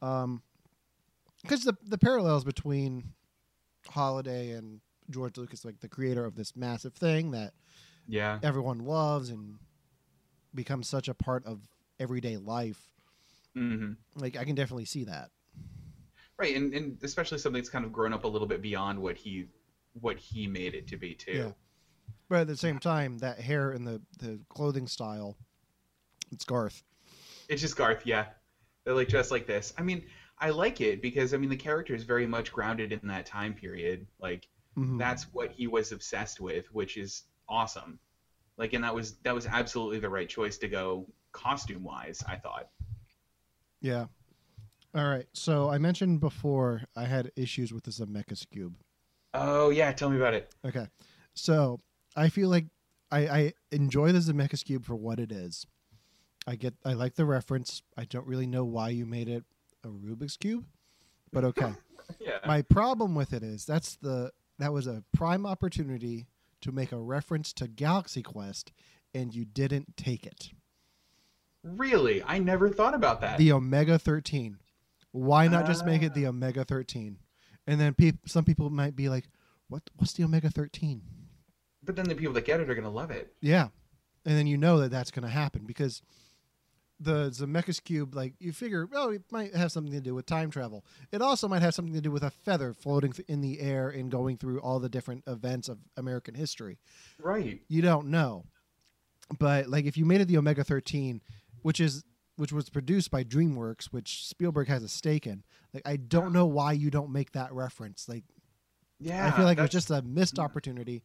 Because 0.00 1.64
the 1.64 1.76
the 1.84 1.98
parallels 1.98 2.44
between 2.44 3.12
Halliday 3.90 4.52
and 4.52 4.80
George 5.10 5.36
Lucas, 5.36 5.64
like 5.64 5.80
the 5.80 5.88
creator 5.88 6.24
of 6.24 6.36
this 6.36 6.54
massive 6.56 6.94
thing 6.94 7.32
that 7.32 7.52
Yeah. 8.06 8.38
everyone 8.42 8.78
loves 8.78 9.28
and 9.28 9.58
becomes 10.54 10.88
such 10.88 11.08
a 11.08 11.14
part 11.14 11.44
of 11.44 11.60
everyday 11.98 12.36
life. 12.36 12.92
hmm 13.54 13.92
Like 14.14 14.36
I 14.36 14.44
can 14.44 14.54
definitely 14.54 14.84
see 14.86 15.04
that. 15.04 15.30
Right, 16.38 16.56
and, 16.56 16.74
and 16.74 16.98
especially 17.02 17.38
something 17.38 17.60
that's 17.60 17.68
kind 17.70 17.84
of 17.84 17.92
grown 17.92 18.12
up 18.12 18.24
a 18.24 18.28
little 18.28 18.48
bit 18.48 18.62
beyond 18.62 18.98
what 18.98 19.16
he 19.16 19.46
what 20.00 20.18
he 20.18 20.46
made 20.46 20.74
it 20.74 20.86
to 20.88 20.96
be 20.96 21.14
too. 21.14 21.32
Yeah. 21.32 21.52
But 22.28 22.40
at 22.40 22.46
the 22.46 22.56
same 22.56 22.78
time, 22.78 23.18
that 23.18 23.38
hair 23.38 23.72
and 23.72 23.86
the, 23.86 24.00
the 24.18 24.40
clothing 24.48 24.86
style, 24.86 25.36
it's 26.30 26.44
Garth. 26.46 26.82
It's 27.48 27.60
just 27.60 27.76
Garth, 27.76 28.06
yeah. 28.06 28.26
They're 28.84 28.94
like 28.94 29.08
dressed 29.08 29.30
like 29.30 29.46
this. 29.46 29.74
I 29.76 29.82
mean, 29.82 30.02
I 30.38 30.50
like 30.50 30.80
it 30.80 31.02
because 31.02 31.34
I 31.34 31.36
mean 31.36 31.50
the 31.50 31.56
character 31.56 31.94
is 31.94 32.04
very 32.04 32.26
much 32.26 32.50
grounded 32.50 32.92
in 32.92 33.06
that 33.08 33.26
time 33.26 33.54
period. 33.54 34.06
Like 34.18 34.48
Mhm. 34.76 34.98
that's 34.98 35.24
what 35.34 35.52
he 35.52 35.66
was 35.66 35.92
obsessed 35.92 36.40
with, 36.40 36.66
which 36.72 36.96
is 36.96 37.24
awesome. 37.48 37.98
Like 38.56 38.72
and 38.72 38.82
that 38.82 38.94
was 38.94 39.18
that 39.18 39.34
was 39.34 39.46
absolutely 39.46 39.98
the 40.00 40.08
right 40.08 40.28
choice 40.28 40.56
to 40.58 40.68
go 40.68 41.06
costume 41.32 41.84
wise, 41.84 42.24
I 42.26 42.36
thought. 42.36 42.70
Yeah. 43.82 44.06
All 44.94 45.08
right. 45.08 45.26
So 45.32 45.70
I 45.70 45.78
mentioned 45.78 46.20
before 46.20 46.82
I 46.94 47.04
had 47.04 47.30
issues 47.36 47.72
with 47.72 47.84
the 47.84 47.90
Zemeckis 47.90 48.48
cube. 48.50 48.74
Oh 49.34 49.70
yeah, 49.70 49.92
tell 49.92 50.10
me 50.10 50.16
about 50.16 50.34
it. 50.34 50.50
Okay. 50.64 50.86
So 51.34 51.78
I 52.14 52.28
feel 52.28 52.48
like 52.50 52.66
I, 53.10 53.18
I 53.28 53.52
enjoy 53.70 54.12
the 54.12 54.18
Zemeckis 54.18 54.64
cube 54.64 54.84
for 54.84 54.94
what 54.94 55.18
it 55.18 55.32
is. 55.32 55.66
I 56.46 56.56
get 56.56 56.74
I 56.84 56.92
like 56.92 57.14
the 57.14 57.24
reference. 57.24 57.82
I 57.96 58.04
don't 58.04 58.26
really 58.26 58.46
know 58.46 58.64
why 58.64 58.90
you 58.90 59.06
made 59.06 59.28
it 59.28 59.44
a 59.84 59.88
Rubik's 59.88 60.36
cube, 60.36 60.64
but 61.32 61.44
okay. 61.44 61.72
Yeah. 62.18 62.38
My 62.44 62.62
problem 62.62 63.14
with 63.14 63.32
it 63.32 63.42
is 63.42 63.64
that's 63.64 63.96
the 63.96 64.32
that 64.58 64.72
was 64.72 64.86
a 64.86 65.02
prime 65.14 65.46
opportunity 65.46 66.26
to 66.60 66.72
make 66.72 66.92
a 66.92 66.98
reference 66.98 67.52
to 67.54 67.68
Galaxy 67.68 68.22
Quest, 68.22 68.72
and 69.14 69.34
you 69.34 69.44
didn't 69.46 69.96
take 69.96 70.26
it. 70.26 70.50
really? 71.62 72.22
I 72.24 72.38
never 72.38 72.68
thought 72.68 72.94
about 72.94 73.20
that. 73.22 73.38
The 73.38 73.52
Omega 73.52 73.98
Thirteen. 73.98 74.58
Why 75.12 75.46
not 75.48 75.66
just 75.66 75.86
make 75.86 76.02
it 76.02 76.14
the 76.14 76.26
ah. 76.26 76.30
Omega 76.30 76.64
Thirteen? 76.64 77.18
And 77.66 77.80
then 77.80 77.94
peop- 77.94 78.28
some 78.28 78.44
people 78.44 78.68
might 78.70 78.96
be 78.96 79.08
like, 79.08 79.26
"What? 79.68 79.82
What's 79.96 80.12
the 80.14 80.24
Omega 80.24 80.50
13? 80.50 81.02
But 81.84 81.96
then 81.96 82.08
the 82.08 82.14
people 82.14 82.34
that 82.34 82.44
get 82.44 82.60
it 82.60 82.68
are 82.68 82.74
gonna 82.74 82.90
love 82.90 83.10
it. 83.10 83.34
Yeah, 83.40 83.68
and 84.24 84.36
then 84.36 84.46
you 84.46 84.56
know 84.56 84.78
that 84.78 84.90
that's 84.90 85.10
going 85.10 85.24
to 85.24 85.32
happen 85.32 85.64
because 85.66 86.02
the 87.00 87.30
Zemeckis 87.30 87.82
cube, 87.82 88.14
like 88.14 88.34
you 88.38 88.52
figure, 88.52 88.88
oh, 88.94 89.10
it 89.10 89.22
might 89.32 89.54
have 89.54 89.72
something 89.72 89.92
to 89.92 90.00
do 90.00 90.14
with 90.14 90.26
time 90.26 90.50
travel. 90.50 90.84
It 91.10 91.20
also 91.20 91.48
might 91.48 91.62
have 91.62 91.74
something 91.74 91.94
to 91.94 92.00
do 92.00 92.12
with 92.12 92.22
a 92.22 92.30
feather 92.30 92.72
floating 92.72 93.12
th- 93.12 93.28
in 93.28 93.40
the 93.40 93.60
air 93.60 93.88
and 93.88 94.10
going 94.10 94.36
through 94.36 94.60
all 94.60 94.78
the 94.78 94.88
different 94.88 95.24
events 95.26 95.68
of 95.68 95.78
American 95.96 96.34
history. 96.34 96.78
Right. 97.18 97.60
You 97.68 97.82
don't 97.82 98.08
know, 98.08 98.44
but 99.38 99.66
like 99.66 99.84
if 99.84 99.96
you 99.96 100.04
made 100.04 100.20
it 100.20 100.28
the 100.28 100.38
Omega 100.38 100.62
Thirteen, 100.62 101.20
which 101.62 101.80
is 101.80 102.04
which 102.36 102.52
was 102.52 102.70
produced 102.70 103.10
by 103.10 103.22
DreamWorks, 103.24 103.86
which 103.86 104.26
Spielberg 104.26 104.68
has 104.68 104.82
a 104.82 104.88
stake 104.88 105.26
in. 105.26 105.42
Like 105.74 105.82
I 105.86 105.96
don't 105.96 106.32
know 106.32 106.46
why 106.46 106.72
you 106.72 106.90
don't 106.90 107.10
make 107.12 107.32
that 107.32 107.52
reference. 107.52 108.08
Like 108.08 108.24
Yeah. 108.98 109.26
I 109.26 109.30
feel 109.30 109.44
like 109.44 109.58
it 109.58 109.62
was 109.62 109.70
just 109.70 109.90
a 109.90 110.02
missed 110.02 110.38
yeah. 110.38 110.44
opportunity. 110.44 111.02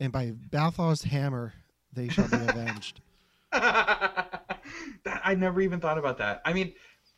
And 0.00 0.12
by 0.12 0.32
Balthazar's 0.50 1.02
hammer, 1.02 1.52
they 1.92 2.08
shall 2.08 2.28
be 2.28 2.36
avenged. 2.36 3.00
that 3.52 5.20
I 5.24 5.34
never 5.34 5.60
even 5.60 5.80
thought 5.80 5.98
about 5.98 6.18
that. 6.18 6.42
I 6.44 6.52
mean, 6.52 6.72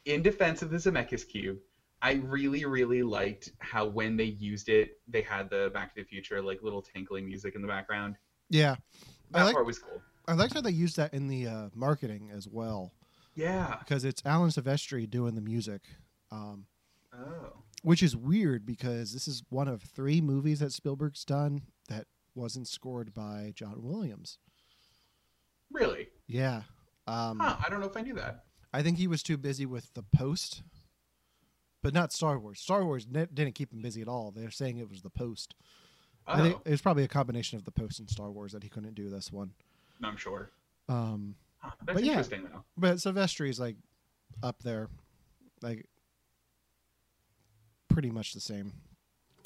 in 0.04 0.22
defense 0.22 0.62
of 0.62 0.70
the 0.70 0.76
Zemeckis 0.76 1.26
cube, 1.26 1.58
I 2.02 2.14
really, 2.24 2.64
really 2.66 3.02
liked 3.02 3.52
how 3.58 3.86
when 3.86 4.16
they 4.16 4.24
used 4.24 4.68
it, 4.68 4.98
they 5.08 5.22
had 5.22 5.48
the 5.48 5.70
Back 5.72 5.94
to 5.94 6.02
the 6.02 6.06
Future 6.06 6.42
like 6.42 6.62
little 6.62 6.82
tinkling 6.82 7.24
music 7.26 7.54
in 7.54 7.62
the 7.62 7.68
background. 7.68 8.16
Yeah, 8.50 8.76
I 9.34 9.38
That 9.38 9.44
like- 9.46 9.54
part 9.54 9.66
was 9.66 9.78
cool. 9.78 10.00
I 10.28 10.34
liked 10.34 10.54
how 10.54 10.60
they 10.60 10.70
used 10.70 10.96
that 10.96 11.14
in 11.14 11.28
the 11.28 11.46
uh, 11.46 11.68
marketing 11.74 12.30
as 12.34 12.48
well 12.48 12.92
Yeah. 13.34 13.76
because 13.78 14.04
it's 14.04 14.22
Alan 14.24 14.50
Silvestri 14.50 15.08
doing 15.08 15.34
the 15.34 15.40
music, 15.40 15.82
um, 16.30 16.66
Oh. 17.12 17.62
which 17.82 18.02
is 18.02 18.16
weird 18.16 18.66
because 18.66 19.12
this 19.12 19.28
is 19.28 19.42
one 19.48 19.68
of 19.68 19.82
three 19.82 20.20
movies 20.20 20.58
that 20.60 20.72
Spielberg's 20.72 21.24
done 21.24 21.62
that 21.88 22.06
wasn't 22.34 22.68
scored 22.68 23.14
by 23.14 23.52
John 23.54 23.82
Williams. 23.82 24.38
Really? 25.70 26.08
Yeah, 26.26 26.62
um, 27.06 27.38
Huh. 27.40 27.56
I 27.64 27.68
don't 27.70 27.80
know 27.80 27.86
if 27.86 27.96
I 27.96 28.02
knew 28.02 28.14
that. 28.14 28.44
I 28.72 28.82
think 28.82 28.98
he 28.98 29.06
was 29.06 29.22
too 29.22 29.36
busy 29.36 29.64
with 29.64 29.94
the 29.94 30.02
post, 30.02 30.62
but 31.82 31.94
not 31.94 32.12
Star 32.12 32.38
Wars. 32.38 32.60
Star 32.60 32.84
Wars 32.84 33.06
ne- 33.08 33.26
didn't 33.32 33.54
keep 33.54 33.72
him 33.72 33.80
busy 33.80 34.02
at 34.02 34.08
all. 34.08 34.30
They're 34.32 34.50
saying 34.50 34.78
it 34.78 34.88
was 34.90 35.02
the 35.02 35.10
post. 35.10 35.54
I 36.26 36.42
think 36.42 36.56
Oh, 36.56 36.62
it 36.64 36.70
was 36.72 36.82
probably 36.82 37.04
a 37.04 37.08
combination 37.08 37.56
of 37.56 37.64
the 37.64 37.70
post 37.70 38.00
and 38.00 38.10
Star 38.10 38.30
Wars 38.30 38.52
that 38.52 38.64
he 38.64 38.68
couldn't 38.68 38.94
do 38.94 39.08
this 39.08 39.30
one. 39.32 39.54
I'm 40.02 40.16
sure. 40.16 40.50
Um, 40.88 41.34
Huh. 41.58 41.70
That's 41.84 41.96
But 42.00 42.04
yeah. 42.04 42.22
though. 42.22 42.64
but 42.76 42.96
Silvestri 42.96 43.48
is 43.48 43.58
like 43.58 43.76
up 44.42 44.62
there, 44.62 44.88
like 45.62 45.86
pretty 47.88 48.10
much 48.10 48.34
the 48.34 48.40
same. 48.40 48.72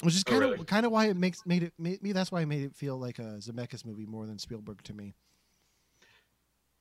Which 0.01 0.15
is 0.15 0.23
Oh, 0.27 0.31
kind 0.31 0.43
of 0.43 0.49
really? 0.51 0.65
kind 0.65 0.85
of 0.85 0.91
why 0.91 1.05
it 1.09 1.15
makes 1.15 1.45
made 1.45 1.63
it 1.63 1.73
made 1.77 2.01
me. 2.03 2.11
That's 2.11 2.31
why 2.31 2.41
it 2.41 2.47
made 2.47 2.63
it 2.63 2.75
feel 2.75 2.97
like 2.97 3.19
a 3.19 3.37
Zemeckis 3.39 3.85
movie 3.85 4.05
more 4.05 4.25
than 4.25 4.37
Spielberg 4.39 4.81
to 4.83 4.93
me. 4.93 5.13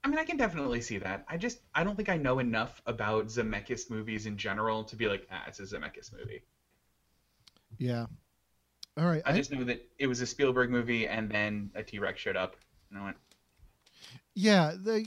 I 0.03 0.09
mean, 0.09 0.19
I 0.19 0.25
can 0.25 0.39
definitely 0.39 0.81
see 0.81 0.99
that. 0.99 1.25
I 1.29 1.37
just 1.37 1.61
I 1.75 1.85
don't 1.85 1.97
think 1.97 2.09
I 2.09 2.17
know 2.17 2.39
enough 2.39 2.81
about 2.87 3.27
Zemeckis 3.27 3.91
movies 3.91 4.27
in 4.27 4.37
general 4.39 4.85
to 4.85 4.97
be 4.97 5.07
like, 5.09 5.27
ah, 5.31 5.45
it's 5.47 5.61
a 5.61 5.65
Zemeckis 5.65 6.13
movie. 6.13 6.43
Yeah. 7.79 8.07
All 8.97 9.05
right. 9.07 9.23
I 9.27 9.33
I- 9.33 9.37
just 9.37 9.53
knew 9.53 9.65
that 9.65 9.87
it 9.99 10.07
was 10.07 10.21
a 10.23 10.27
Spielberg 10.27 10.71
movie, 10.71 11.07
and 11.07 11.31
then 11.31 11.71
a 11.75 11.83
T 11.83 11.99
Rex 11.99 12.19
showed 12.21 12.37
up, 12.37 12.57
and 12.91 12.99
I 12.99 13.05
went, 13.05 13.17
Yeah, 14.35 14.73
the, 14.81 15.07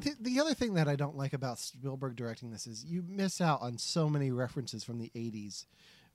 the 0.00 0.14
the 0.20 0.40
other 0.40 0.54
thing 0.54 0.74
that 0.74 0.88
I 0.88 0.96
don't 0.96 1.16
like 1.16 1.32
about 1.32 1.58
Spielberg 1.58 2.16
directing 2.16 2.50
this 2.50 2.66
is 2.66 2.84
you 2.84 3.02
miss 3.06 3.40
out 3.40 3.60
on 3.62 3.78
so 3.78 4.08
many 4.08 4.30
references 4.30 4.84
from 4.84 4.98
the 4.98 5.10
'80s 5.14 5.66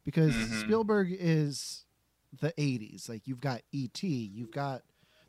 because 0.04 0.34
Mhm. 0.34 0.62
Spielberg 0.62 1.10
is 1.18 1.86
the 2.40 2.54
'80s. 2.58 3.08
Like 3.10 3.28
you've 3.28 3.42
got 3.42 3.62
E.T., 3.72 4.08
you've 4.08 4.52
got 4.52 4.84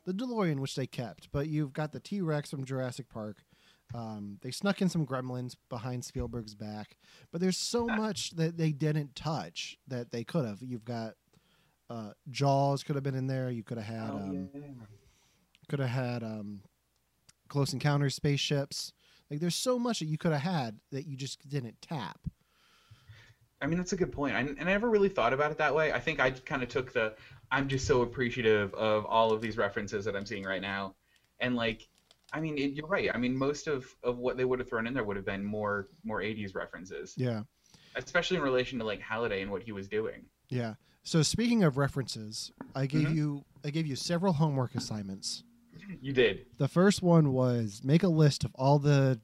the 0.05 0.13
DeLorean, 0.13 0.59
which 0.59 0.75
they 0.75 0.87
kept, 0.87 1.29
but 1.31 1.47
you've 1.47 1.73
got 1.73 1.91
the 1.91 1.99
T 1.99 2.21
Rex 2.21 2.49
from 2.49 2.63
Jurassic 2.65 3.09
Park. 3.09 3.43
Um, 3.93 4.37
they 4.41 4.51
snuck 4.51 4.81
in 4.81 4.89
some 4.89 5.05
Gremlins 5.05 5.55
behind 5.69 6.03
Spielberg's 6.03 6.55
back, 6.55 6.97
but 7.31 7.39
there's 7.41 7.57
so 7.57 7.85
much 7.87 8.31
that 8.31 8.57
they 8.57 8.71
didn't 8.71 9.15
touch 9.15 9.77
that 9.87 10.11
they 10.11 10.23
could 10.23 10.45
have. 10.45 10.61
You've 10.61 10.85
got 10.85 11.13
uh, 11.89 12.11
Jaws 12.29 12.83
could 12.83 12.95
have 12.95 13.03
been 13.03 13.15
in 13.15 13.27
there. 13.27 13.49
You 13.49 13.63
could 13.63 13.77
have 13.77 13.87
had. 13.87 14.09
oh, 14.11 14.17
um, 14.17 14.49
yeah. 14.53 14.61
could 15.69 15.79
have 15.79 15.89
had 15.89 16.23
um, 16.23 16.61
close 17.47 17.73
encounters 17.73 18.15
spaceships 18.15 18.93
like 19.29 19.39
there's 19.39 19.55
so 19.55 19.77
much 19.79 19.99
that 19.99 20.05
you 20.05 20.17
could 20.17 20.31
have 20.31 20.41
had 20.41 20.79
that 20.91 21.05
you 21.07 21.15
just 21.17 21.47
didn't 21.49 21.81
tap 21.81 22.19
I 23.59 23.65
mean, 23.65 23.79
that's 23.79 23.91
a 23.93 23.97
good 23.97 24.11
point. 24.11 24.35
I, 24.35 24.41
and 24.41 24.57
I 24.61 24.65
never 24.65 24.87
really 24.87 25.09
thought 25.09 25.33
about 25.33 25.49
it 25.49 25.57
that 25.57 25.73
way. 25.73 25.91
I 25.91 25.99
think 25.99 26.19
I 26.19 26.29
kind 26.29 26.61
of 26.61 26.69
took 26.69 26.93
the, 26.93 27.15
I'm 27.49 27.67
just 27.67 27.87
so 27.87 28.03
appreciative 28.03 28.71
of 28.75 29.03
all 29.07 29.33
of 29.33 29.41
these 29.41 29.57
references 29.57 30.05
that 30.05 30.15
I'm 30.15 30.27
seeing 30.27 30.43
right 30.43 30.61
now. 30.61 30.93
And 31.39 31.55
like, 31.55 31.87
I 32.31 32.39
mean, 32.39 32.55
it, 32.59 32.73
you're 32.73 32.85
right. 32.85 33.09
I 33.11 33.17
mean, 33.17 33.35
most 33.35 33.65
of, 33.65 33.87
of 34.03 34.19
what 34.19 34.37
they 34.37 34.45
would 34.45 34.59
have 34.59 34.69
thrown 34.69 34.85
in 34.85 34.93
there 34.93 35.03
would 35.03 35.15
have 35.15 35.25
been 35.25 35.43
more 35.43 35.87
more 36.03 36.21
80s 36.21 36.53
references, 36.53 37.15
yeah 37.17 37.41
especially 37.95 38.37
in 38.37 38.43
relation 38.43 38.77
to 38.77 38.85
like 38.85 39.01
Halliday 39.01 39.41
and 39.41 39.49
what 39.49 39.63
he 39.63 39.71
was 39.71 39.87
doing. 39.87 40.21
yeah 40.49 40.75
so 41.01 41.23
speaking 41.23 41.63
of 41.63 41.77
references 41.79 42.51
i 42.75 42.85
gave 42.85 43.07
Mhm. 43.07 43.15
you 43.15 43.45
i 43.65 43.71
gave 43.71 43.87
you 43.87 43.95
several 43.95 44.33
homework 44.33 44.75
assignments 44.75 45.43
You 46.01 46.13
did. 46.13 46.45
the 46.57 46.67
first 46.67 47.01
one 47.01 47.31
was 47.33 47.81
make 47.83 48.03
a 48.03 48.07
list 48.07 48.43
of 48.43 48.51
all 48.55 48.79
the 48.79 49.19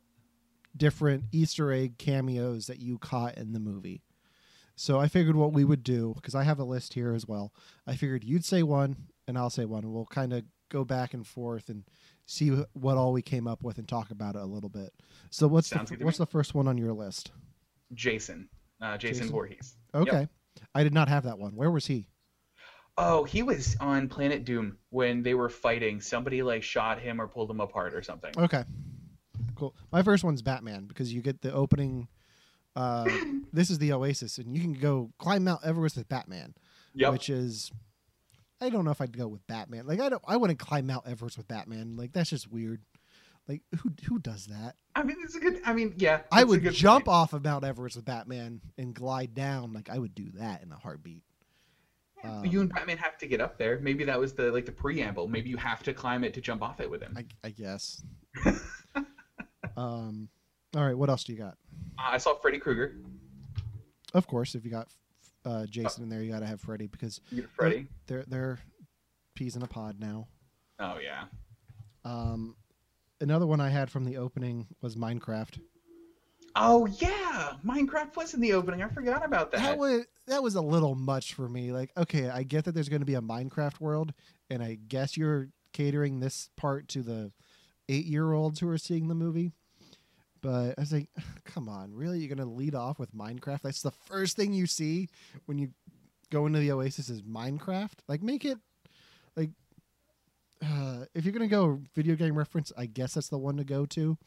different 0.76 1.26
easter 1.32 1.72
egg 1.72 1.98
cameos 1.98 2.68
that 2.68 2.80
you 2.80 2.98
caught 2.98 3.38
in 3.38 3.54
the 3.54 3.60
movie. 3.60 4.02
So 4.76 5.00
i 5.00 5.08
figured 5.08 5.36
what 5.36 5.54
we 5.54 5.64
would 5.64 5.84
do 5.84 6.14
because 6.16 6.34
i 6.36 6.44
have 6.44 6.60
a 6.60 6.64
list 6.64 6.94
here 6.94 7.14
as 7.14 7.28
well. 7.28 7.54
I 7.86 7.96
figured 7.96 8.24
you'd 8.24 8.46
say 8.46 8.64
one 8.64 8.96
and 9.28 9.38
i'll 9.38 9.50
say 9.50 9.66
one. 9.66 9.92
We'll 9.92 10.06
kind 10.06 10.34
of 10.34 10.44
go 10.70 10.84
back 10.84 11.14
and 11.14 11.26
forth 11.28 11.70
and 11.70 11.84
see 12.26 12.50
what 12.74 12.98
all 12.98 13.14
we 13.14 13.22
came 13.22 13.48
up 13.48 13.64
with 13.64 13.78
and 13.78 13.88
talk 13.88 14.10
about 14.10 14.36
it 14.36 14.42
a 14.42 14.46
little 14.46 14.70
bit. 14.70 14.92
So 15.30 15.48
what's 15.48 15.68
Sounds 15.68 15.90
the, 15.92 15.98
what's 16.04 16.20
me. 16.20 16.26
the 16.26 16.32
first 16.32 16.56
one 16.56 16.68
on 16.68 16.78
your 16.78 16.94
list? 16.94 17.32
Jason, 17.94 18.50
uh, 18.82 18.98
Jason, 18.98 19.24
Jason? 19.24 19.32
Voorhees. 19.32 19.76
okay. 19.94 20.28
I 20.74 20.84
did 20.84 20.94
not 20.94 21.10
have 21.10 21.24
that 21.26 21.38
one. 21.38 21.56
Where 21.56 21.70
was 21.70 21.86
he 21.88 22.08
Oh, 22.98 23.24
he 23.24 23.42
was 23.42 23.76
on 23.80 24.08
Planet 24.08 24.46
Doom 24.46 24.78
when 24.90 25.24
they 25.24 25.34
were 25.34 25.50
fighting. 25.50 26.00
Somebody 26.00 26.44
like 26.44 26.62
shot 26.64 27.00
him 27.00 27.20
or 27.20 27.28
pulled 27.28 27.50
him 27.50 27.60
apart 27.60 27.94
or 27.94 28.04
something. 28.04 28.32
Okay. 28.38 28.64
Cool. 29.56 29.76
My 29.92 30.04
first 30.04 30.24
one's 30.24 30.42
Batman 30.42 30.86
because 30.86 31.12
you 31.14 31.22
get 31.22 31.42
the 31.42 31.52
opening. 31.52 32.08
Uh, 32.76 33.10
this 33.54 33.70
is 33.70 33.80
the 33.80 33.94
Oasis, 33.94 34.38
and 34.38 34.56
you 34.56 34.62
can 34.62 34.74
go 34.74 35.12
climb 35.18 35.44
Mount 35.44 35.62
Everest 35.64 35.98
with 35.98 36.08
Batman, 36.10 36.54
Yep. 36.96 37.12
which 37.14 37.30
is. 37.30 37.72
I 38.62 38.70
don't 38.70 38.86
know 38.86 38.92
if 38.92 39.02
I'd 39.02 39.18
go 39.18 39.28
with 39.28 39.46
Batman. 39.48 39.86
Like 39.88 40.00
I 40.00 40.10
don't. 40.10 40.24
I 40.28 40.38
wouldn't 40.38 40.60
climb 40.60 40.86
Mount 40.88 41.06
Everest 41.08 41.38
with 41.38 41.48
Batman. 41.48 41.98
Like 41.98 42.14
that's 42.14 42.30
just 42.30 42.50
weird. 42.52 42.82
Like 43.48 43.62
who 43.82 43.92
who 44.08 44.20
does 44.20 44.46
that? 44.46 44.76
I 44.96 45.04
mean, 45.04 45.18
it's 45.24 45.36
a 45.36 45.40
good. 45.40 45.60
I 45.66 45.74
mean, 45.74 45.96
yeah. 45.98 46.22
I 46.32 46.44
would 46.44 46.64
jump 46.72 47.06
point. 47.06 47.16
off 47.16 47.34
of 47.34 47.44
Mount 47.44 47.66
Everest 47.66 47.96
with 47.98 48.06
Batman 48.06 48.62
and 48.78 48.94
glide 48.94 49.34
down. 49.34 49.74
Like 49.74 49.90
I 49.90 49.98
would 50.00 50.16
do 50.16 50.30
that 50.36 50.64
in 50.64 50.72
a 50.72 50.76
heartbeat. 50.78 51.24
Um, 52.24 52.46
you 52.46 52.62
and 52.62 52.74
Batman 52.74 52.98
have 52.98 53.18
to 53.18 53.28
get 53.28 53.42
up 53.42 53.58
there. 53.58 53.80
Maybe 53.80 54.04
that 54.06 54.20
was 54.20 54.34
the 54.34 54.52
like 54.52 54.66
the 54.66 54.72
preamble. 54.72 55.28
Maybe 55.28 55.50
you 55.50 55.58
have 55.58 55.84
to 55.84 55.94
climb 55.94 56.24
it 56.24 56.34
to 56.36 56.42
jump 56.42 56.62
off 56.62 56.80
it 56.80 56.90
with 56.90 57.02
him. 57.02 57.18
I, 57.18 57.26
I 57.44 57.50
guess. 57.50 58.02
um. 59.78 60.30
All 60.76 60.86
right. 60.86 60.98
What 60.98 61.10
else 61.10 61.24
do 61.24 61.34
you 61.34 61.40
got? 61.40 61.58
Uh, 62.00 62.12
I 62.12 62.18
saw 62.18 62.36
Freddy 62.36 62.60
Krueger. 62.60 62.96
Of 64.14 64.28
course, 64.28 64.56
if 64.56 64.64
you 64.64 64.72
got 64.72 64.88
uh, 65.46 65.66
Jason 65.66 66.04
in 66.04 66.10
there, 66.10 66.22
you 66.22 66.32
got 66.32 66.40
to 66.40 66.48
have 66.48 66.62
Freddy 66.62 66.88
because 66.88 67.20
Freddy. 67.56 67.88
they're 68.08 68.24
they're 68.28 68.60
peas 69.36 69.56
in 69.56 69.64
a 69.64 69.68
pod 69.68 70.00
now. 70.00 70.28
Oh 70.80 70.98
yeah. 71.04 71.26
Um, 72.06 72.56
another 73.22 73.46
one 73.48 73.60
I 73.60 73.70
had 73.70 73.90
from 73.90 74.06
the 74.06 74.18
opening 74.18 74.68
was 74.82 74.96
Minecraft. 74.96 75.60
Oh 76.56 76.86
yeah. 77.00 77.54
Minecraft 77.66 78.16
was 78.16 78.34
in 78.34 78.42
the 78.42 78.54
opening. 78.54 78.82
I 78.82 78.88
forgot 78.88 79.26
about 79.26 79.52
that. 79.52 79.62
That 79.62 79.78
was 79.78 80.06
that 80.28 80.44
was 80.44 80.56
a 80.56 80.62
little 80.62 80.96
much 80.96 81.34
for 81.34 81.50
me. 81.50 81.72
Like, 81.72 81.92
okay, 81.98 82.30
I 82.30 82.44
get 82.44 82.66
that 82.66 82.74
there's 82.74 82.90
going 82.90 83.02
to 83.02 83.06
be 83.06 83.16
a 83.16 83.22
Minecraft 83.22 83.80
world, 83.80 84.14
and 84.50 84.64
I 84.64 84.78
guess 84.88 85.18
you're 85.18 85.50
catering 85.74 86.20
this 86.20 86.50
part 86.56 86.88
to 86.90 87.02
the 87.02 87.32
eight 87.90 88.06
year 88.06 88.32
olds 88.32 88.60
who 88.60 88.70
are 88.70 88.78
seeing 88.78 89.08
the 89.08 89.16
movie. 89.16 89.52
But 90.42 90.76
I 90.78 90.82
was 90.82 90.94
like, 90.94 91.10
come 91.46 91.68
on, 91.70 91.94
really? 91.94 92.20
You're 92.20 92.34
going 92.36 92.48
to 92.48 92.54
lead 92.54 92.76
off 92.76 93.00
with 93.00 93.16
Minecraft? 93.16 93.62
That's 93.62 93.82
the 93.82 93.92
first 93.92 94.36
thing 94.36 94.54
you 94.54 94.68
see 94.68 95.10
when 95.46 95.58
you 95.58 95.70
go 96.32 96.46
into 96.46 96.60
the 96.60 96.72
Oasis 96.72 97.10
is 97.10 97.22
Minecraft? 97.22 98.00
Like, 98.08 98.22
make 98.22 98.46
it 98.46 98.58
like 99.36 99.52
uh, 100.62 101.06
if 101.14 101.26
you're 101.26 101.34
going 101.34 101.48
to 101.48 101.54
go 101.54 101.82
video 101.96 102.16
game 102.16 102.38
reference, 102.38 102.72
I 102.78 102.86
guess 102.86 103.14
that's 103.16 103.30
the 103.30 103.38
one 103.38 103.58
to 103.58 103.64
go 103.64 103.86
to. 103.88 104.18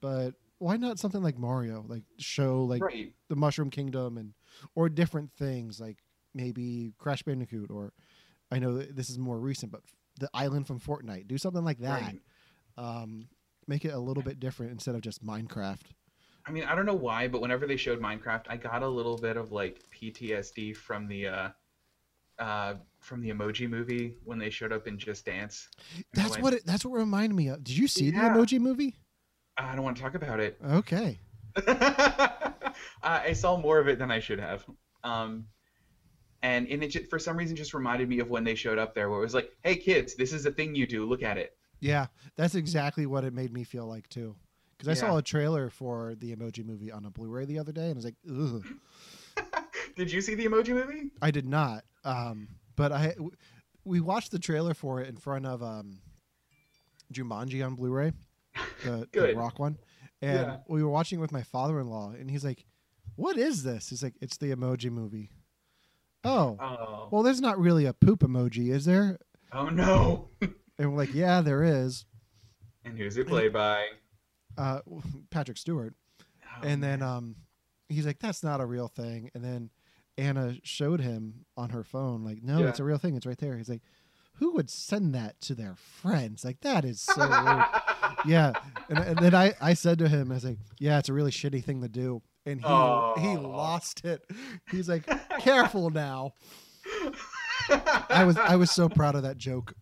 But 0.00 0.34
why 0.58 0.76
not 0.76 0.98
something 0.98 1.22
like 1.22 1.38
Mario? 1.38 1.84
Like, 1.86 2.04
show 2.18 2.64
like 2.64 2.82
right. 2.82 3.12
the 3.28 3.36
Mushroom 3.36 3.70
Kingdom 3.70 4.18
and 4.18 4.32
or 4.74 4.88
different 4.88 5.32
things 5.32 5.80
like 5.80 5.98
maybe 6.34 6.92
Crash 6.98 7.22
Bandicoot 7.22 7.70
or 7.70 7.92
I 8.50 8.58
know 8.58 8.78
this 8.78 9.10
is 9.10 9.18
more 9.18 9.38
recent, 9.38 9.72
but 9.72 9.82
the 10.20 10.30
island 10.32 10.66
from 10.66 10.80
Fortnite. 10.80 11.26
Do 11.28 11.38
something 11.38 11.64
like 11.64 11.78
that. 11.78 12.00
Right. 12.02 12.20
Um, 12.78 13.28
make 13.66 13.84
it 13.84 13.92
a 13.92 13.98
little 13.98 14.22
bit 14.22 14.38
different 14.38 14.72
instead 14.72 14.94
of 14.94 15.00
just 15.00 15.24
Minecraft. 15.24 15.80
I 16.46 16.52
mean, 16.52 16.64
I 16.64 16.76
don't 16.76 16.86
know 16.86 16.94
why, 16.94 17.26
but 17.26 17.40
whenever 17.40 17.66
they 17.66 17.76
showed 17.76 18.00
Minecraft, 18.00 18.44
I 18.48 18.56
got 18.56 18.82
a 18.82 18.88
little 18.88 19.16
bit 19.16 19.36
of 19.36 19.50
like 19.50 19.80
PTSD 19.90 20.76
from 20.76 21.08
the 21.08 21.26
uh, 21.26 21.48
uh, 22.38 22.74
from 23.00 23.20
the 23.20 23.30
Emoji 23.30 23.68
Movie 23.68 24.14
when 24.24 24.38
they 24.38 24.50
showed 24.50 24.72
up 24.72 24.86
in 24.86 24.96
Just 24.98 25.26
Dance. 25.26 25.68
That's 26.14 26.30
went, 26.32 26.42
what 26.42 26.52
it, 26.54 26.66
that's 26.66 26.84
what 26.84 26.96
reminded 26.96 27.34
me 27.34 27.48
of. 27.48 27.64
Did 27.64 27.76
you 27.76 27.88
see 27.88 28.10
Yeah. 28.10 28.32
the 28.32 28.38
Emoji 28.38 28.60
Movie? 28.60 28.94
I 29.56 29.74
don't 29.74 29.84
want 29.84 29.96
to 29.96 30.02
talk 30.02 30.14
about 30.14 30.38
it. 30.38 30.58
Okay. 30.64 31.18
uh, 33.02 33.20
I 33.24 33.32
saw 33.32 33.56
more 33.56 33.78
of 33.78 33.88
it 33.88 33.98
than 33.98 34.10
I 34.10 34.18
should 34.20 34.40
have. 34.40 34.64
Um, 35.04 35.46
and, 36.42 36.68
and 36.68 36.82
it 36.84 36.88
ju- 36.88 37.04
for 37.04 37.18
some 37.18 37.36
reason 37.36 37.56
just 37.56 37.74
reminded 37.74 38.08
me 38.08 38.18
of 38.20 38.30
when 38.30 38.44
they 38.44 38.54
showed 38.54 38.78
up 38.78 38.94
there, 38.94 39.08
where 39.10 39.18
it 39.18 39.22
was 39.22 39.34
like, 39.34 39.50
"Hey 39.62 39.76
kids, 39.76 40.14
this 40.14 40.32
is 40.32 40.46
a 40.46 40.50
thing 40.50 40.74
you 40.74 40.86
do. 40.86 41.06
Look 41.06 41.22
at 41.22 41.38
it." 41.38 41.56
Yeah, 41.80 42.06
that's 42.36 42.54
exactly 42.54 43.06
what 43.06 43.24
it 43.24 43.32
made 43.32 43.52
me 43.52 43.64
feel 43.64 43.86
like 43.86 44.08
too. 44.08 44.36
Because 44.76 44.88
I 44.88 44.94
saw 45.00 45.16
a 45.16 45.22
trailer 45.22 45.70
for 45.70 46.14
the 46.18 46.36
Emoji 46.36 46.64
Movie 46.64 46.92
on 46.92 47.06
a 47.06 47.10
Blu-ray 47.10 47.46
the 47.46 47.58
other 47.58 47.72
day, 47.72 47.88
and 47.90 47.92
I 47.92 47.94
was 47.94 48.04
like, 48.04 48.16
"Ugh." 48.30 48.64
Did 49.96 50.12
you 50.12 50.20
see 50.20 50.34
the 50.34 50.44
Emoji 50.46 50.68
Movie? 50.74 51.10
I 51.22 51.30
did 51.30 51.46
not. 51.46 51.84
Um, 52.04 52.48
but 52.76 52.92
I 52.92 53.08
w- 53.12 53.30
we 53.84 54.00
watched 54.00 54.30
the 54.30 54.38
trailer 54.38 54.74
for 54.74 55.00
it 55.00 55.08
in 55.08 55.16
front 55.16 55.46
of 55.46 55.62
um, 55.62 56.00
Jumanji 57.12 57.64
on 57.64 57.74
Blu-ray, 57.76 58.12
the, 58.84 59.08
the 59.12 59.34
rock 59.34 59.58
one, 59.58 59.78
and 60.26 60.46
Yeah. 60.46 60.56
we 60.68 60.82
were 60.82 60.90
watching 60.90 61.20
with 61.20 61.32
my 61.32 61.42
father-in-law, 61.42 62.12
and 62.18 62.30
he's 62.30 62.44
like, 62.44 62.64
"What 63.14 63.36
is 63.38 63.62
this?" 63.62 63.88
He's 63.90 64.02
like, 64.02 64.14
"It's 64.20 64.36
the 64.36 64.50
Emoji 64.54 64.90
Movie." 64.90 65.30
Oh, 66.24 66.56
Oh, 66.60 67.08
well, 67.10 67.22
there's 67.22 67.40
not 67.40 67.58
really 67.58 67.86
a 67.86 67.92
poop 67.92 68.20
emoji, 68.20 68.70
is 68.72 68.84
there? 68.84 69.18
oh 69.52 69.68
no! 69.68 70.28
And 70.78 70.92
we're 70.92 70.98
like, 70.98 71.14
"Yeah, 71.14 71.40
there 71.40 71.62
is." 71.62 72.04
and 72.84 72.98
who's 72.98 73.16
it 73.16 73.26
played 73.26 73.52
by? 73.52 73.86
Uh, 74.58 74.80
Patrick 75.30 75.56
Stewart. 75.58 75.94
Oh, 76.20 76.66
and 76.66 76.82
then 76.82 77.00
man. 77.00 77.08
um 77.08 77.36
he's 77.88 78.04
like 78.06 78.18
that's 78.18 78.42
not 78.42 78.60
a 78.60 78.66
real 78.66 78.88
thing 78.88 79.30
and 79.34 79.44
then 79.44 79.70
anna 80.18 80.54
showed 80.64 81.00
him 81.00 81.44
on 81.56 81.70
her 81.70 81.84
phone 81.84 82.24
like 82.24 82.42
no 82.42 82.58
Yeah. 82.60 82.68
it's 82.70 82.80
a 82.80 82.84
real 82.84 82.96
thing 82.98 83.14
it's 83.14 83.26
right 83.26 83.36
there 83.38 83.56
he's 83.58 83.68
like 83.68 83.82
who 84.36 84.52
would 84.54 84.70
send 84.70 85.14
that 85.14 85.38
to 85.42 85.54
their 85.54 85.76
friends 85.76 86.44
like 86.44 86.60
that 86.62 86.84
is 86.86 87.00
so 87.00 87.14
yeah. 88.26 88.52
And, 88.88 88.98
and 88.98 89.18
then 89.18 89.34
i 89.34 89.52
i 89.60 89.74
said 89.74 89.98
to 89.98 90.08
him 90.08 90.30
i 90.30 90.34
was 90.34 90.44
like 90.44 90.58
yeah 90.78 90.98
it's 90.98 91.08
a 91.08 91.12
really 91.12 91.30
shitty 91.30 91.62
thing 91.64 91.82
to 91.82 91.88
do. 91.88 92.22
And 92.44 92.60
he 92.60 93.28
he 93.30 93.36
lost 93.36 94.04
it. 94.04 94.22
He's 94.70 94.88
like 94.88 95.04
careful 95.40 95.90
now. 95.90 96.32
I 98.08 98.22
was 98.24 98.36
i 98.36 98.54
was 98.56 98.70
so 98.70 98.88
proud 98.88 99.14
of 99.16 99.22
that 99.24 99.36
joke 99.38 99.74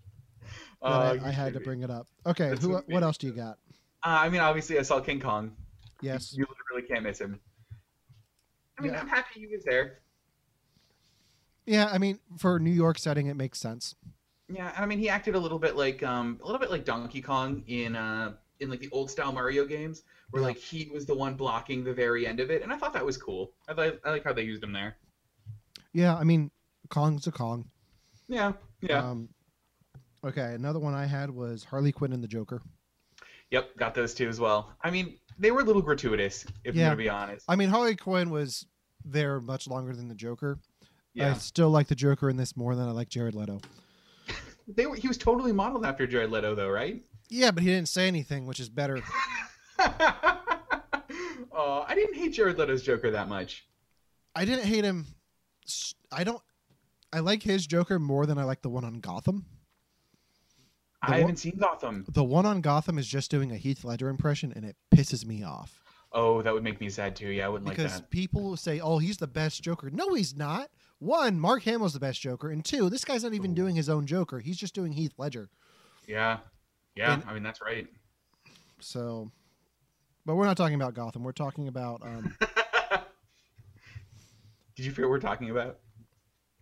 that 0.80 0.88
Oh, 0.90 0.90
I, 1.24 1.28
I 1.28 1.30
had 1.30 1.52
to 1.54 1.60
bring 1.60 1.82
it 1.82 1.90
up. 1.90 2.06
Okay 2.26 2.48
That's 2.50 2.62
who 2.64 2.80
what 2.86 3.02
else 3.02 3.18
do 3.18 3.26
you 3.26 3.32
got? 3.34 3.58
Uh, 4.02 4.20
I 4.20 4.28
mean, 4.28 4.40
obviously, 4.42 4.78
I 4.78 4.82
saw 4.82 5.00
King 5.00 5.18
Kong. 5.20 5.56
yes. 6.02 6.34
You 6.36 6.44
literally 6.48 6.86
can't 6.86 7.02
miss 7.04 7.18
him. 7.20 7.40
I 8.78 8.82
mean, 8.82 8.92
Yeah. 8.92 9.00
I'm 9.00 9.08
happy 9.08 9.40
he 9.40 9.46
was 9.46 9.64
there. 9.64 9.98
yeah 11.66 11.88
i 11.92 11.96
mean 11.98 12.18
for 12.38 12.58
new 12.58 12.70
york 12.70 12.98
setting 12.98 13.26
it 13.28 13.36
makes 13.36 13.58
sense 13.60 13.94
Yeah, 14.48 14.72
I 14.76 14.84
mean, 14.86 14.98
he 14.98 15.08
acted 15.08 15.34
a 15.34 15.38
little 15.38 15.58
bit 15.58 15.76
like 15.76 16.02
um, 16.02 16.38
a 16.42 16.46
little 16.46 16.58
bit 16.60 16.70
like 16.70 16.84
Donkey 16.84 17.22
Kong 17.22 17.62
in 17.66 17.96
uh, 17.96 18.34
in 18.60 18.68
like 18.70 18.80
the 18.80 18.90
old 18.92 19.10
style 19.10 19.32
Mario 19.32 19.64
games, 19.64 20.02
where 20.30 20.42
Yeah. 20.42 20.48
like 20.48 20.58
he 20.58 20.90
was 20.92 21.06
the 21.06 21.14
one 21.14 21.34
blocking 21.34 21.82
the 21.82 21.94
very 21.94 22.26
end 22.26 22.40
of 22.40 22.50
it, 22.50 22.62
and 22.62 22.72
I 22.72 22.76
thought 22.76 22.92
that 22.92 23.04
was 23.04 23.16
cool. 23.16 23.52
I 23.68 23.72
like 23.72 24.00
I 24.04 24.10
like 24.10 24.24
how 24.24 24.32
they 24.32 24.42
used 24.42 24.62
him 24.62 24.72
there. 24.72 24.96
yeah 25.94 26.16
i 26.16 26.24
mean 26.24 26.50
kong's 26.90 27.26
a 27.26 27.32
kong 27.32 27.64
Yeah, 28.28 28.52
yeah, 28.82 28.98
Um, 29.10 29.28
okay, 30.24 30.54
another 30.54 30.78
one 30.78 30.92
I 30.94 31.06
had 31.06 31.30
was 31.30 31.64
Harley 31.64 31.92
Quinn 31.92 32.12
and 32.12 32.22
the 32.22 32.28
Joker. 32.28 32.60
yep, 33.50 33.74
got 33.76 33.94
those 33.94 34.12
two 34.14 34.28
as 34.28 34.38
well. 34.40 34.74
I 34.82 34.90
mean, 34.90 35.18
they 35.38 35.50
were 35.50 35.60
a 35.60 35.64
little 35.64 35.82
gratuitous, 35.82 36.44
if 36.64 36.74
Yeah. 36.74 36.84
I'm 36.84 36.88
gonna 36.92 36.96
be 37.04 37.08
honest. 37.08 37.44
I 37.48 37.56
mean, 37.56 37.68
Harley 37.70 37.96
Quinn 37.96 38.28
was 38.30 38.66
there 39.04 39.40
much 39.40 39.66
longer 39.68 39.94
than 39.96 40.08
the 40.08 40.14
Joker. 40.14 40.58
Yeah. 41.14 41.30
I 41.30 41.34
still 41.34 41.70
like 41.70 41.86
the 41.88 41.94
Joker 41.94 42.28
in 42.28 42.36
this 42.36 42.56
more 42.56 42.74
than 42.74 42.86
I 42.88 42.90
like 42.92 43.08
Jared 43.08 43.34
Leto. 43.34 43.60
They 44.68 44.86
were. 44.86 44.96
He 44.96 45.08
was 45.08 45.18
totally 45.18 45.52
modeled 45.52 45.84
after 45.84 46.06
Jared 46.06 46.30
Leto, 46.30 46.54
though, 46.54 46.68
right? 46.70 47.02
Yeah, 47.28 47.50
but 47.50 47.62
he 47.62 47.68
didn't 47.70 47.88
say 47.88 48.06
anything, 48.08 48.46
which 48.46 48.60
is 48.60 48.68
better. 48.68 49.00
oh, 51.52 51.84
I 51.86 51.94
didn't 51.94 52.16
hate 52.16 52.32
Jared 52.32 52.58
Leto's 52.58 52.82
Joker 52.82 53.10
that 53.12 53.28
much. 53.28 53.66
I 54.34 54.44
didn't 54.44 54.64
hate 54.66 54.84
him. 54.84 55.06
I 56.12 56.24
don't. 56.24 56.42
I 57.12 57.20
like 57.20 57.42
his 57.42 57.66
Joker 57.66 57.98
more 57.98 58.26
than 58.26 58.38
I 58.38 58.44
like 58.44 58.62
the 58.62 58.68
one 58.68 58.84
on 58.84 59.00
Gotham. 59.00 59.46
The 61.02 61.08
I 61.08 61.10
one- 61.12 61.20
haven't 61.20 61.36
seen 61.36 61.56
Gotham. 61.58 62.04
The 62.08 62.24
one 62.24 62.46
on 62.46 62.60
Gotham 62.60 62.98
is 62.98 63.06
just 63.06 63.30
doing 63.30 63.52
a 63.52 63.56
Heath 63.56 63.84
Ledger 63.84 64.08
impression, 64.08 64.52
and 64.54 64.64
it 64.64 64.76
pisses 64.94 65.24
me 65.24 65.42
off 65.42 65.82
Oh, 66.12 66.42
that 66.42 66.54
would 66.54 66.62
make 66.62 66.80
me 66.80 66.88
sad 66.88 67.16
too. 67.16 67.28
Yeah, 67.28 67.46
I 67.46 67.48
wouldn't 67.48 67.68
because 67.68 67.84
like 67.84 67.92
that. 67.92 68.10
Because 68.10 68.26
people 68.28 68.56
say, 68.56 68.78
"Oh, 68.80 68.98
he's 68.98 69.16
the 69.16 69.26
best 69.26 69.62
Joker." 69.62 69.90
No, 69.90 70.14
he's 70.14 70.36
not. 70.36 70.70
One, 70.98 71.38
Mark 71.38 71.62
Hamill's 71.64 71.92
the 71.92 72.00
best 72.00 72.20
Joker, 72.20 72.50
and 72.50 72.64
two, 72.64 72.88
this 72.88 73.04
guy's 73.04 73.22
not 73.24 73.34
even 73.34 73.50
Ooh. 73.52 73.54
doing 73.54 73.74
his 73.76 73.88
own 73.88 74.06
Joker. 74.06 74.38
He's 74.40 74.56
just 74.56 74.74
doing 74.74 74.92
Heath 74.92 75.12
Ledger. 75.18 75.50
Yeah, 76.06 76.38
yeah. 76.94 77.14
And- 77.14 77.24
I 77.26 77.34
mean, 77.34 77.42
that's 77.42 77.60
right. 77.60 77.86
So, 78.80 79.30
but 80.26 80.34
we're 80.34 80.44
not 80.46 80.56
talking 80.56 80.74
about 80.76 80.94
Gotham. 80.94 81.22
We're 81.24 81.32
talking 81.32 81.68
about 81.68 82.02
um, 82.02 82.36
Did 84.76 84.84
you 84.86 84.90
figure 84.90 85.04
what 85.08 85.12
we're 85.12 85.20
talking 85.20 85.50
about? 85.50 85.78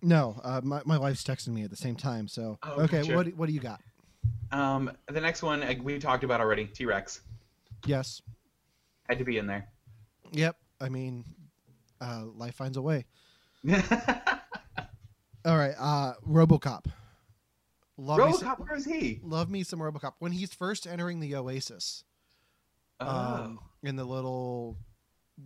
no. 0.03 0.39
Uh, 0.43 0.61
my 0.65 0.83
my 0.85 0.99
wife's 0.99 1.23
texting 1.25 1.49
me 1.49 1.63
at 1.65 1.71
the 1.71 1.77
same 1.77 1.95
time. 1.97 2.29
So 2.29 2.59
Oh, 2.63 2.83
okay, 2.83 3.15
what 3.15 3.27
do- 3.27 3.33
what 3.37 3.47
do 3.47 3.53
you 3.53 3.61
got? 3.61 3.81
Um, 4.51 4.91
the 5.07 5.21
next 5.21 5.43
one 5.43 5.63
uh, 5.63 5.75
we 5.83 5.99
talked 5.99 6.25
about 6.25 6.41
already. 6.41 6.67
T 6.67 6.85
Rex 6.85 7.21
Yes. 7.87 8.21
had 9.09 9.19
to 9.19 9.25
be 9.25 9.39
in 9.39 9.47
there. 9.47 9.69
Yep. 10.33 10.57
I 10.81 10.89
mean, 10.89 11.25
uh, 12.01 12.25
life 12.35 12.55
finds 12.55 12.77
a 12.77 12.83
way. 12.83 13.07
All 15.45 15.57
right. 15.59 15.75
Uh, 15.79 16.15
RoboCop. 16.29 16.87
Love 17.99 18.19
me, 18.27 18.33
some, 18.33 18.49
RoboCop, 18.49 18.59
where 18.61 18.77
is 18.77 18.85
he? 18.85 19.21
love 19.23 19.51
me 19.51 19.63
some 19.63 19.79
RoboCop. 19.79 20.13
When 20.19 20.33
he's 20.33 20.53
first 20.53 20.87
entering 20.87 21.21
the 21.21 21.35
Oasis, 21.37 22.05
Oh, 23.01 23.07
um, 23.09 23.59
in 23.83 23.97
the 23.97 24.05
little 24.05 24.77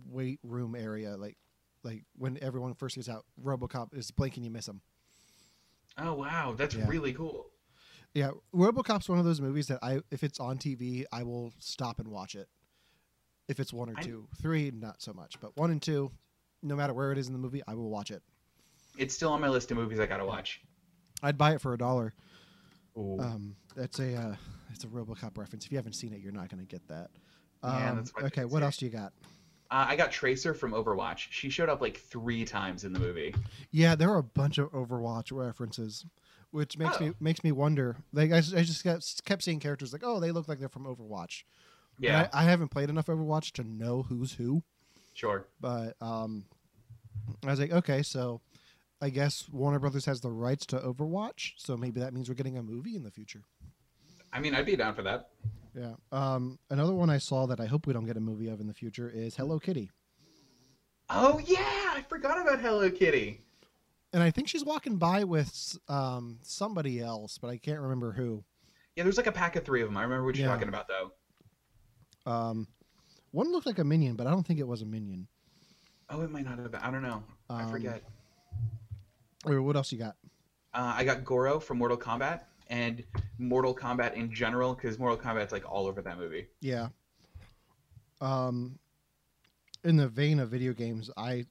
weight 0.07 0.39
room 0.43 0.75
area, 0.75 1.17
like 1.17 1.37
like 1.83 2.03
when 2.15 2.37
everyone 2.41 2.73
first 2.75 2.95
gets 2.95 3.09
out, 3.09 3.25
RoboCop 3.43 3.95
is 3.97 4.11
blinking, 4.11 4.43
you 4.43 4.51
miss 4.51 4.67
him. 4.67 4.81
oh 5.97 6.13
wow, 6.13 6.53
that's 6.57 6.75
Yeah. 6.75 6.87
really 6.87 7.13
cool. 7.13 7.47
Yeah, 8.13 8.31
RoboCop's 8.55 9.09
one 9.09 9.19
of 9.19 9.25
those 9.25 9.41
movies 9.41 9.67
that 9.67 9.79
I, 9.83 9.99
if 10.11 10.23
it's 10.23 10.39
on 10.39 10.57
TV, 10.57 11.03
I 11.11 11.23
will 11.23 11.53
stop 11.59 11.99
and 11.99 12.07
watch 12.07 12.35
it. 12.35 12.47
If 13.47 13.59
it's 13.59 13.73
one 13.73 13.89
or 13.89 13.95
I- 13.97 14.01
two, 14.01 14.27
three, 14.41 14.71
not 14.71 15.01
so 15.01 15.13
much, 15.13 15.39
but 15.41 15.55
one 15.57 15.69
and 15.71 15.81
two, 15.81 16.11
no 16.63 16.75
matter 16.75 16.93
where 16.93 17.11
it 17.11 17.17
is 17.17 17.27
in 17.27 17.33
the 17.33 17.39
movie, 17.39 17.61
I 17.67 17.73
will 17.75 17.89
watch 17.89 18.11
it. 18.11 18.21
It's 18.97 19.13
still 19.13 19.31
on 19.31 19.41
my 19.41 19.49
list 19.49 19.71
of 19.71 19.77
movies 19.77 19.99
I 19.99 20.05
gotta 20.05 20.25
watch. 20.25 20.61
I'd 21.23 21.37
buy 21.37 21.53
it 21.53 21.61
for 21.61 21.73
a 21.73 21.77
dollar. 21.77 22.13
Um, 22.95 23.55
that's 23.75 23.99
a 23.99 24.15
uh, 24.15 24.35
it's 24.73 24.83
a 24.83 24.87
RoboCop 24.87 25.37
reference. 25.37 25.65
If 25.65 25.71
you 25.71 25.77
haven't 25.77 25.93
seen 25.93 26.13
it, 26.13 26.19
you're 26.21 26.31
not 26.31 26.49
going 26.49 26.59
to 26.59 26.65
get 26.65 26.87
that. 26.87 27.09
Yeah, 27.63 27.91
Um, 27.91 27.95
that's 27.97 28.11
why 28.15 28.23
I 28.23 28.25
okay, 28.25 28.45
what 28.45 28.63
else 28.63 28.77
do 28.77 28.85
you 28.85 28.91
got? 28.91 29.13
Uh, 29.69 29.85
I 29.89 29.95
got 29.95 30.11
Tracer 30.11 30.53
from 30.53 30.71
Overwatch. 30.71 31.27
She 31.29 31.49
showed 31.49 31.69
up 31.69 31.79
like 31.81 31.97
three 31.97 32.43
times 32.45 32.83
in 32.85 32.93
the 32.93 32.99
movie. 32.99 33.35
Yeah, 33.71 33.95
there 33.95 34.09
are 34.11 34.17
a 34.17 34.23
bunch 34.23 34.57
of 34.57 34.71
Overwatch 34.71 35.31
references, 35.31 36.05
which 36.51 36.77
makes 36.77 36.99
me 36.99 37.09
Oh. 37.09 37.13
makes 37.19 37.43
me 37.43 37.51
wonder. 37.51 37.97
Like 38.13 38.31
I, 38.31 38.41
just- 38.41 38.55
I 38.55 38.63
just 38.63 38.83
kept, 38.83 39.25
kept 39.25 39.43
seeing 39.43 39.59
characters 39.59 39.93
like, 39.93 40.03
oh, 40.03 40.19
they 40.19 40.31
look 40.31 40.47
like 40.47 40.59
they're 40.59 40.69
from 40.69 40.85
Overwatch. 40.85 41.43
Yeah, 41.99 42.29
I, 42.33 42.41
I 42.41 42.43
haven't 42.45 42.69
played 42.69 42.89
enough 42.89 43.07
Overwatch 43.07 43.51
to 43.53 43.63
know 43.63 44.03
who's 44.03 44.33
who. 44.33 44.63
Sure. 45.17 45.47
but 45.59 45.95
um, 46.01 46.45
I 47.45 47.49
was 47.51 47.59
like, 47.59 47.71
okay, 47.73 48.01
so 48.03 48.39
I 49.01 49.09
guess 49.09 49.47
Warner 49.51 49.79
Brothers 49.79 50.05
has 50.05 50.21
the 50.21 50.31
rights 50.31 50.65
to 50.67 50.77
Overwatch, 50.79 51.53
so 51.57 51.75
maybe 51.75 51.99
that 51.99 52.13
means 52.13 52.29
we're 52.29 52.35
getting 52.35 52.57
a 52.57 52.63
movie 52.63 52.95
in 52.95 53.03
the 53.03 53.11
future. 53.11 53.41
I 54.31 54.39
mean, 54.39 54.53
I'd 54.55 54.65
be 54.65 54.75
down 54.75 54.93
for 54.95 55.01
that. 55.03 55.29
Yeah. 55.75 55.93
Um, 56.11 56.59
another 56.69 56.93
one 56.93 57.09
I 57.09 57.17
saw 57.17 57.45
that 57.47 57.59
I 57.59 57.65
hope 57.65 57.87
we 57.87 57.93
don't 57.93 58.05
get 58.05 58.17
a 58.17 58.21
movie 58.21 58.47
of 58.49 58.59
in 58.59 58.67
the 58.67 58.73
future 58.73 59.09
is 59.13 59.35
Hello 59.35 59.59
Kitty, 59.59 59.89
Oh 61.09 61.39
yeah, 61.45 61.93
I 61.95 62.03
forgot 62.09 62.41
about 62.41 62.59
Hello 62.59 62.89
Kitty. 62.91 63.41
and 64.13 64.21
I 64.23 64.29
think 64.31 64.47
she's 64.47 64.63
walking 64.65 64.97
by 64.97 65.23
with 65.23 65.77
um, 65.87 66.39
somebody 66.43 66.99
else, 66.99 67.37
but 67.37 67.49
I 67.49 67.57
can't 67.57 67.79
remember 67.79 68.11
who. 68.11 68.43
Yeah, 68.95 69.03
there's 69.03 69.17
like 69.17 69.27
a 69.27 69.31
pack 69.31 69.55
of 69.55 69.63
three 69.63 69.81
of 69.81 69.87
them. 69.87 69.97
I 69.97 70.03
remember 70.03 70.25
what 70.25 70.35
you're 70.35 70.47
Yeah. 70.47 70.53
talking 70.53 70.69
about 70.69 70.87
though. 70.87 71.11
Um, 72.31 72.67
one 73.31 73.51
looked 73.51 73.65
like 73.65 73.79
a 73.79 73.83
minion, 73.83 74.15
but 74.15 74.27
I 74.27 74.31
don't 74.31 74.45
think 74.45 74.59
it 74.59 74.67
was 74.67 74.81
a 74.81 74.85
minion. 74.85 75.27
Oh, 76.09 76.21
it 76.21 76.31
might 76.31 76.45
not 76.45 76.57
have 76.59 76.71
been. 76.71 76.81
I 76.81 76.89
don't 76.91 77.01
know. 77.03 77.23
I 77.49 77.63
Um, 77.63 77.71
forget. 77.71 78.03
Or 79.45 79.61
what 79.61 79.75
else 79.75 79.91
you 79.91 79.97
got? 79.97 80.15
Uh, 80.73 80.93
I 80.95 81.03
got 81.03 81.23
Goro 81.23 81.59
from 81.59 81.77
Mortal 81.77 81.97
Kombat 81.97 82.41
and 82.69 83.03
Mortal 83.37 83.75
Kombat 83.75 84.13
in 84.13 84.31
general 84.33 84.73
because 84.73 84.97
Mortal 84.99 85.17
Kombat's 85.17 85.51
like 85.51 85.69
all 85.69 85.87
over 85.87 86.01
that 86.01 86.17
movie. 86.17 86.47
Yeah. 86.61 86.89
Um, 88.21 88.79
in 89.83 89.95
the 89.97 90.07
vein 90.07 90.39
of 90.39 90.49
video 90.49 90.73
games, 90.73 91.09
I 91.17 91.45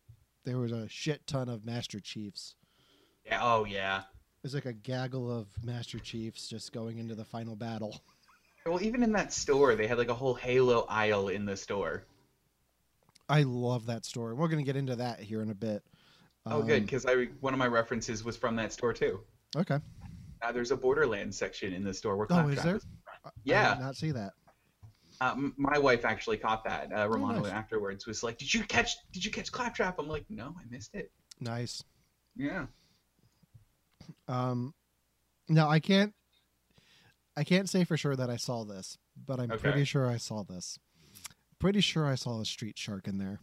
there 0.45 0.59
was 0.59 0.73
a 0.73 0.89
shit 0.89 1.27
ton 1.27 1.49
of 1.49 1.65
Master 1.65 2.01
Chiefs. 2.01 2.55
Yeah. 3.25 3.41
Oh 3.43 3.65
yeah. 3.65 4.03
There's 4.43 4.55
like 4.55 4.67
a 4.67 4.73
gaggle 4.73 5.31
of 5.31 5.49
Master 5.65 5.99
Chiefs 5.99 6.49
just 6.49 6.73
going 6.73 6.99
into 6.99 7.15
the 7.15 7.25
final 7.25 7.57
battle. 7.57 8.01
Well, 8.67 8.83
even 8.83 9.03
in 9.05 9.13
that 9.13 9.33
store, 9.33 9.77
they 9.77 9.87
had 9.87 9.97
like 9.97 10.09
a 10.09 10.15
whole 10.15 10.35
Halo 10.35 10.87
aisle 10.89 11.29
in 11.29 11.45
the 11.45 11.57
store. 11.57 12.05
I 13.29 13.43
love 13.45 13.87
that 13.87 14.05
store. 14.05 14.35
We're 14.35 14.49
gonna 14.49 14.63
get 14.65 14.77
into 14.77 14.97
that 14.97 15.21
here 15.21 15.41
in 15.43 15.51
a 15.51 15.55
bit. 15.55 15.83
Oh, 16.47 16.63
good, 16.63 16.79
Um, 16.79 16.83
because 16.85 17.07
I 17.07 17.27
one 17.41 17.53
of 17.53 17.59
my 17.59 17.67
references 17.69 18.25
was 18.25 18.37
from 18.37 18.57
that 18.57 18.73
store 18.73 18.93
too. 18.93 19.21
Okay. 19.57 19.79
Uh, 20.43 20.53
there's 20.53 20.71
a 20.71 20.77
Borderlands 20.77 21.37
section 21.37 21.73
in 21.73 21.83
the 21.85 21.95
store 21.95 22.17
where 22.17 22.27
Oh, 22.31 22.49
is 22.49 22.63
there? 22.63 22.77
is. 22.77 22.87
I- 23.25 23.29
I 23.29 23.31
Yeah. 23.45 23.75
did 23.75 23.81
not 23.81 23.97
see 23.97 24.11
that. 24.13 24.33
Um, 25.21 25.55
my 25.57 25.79
wife 25.79 26.05
actually 26.05 26.37
caught 26.37 26.63
that. 26.65 26.93
Uh, 26.93 27.09
Romano 27.09 27.41
nice. 27.43 27.53
afterwards 27.53 28.07
was 28.07 28.23
like, 28.23 28.37
"Did 28.37 28.53
you 28.53 28.63
catch? 28.65 28.95
Did 29.13 29.25
you 29.25 29.31
catch 29.31 29.51
Claptrap?" 29.51 29.99
I'm 29.99 30.09
like, 30.09 30.29
"No, 30.29 30.55
I 30.61 30.65
missed 30.69 30.95
it." 30.95 31.11
Nice. 31.41 31.83
Yeah. 32.37 32.67
Um, 34.29 34.75
now 35.49 35.69
I 35.69 35.81
can't, 35.81 36.13
I 37.37 37.45
can't 37.45 37.69
say 37.69 37.85
for 37.85 37.97
sure 37.97 38.17
that 38.17 38.31
I 38.31 38.37
saw 38.37 38.65
this, 38.65 38.97
but 39.17 39.39
I'm 39.41 39.51
Okay. 39.53 39.63
pretty 39.63 39.85
sure 39.85 40.07
I 40.09 40.17
saw 40.17 40.43
this. 40.43 40.79
Pretty 41.59 41.81
sure 41.81 42.07
I 42.07 42.15
saw 42.15 42.41
a 42.41 42.45
street 42.45 42.79
shark 42.79 43.07
in 43.09 43.19
there, 43.19 43.41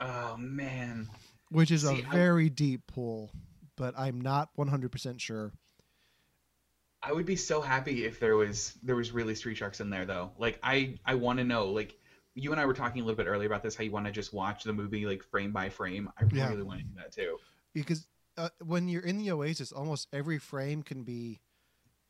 Oh 0.00 0.36
man. 0.36 1.08
which 1.50 1.70
is 1.70 1.82
See, 1.82 2.02
a 2.02 2.06
I- 2.08 2.10
very 2.12 2.48
deep 2.50 2.86
pool, 2.86 3.30
but 3.76 3.94
I'm 3.98 4.20
not 4.20 4.50
100% 4.56 5.20
sure. 5.20 5.52
I 7.02 7.12
would 7.12 7.26
be 7.26 7.36
so 7.36 7.60
happy 7.60 8.06
if 8.06 8.18
there 8.18 8.34
was 8.36 8.78
there 8.82 8.96
was 8.96 9.12
really 9.12 9.34
street 9.34 9.56
sharks 9.58 9.80
in 9.80 9.90
there 9.90 10.06
though. 10.06 10.32
Like 10.38 10.58
I 10.62 10.98
I 11.04 11.16
want 11.16 11.38
to 11.38 11.44
know 11.44 11.66
like 11.70 11.98
you 12.34 12.50
and 12.50 12.58
I 12.58 12.64
were 12.64 12.72
talking 12.72 13.02
a 13.02 13.04
little 13.04 13.16
bit 13.22 13.26
earlier 13.28 13.46
about 13.46 13.62
this 13.62 13.74
how 13.76 13.84
you 13.84 13.90
want 13.90 14.06
to 14.06 14.12
just 14.12 14.32
watch 14.32 14.64
the 14.64 14.72
movie 14.72 15.04
like 15.04 15.22
frame 15.22 15.52
by 15.52 15.68
frame. 15.68 16.10
I 16.18 16.24
Yeah. 16.32 16.48
really 16.48 16.62
want 16.62 16.80
to 16.80 16.86
do 16.86 16.94
that 16.96 17.12
too. 17.12 17.36
Because 17.74 18.06
uh, 18.38 18.48
when 18.64 18.88
you're 18.88 19.02
in 19.04 19.18
the 19.18 19.30
Oasis, 19.32 19.70
almost 19.70 20.08
every 20.14 20.38
frame 20.38 20.82
can 20.82 21.02
be 21.04 21.40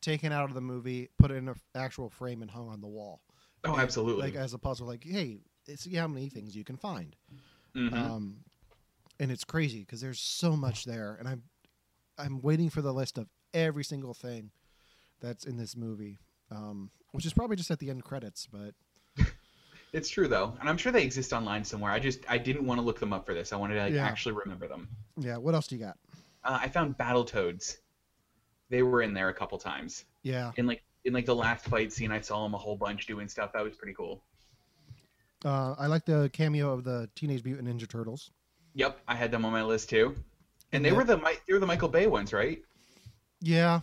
taken 0.05 0.31
out 0.31 0.47
of 0.49 0.53
the 0.55 0.61
movie, 0.61 1.09
put 1.17 1.31
in 1.31 1.47
an 1.49 1.55
actual 1.73 2.09
frame, 2.09 2.41
and 2.43 2.51
hung 2.51 2.69
on 2.69 2.79
the 2.79 2.87
wall. 2.87 3.21
Oh, 3.63 3.73
And, 3.73 3.81
absolutely. 3.81 4.23
Like 4.23 4.35
as 4.35 4.53
a 4.53 4.59
puzzle, 4.59 4.85
like 4.87 5.03
hey, 5.03 5.39
see 5.75 5.95
how 5.95 6.07
many 6.07 6.29
things 6.29 6.55
you 6.55 6.63
can 6.63 6.77
find. 6.77 7.15
Mhm. 7.75 7.93
um, 7.93 8.37
and 9.19 9.31
it's 9.31 9.43
crazy 9.43 9.79
because 9.81 9.99
there's 10.01 10.19
so 10.19 10.55
much 10.55 10.85
there, 10.85 11.15
and 11.19 11.27
I'm 11.27 11.43
I'm 12.17 12.41
waiting 12.41 12.69
for 12.69 12.81
the 12.81 12.93
list 12.93 13.17
of 13.17 13.27
every 13.53 13.83
single 13.83 14.13
thing 14.13 14.51
that's 15.19 15.45
in 15.45 15.57
this 15.57 15.75
movie, 15.75 16.19
um, 16.51 16.91
which 17.11 17.25
is 17.25 17.33
probably 17.33 17.55
just 17.57 17.71
at 17.71 17.79
the 17.79 17.89
end 17.89 18.03
credits. 18.03 18.47
But 18.51 18.73
It's 19.93 20.09
true 20.09 20.27
though, 20.27 20.55
and 20.59 20.69
I'm 20.69 20.77
sure 20.77 20.91
they 20.91 21.03
exist 21.03 21.31
online 21.33 21.63
somewhere. 21.63 21.91
I 21.91 21.99
just 21.99 22.19
I 22.29 22.37
didn't 22.37 22.65
want 22.65 22.79
to 22.79 22.85
look 22.85 22.99
them 22.99 23.11
up 23.13 23.25
for 23.25 23.33
this. 23.33 23.51
I 23.53 23.55
wanted 23.55 23.75
to 23.75 23.81
like, 23.81 23.93
Yeah. 23.93 24.05
actually 24.05 24.35
remember 24.35 24.67
them. 24.67 24.89
yeah, 25.17 25.37
what 25.37 25.55
else 25.55 25.67
do 25.67 25.75
you 25.75 25.83
got? 25.85 25.97
Uh, 26.43 26.59
I 26.61 26.67
found 26.69 26.97
Battletoads. 26.97 27.77
They 28.69 28.81
were 28.83 29.01
in 29.01 29.13
there 29.13 29.29
a 29.29 29.33
couple 29.33 29.57
times. 29.57 30.05
Yeah, 30.23 30.51
In 30.57 30.65
like 30.65 30.83
in 31.03 31.13
like 31.13 31.25
the 31.25 31.35
last 31.35 31.65
fight 31.65 31.93
scene, 31.93 32.11
I 32.11 32.19
saw 32.19 32.43
them 32.43 32.53
a 32.55 32.57
whole 32.57 32.75
bunch 32.75 33.05
doing 33.05 33.27
stuff. 33.27 33.51
That 33.53 33.63
was 33.63 33.75
pretty 33.75 33.93
cool. 33.93 34.23
uh, 35.43 35.75
I 35.77 35.85
like 35.87 36.05
the 36.05 36.29
cameo 36.33 36.71
of 36.73 36.83
the 36.83 37.07
Teenage 37.15 37.43
Mutant 37.43 37.67
Ninja 37.67 37.87
Turtles. 37.87 38.31
Yep, 38.73 38.99
I 39.07 39.13
had 39.15 39.29
them 39.31 39.45
on 39.45 39.51
my 39.51 39.61
list 39.63 39.89
too. 39.89 40.15
And 40.71 40.83
they 40.83 40.89
Yeah. 40.89 40.95
were 40.95 41.03
the 41.03 41.17
they 41.47 41.53
were 41.53 41.59
the 41.59 41.67
Michael 41.67 41.89
Bay 41.89 42.07
ones, 42.07 42.33
right? 42.33 42.61
Yeah, 43.39 43.81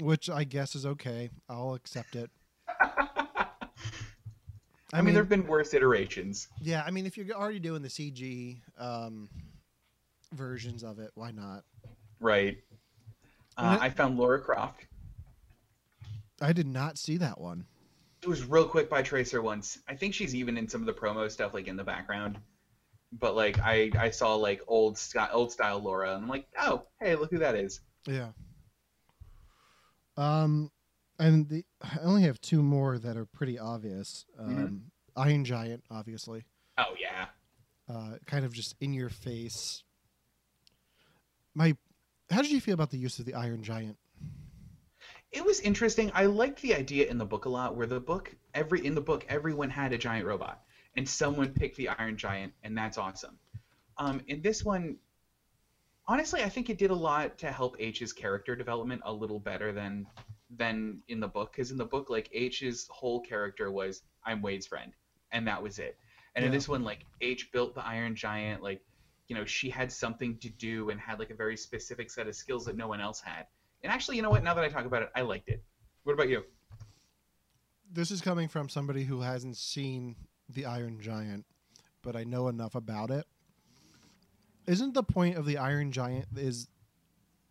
which 0.00 0.28
I 0.28 0.44
guess 0.44 0.74
is 0.74 0.84
okay. 0.84 1.30
I'll 1.48 1.72
accept 1.74 2.14
it. 2.16 2.30
I, 4.94 5.00
mean, 5.00 5.14
there 5.14 5.22
have 5.22 5.30
been 5.30 5.46
worse 5.46 5.72
iterations. 5.72 6.48
yeah, 6.60 6.82
I 6.86 6.90
mean, 6.90 7.06
if 7.06 7.16
you're 7.16 7.34
already 7.34 7.58
doing 7.60 7.80
the 7.80 7.88
CG 7.88 8.60
um, 8.76 9.30
versions 10.34 10.84
of 10.84 10.98
it, 10.98 11.10
why 11.14 11.30
not? 11.30 11.64
Right. 12.20 12.58
Uh, 13.56 13.78
I 13.80 13.90
found 13.90 14.18
Laura 14.18 14.40
Croft. 14.40 14.86
I 16.40 16.52
did 16.52 16.66
not 16.66 16.98
see 16.98 17.16
that 17.18 17.40
one. 17.40 17.66
It 18.22 18.28
was 18.28 18.44
real 18.44 18.66
quick 18.66 18.88
by 18.88 19.02
Tracer 19.02 19.42
once. 19.42 19.78
I 19.88 19.94
think 19.94 20.14
she's 20.14 20.34
even 20.34 20.56
in 20.56 20.68
some 20.68 20.80
of 20.80 20.86
the 20.86 20.92
promo 20.92 21.30
stuff, 21.30 21.54
like 21.54 21.68
in 21.68 21.76
the 21.76 21.84
background. 21.84 22.38
But 23.12 23.36
like 23.36 23.58
I, 23.60 23.90
I 23.98 24.10
saw 24.10 24.34
like 24.36 24.62
old 24.68 24.96
style, 24.96 25.28
old 25.32 25.52
style 25.52 25.80
Laura, 25.80 26.14
and 26.14 26.22
I'm 26.24 26.28
like, 26.28 26.46
oh, 26.58 26.86
hey, 27.00 27.14
look 27.16 27.30
who 27.30 27.38
that 27.38 27.54
is. 27.54 27.80
Yeah. 28.06 28.30
Um, 30.16 30.70
and 31.18 31.48
the 31.48 31.64
I 31.82 31.98
only 32.02 32.22
have 32.22 32.40
two 32.40 32.62
more 32.62 32.98
that 32.98 33.16
are 33.16 33.26
pretty 33.26 33.58
obvious. 33.58 34.24
Um, 34.38 34.48
Mhm. 34.56 34.80
Iron 35.14 35.44
Giant, 35.44 35.84
obviously, 35.90 36.44
Oh 36.78 36.94
yeah. 36.98 37.26
uh, 37.88 38.16
kind 38.26 38.44
of 38.46 38.54
just 38.54 38.74
in 38.80 38.94
your 38.94 39.10
face. 39.10 39.84
My, 41.54 41.76
how 42.32 42.42
did 42.42 42.50
you 42.50 42.60
feel 42.60 42.74
about 42.74 42.90
the 42.90 42.98
use 42.98 43.18
of 43.18 43.24
the 43.24 43.34
Iron 43.34 43.62
Giant? 43.62 43.96
It 45.30 45.44
was 45.44 45.60
interesting. 45.60 46.10
I 46.14 46.26
liked 46.26 46.60
the 46.60 46.74
idea 46.74 47.08
in 47.08 47.16
the 47.16 47.24
book 47.24 47.46
a 47.46 47.48
lot, 47.48 47.74
where 47.74 47.86
the 47.86 48.00
book 48.00 48.34
every 48.54 48.84
in 48.84 48.94
the 48.94 49.00
book 49.00 49.24
everyone 49.28 49.70
had 49.70 49.92
a 49.92 49.98
giant 49.98 50.26
robot, 50.26 50.62
and 50.96 51.08
someone 51.08 51.54
picked 51.54 51.76
the 51.76 51.88
Iron 51.88 52.16
Giant, 52.16 52.52
and 52.62 52.76
that's 52.76 52.98
awesome. 52.98 53.38
Um, 53.96 54.20
in 54.28 54.42
this 54.42 54.62
one, 54.62 54.96
honestly, 56.06 56.42
I 56.42 56.50
think 56.50 56.68
it 56.68 56.76
did 56.76 56.90
a 56.90 56.94
lot 56.94 57.38
to 57.38 57.50
help 57.50 57.76
H's 57.78 58.12
character 58.12 58.54
development 58.54 59.02
a 59.04 59.12
little 59.12 59.40
better 59.40 59.72
than 59.72 60.06
than 60.54 61.00
in 61.08 61.18
the 61.18 61.28
book, 61.28 61.52
because 61.52 61.70
in 61.70 61.78
the 61.78 61.84
book, 61.84 62.10
like 62.10 62.28
H's 62.32 62.86
whole 62.90 63.22
character 63.22 63.70
was 63.70 64.02
I'm 64.26 64.42
Wade's 64.42 64.66
friend, 64.66 64.92
and 65.32 65.48
that 65.48 65.62
was 65.62 65.78
it. 65.78 65.96
And 66.34 66.44
in 66.44 66.50
this 66.50 66.68
one, 66.68 66.82
like 66.82 67.06
H 67.20 67.50
built 67.52 67.74
the 67.74 67.84
Iron 67.86 68.14
Giant, 68.14 68.62
like 68.62 68.82
you 69.32 69.38
know 69.38 69.46
she 69.46 69.70
had 69.70 69.90
something 69.90 70.36
to 70.36 70.50
do 70.50 70.90
and 70.90 71.00
had 71.00 71.18
like 71.18 71.30
a 71.30 71.34
very 71.34 71.56
specific 71.56 72.10
set 72.10 72.26
of 72.26 72.36
skills 72.36 72.66
that 72.66 72.76
no 72.76 72.86
one 72.86 73.00
else 73.00 73.18
had. 73.18 73.46
And 73.82 73.90
actually, 73.90 74.16
you 74.16 74.22
know 74.22 74.28
what? 74.28 74.44
Now 74.44 74.52
that 74.52 74.62
I 74.62 74.68
talk 74.68 74.84
about 74.84 75.00
it, 75.00 75.08
I 75.16 75.22
liked 75.22 75.48
it. 75.48 75.64
What 76.04 76.12
about 76.12 76.28
you? 76.28 76.44
This 77.90 78.10
is 78.10 78.20
coming 78.20 78.46
from 78.46 78.68
somebody 78.68 79.04
who 79.04 79.22
hasn't 79.22 79.56
seen 79.56 80.16
the 80.50 80.66
Iron 80.66 81.00
Giant, 81.00 81.46
but 82.02 82.14
I 82.14 82.24
know 82.24 82.48
enough 82.48 82.74
about 82.74 83.10
it. 83.10 83.24
Isn't 84.66 84.92
the 84.92 85.02
point 85.02 85.38
of 85.38 85.46
the 85.46 85.56
Iron 85.56 85.92
Giant 85.92 86.26
is 86.36 86.68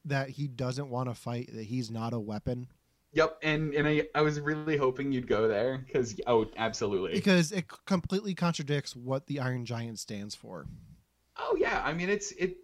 that 0.06 0.30
he 0.30 0.48
doesn't 0.48 0.88
want 0.88 1.10
to 1.10 1.16
fight, 1.16 1.50
that 1.52 1.64
he's 1.64 1.90
not 1.90 2.14
a 2.14 2.20
weapon? 2.20 2.68
Yep, 3.14 3.40
and 3.42 3.74
and 3.74 3.88
I, 3.88 4.08
I 4.14 4.22
was 4.22 4.40
really 4.40 4.78
hoping 4.78 5.12
you'd 5.12 5.28
go 5.28 5.48
there 5.48 5.80
because 5.80 6.16
oh, 6.28 6.46
absolutely. 6.58 7.14
Because 7.14 7.52
it 7.52 7.66
completely 7.88 8.36
contradicts 8.36 8.96
what 8.96 9.26
the 9.26 9.40
Iron 9.40 9.66
Giant 9.66 9.98
stands 9.98 10.36
for. 10.36 10.68
Oh 11.44 11.56
yeah, 11.60 11.82
I 11.84 11.94
mean 11.94 12.10
it's 12.10 12.32
it 12.34 12.58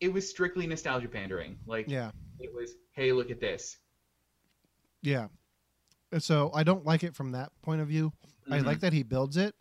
it 0.00 0.12
was 0.12 0.28
strictly 0.28 0.66
nostalgia 0.66 1.08
pandering. 1.08 1.58
Like 1.66 1.86
Yeah. 1.88 2.10
it 2.38 2.52
was, 2.54 2.74
hey, 2.92 3.12
look 3.12 3.30
at 3.30 3.38
this. 3.40 3.76
Yeah. 5.02 5.28
And 6.10 6.22
so 6.22 6.50
I 6.54 6.62
don't 6.62 6.84
like 6.86 7.04
it 7.04 7.14
from 7.14 7.32
that 7.32 7.52
point 7.62 7.80
of 7.82 7.88
view. 7.88 8.12
I 8.50 8.58
Mhm. 8.58 8.64
like 8.64 8.80
that 8.80 8.92
he 8.94 9.02
builds 9.02 9.36
it. 9.36 9.54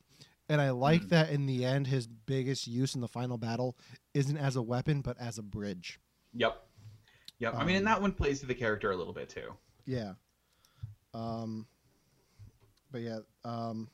And 0.48 0.60
I 0.62 0.70
like 0.72 1.04
Mhm. 1.04 1.10
that 1.10 1.30
in 1.30 1.46
the 1.46 1.64
end, 1.66 1.88
his 1.88 2.08
biggest 2.08 2.68
use 2.68 2.96
in 2.96 3.02
the 3.02 3.08
final 3.08 3.38
battle 3.38 3.78
isn't 4.14 4.38
as 4.38 4.56
a 4.56 4.62
weapon, 4.62 5.02
but 5.02 5.18
as 5.20 5.38
a 5.38 5.44
bridge. 5.44 6.00
Yep. 6.34 6.66
Yep. 7.40 7.54
I 7.56 7.60
mean, 7.60 7.70
Um, 7.70 7.76
and 7.80 7.88
that 7.88 8.02
one 8.02 8.14
plays 8.14 8.40
to 8.40 8.46
the 8.46 8.56
character 8.56 8.92
a 8.92 8.96
little 8.96 9.14
bit 9.14 9.30
too. 9.30 9.56
Yeah. 9.86 10.14
Um, 11.14 11.68
but 12.92 13.02
yeah. 13.02 13.20
Um, 13.44 13.90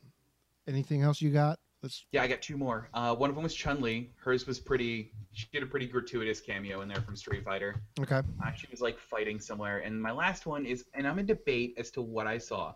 anything 0.68 1.02
else 1.02 1.22
you 1.22 1.32
got? 1.32 1.60
Let's. 1.86 2.04
Yeah, 2.12 2.24
I 2.24 2.28
got 2.28 2.42
two 2.42 2.58
more. 2.58 2.90
Uh, 2.96 3.16
one 3.16 3.30
of 3.30 3.36
them 3.36 3.44
was 3.44 3.54
Chun 3.54 3.80
Li. 3.80 4.10
Hers 4.16 4.48
was 4.48 4.60
pretty. 4.60 5.12
She 5.34 5.46
did 5.54 5.62
a 5.62 5.68
pretty 5.68 5.86
gratuitous 5.86 6.42
cameo 6.42 6.82
in 6.82 6.88
there 6.88 7.00
from 7.00 7.16
Street 7.16 7.44
Fighter. 7.46 7.80
Okay. 8.00 8.22
Uh, 8.44 8.52
she 8.54 8.66
was 8.72 8.82
like 8.82 8.98
fighting 8.98 9.40
somewhere. 9.40 9.78
And 9.78 10.02
my 10.02 10.12
last 10.12 10.48
one 10.48 10.66
is, 10.66 10.86
and 10.96 11.08
I'm 11.08 11.20
in 11.20 11.28
debate 11.28 11.76
as 11.78 11.92
to 11.92 12.02
what 12.02 12.26
I 12.26 12.40
saw, 12.40 12.74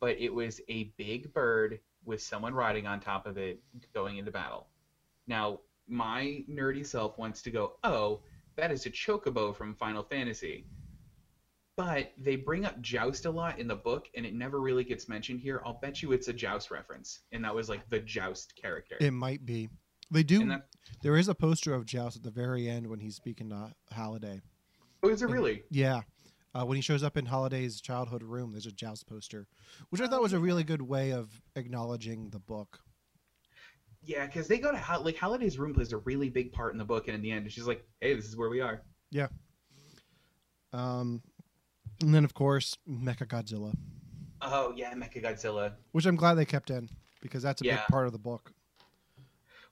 but 0.00 0.18
it 0.18 0.32
was 0.32 0.62
a 0.68 0.84
big 0.96 1.30
bird 1.34 1.78
with 2.06 2.22
someone 2.22 2.54
riding 2.54 2.86
on 2.86 3.00
top 3.00 3.26
of 3.26 3.36
it 3.36 3.60
going 3.92 4.16
into 4.16 4.30
battle. 4.30 4.68
Now, 5.26 5.60
my 5.86 6.42
nerdy 6.50 6.86
self 6.86 7.18
wants 7.18 7.42
to 7.42 7.50
go, 7.50 7.74
oh, 7.84 8.20
that 8.56 8.72
is 8.72 8.86
a 8.86 8.90
chocobo 8.90 9.54
from 9.54 9.74
Final 9.74 10.02
Fantasy. 10.02 10.64
But 11.78 12.10
they 12.18 12.34
bring 12.34 12.64
up 12.64 12.80
Joust 12.80 13.24
a 13.24 13.30
lot 13.30 13.60
in 13.60 13.68
the 13.68 13.76
book, 13.76 14.08
and 14.16 14.26
it 14.26 14.34
never 14.34 14.60
really 14.60 14.82
gets 14.82 15.08
mentioned 15.08 15.38
here. 15.38 15.62
I'll 15.64 15.78
bet 15.80 16.02
you 16.02 16.10
it's 16.10 16.26
a 16.26 16.32
Joust 16.32 16.72
reference, 16.72 17.20
and 17.30 17.44
that 17.44 17.54
was 17.54 17.68
like 17.68 17.88
the 17.88 18.00
Joust 18.00 18.56
character. 18.60 18.96
It 19.00 19.12
might 19.12 19.46
be. 19.46 19.68
They 20.10 20.24
do. 20.24 20.44
That, 20.48 20.66
There 21.04 21.16
is 21.16 21.28
a 21.28 21.36
poster 21.36 21.72
of 21.72 21.86
Joust 21.86 22.16
at 22.16 22.24
the 22.24 22.32
very 22.32 22.68
end 22.68 22.88
when 22.88 22.98
he's 22.98 23.14
speaking 23.14 23.50
to 23.50 23.72
Halliday. 23.92 24.40
oh, 25.04 25.08
is 25.08 25.22
it 25.22 25.28
really? 25.28 25.62
Yeah. 25.70 26.00
Uh, 26.52 26.64
when 26.64 26.74
he 26.74 26.82
shows 26.82 27.04
up 27.04 27.16
in 27.16 27.26
Halliday's 27.26 27.80
childhood 27.80 28.24
room, 28.24 28.50
there's 28.50 28.66
a 28.66 28.72
Joust 28.72 29.06
poster, 29.06 29.46
which 29.90 30.00
I 30.00 30.08
thought 30.08 30.20
was 30.20 30.32
a 30.32 30.40
really 30.40 30.64
good 30.64 30.82
way 30.82 31.12
of 31.12 31.40
acknowledging 31.54 32.30
the 32.30 32.40
book. 32.40 32.80
Yeah, 34.02 34.26
because 34.26 34.48
they 34.48 34.58
go 34.58 34.72
to 34.72 34.78
Hol- 34.78 35.04
like 35.04 35.14
Halliday's 35.14 35.60
room 35.60 35.74
plays 35.74 35.92
a 35.92 35.98
really 35.98 36.28
big 36.28 36.50
part 36.50 36.72
in 36.72 36.78
the 36.78 36.84
book, 36.84 37.06
and 37.06 37.14
in 37.14 37.22
the 37.22 37.30
end, 37.30 37.52
she's 37.52 37.68
like, 37.68 37.86
"Hey, 38.00 38.14
this 38.14 38.24
is 38.24 38.36
where 38.36 38.50
we 38.50 38.60
are." 38.60 38.82
Yeah. 39.12 39.28
Um, 40.72 41.22
and 42.00 42.14
then, 42.14 42.24
of 42.24 42.34
course, 42.34 42.76
Mecha 42.88 43.26
Godzilla, 43.26 43.74
Oh 44.40 44.72
yeah, 44.76 44.94
Mecha 44.94 45.22
Godzilla. 45.22 45.72
which 45.92 46.06
I'm 46.06 46.16
glad 46.16 46.34
they 46.34 46.44
kept 46.44 46.70
in 46.70 46.88
because 47.20 47.42
that's 47.42 47.60
a 47.60 47.64
Yeah. 47.64 47.76
big 47.78 47.86
part 47.88 48.06
of 48.06 48.12
the 48.12 48.18
book. 48.18 48.52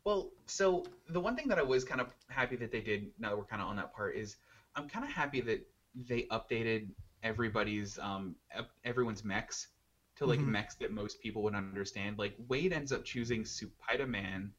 Well, 0.04 0.30
so 0.46 0.84
the 1.08 1.20
one 1.20 1.36
thing 1.36 1.48
that 1.48 1.58
I 1.58 1.62
was 1.62 1.84
kind 1.84 2.00
of 2.00 2.12
happy 2.28 2.56
that 2.56 2.70
they 2.72 2.80
did, 2.80 3.10
now 3.18 3.30
that 3.30 3.36
we're 3.38 3.44
kind 3.44 3.62
of 3.62 3.68
on 3.68 3.76
that 3.76 3.92
part, 3.92 4.16
is 4.16 4.36
I'm 4.74 4.88
kind 4.88 5.04
of 5.04 5.10
happy 5.10 5.40
that 5.42 5.66
they 5.94 6.24
updated 6.24 6.88
everybody's 7.22 7.98
um 7.98 8.36
everyone's 8.84 9.24
mechs 9.24 9.68
to 10.16 10.26
like 10.26 10.38
Mhm. 10.40 10.46
mechs 10.48 10.74
that 10.76 10.92
most 10.92 11.20
people 11.20 11.42
would 11.42 11.54
understand. 11.54 12.18
Like 12.18 12.34
Wade 12.48 12.72
ends 12.72 12.92
up 12.92 13.04
choosing 13.04 13.42
Supaidaman, 13.44 14.50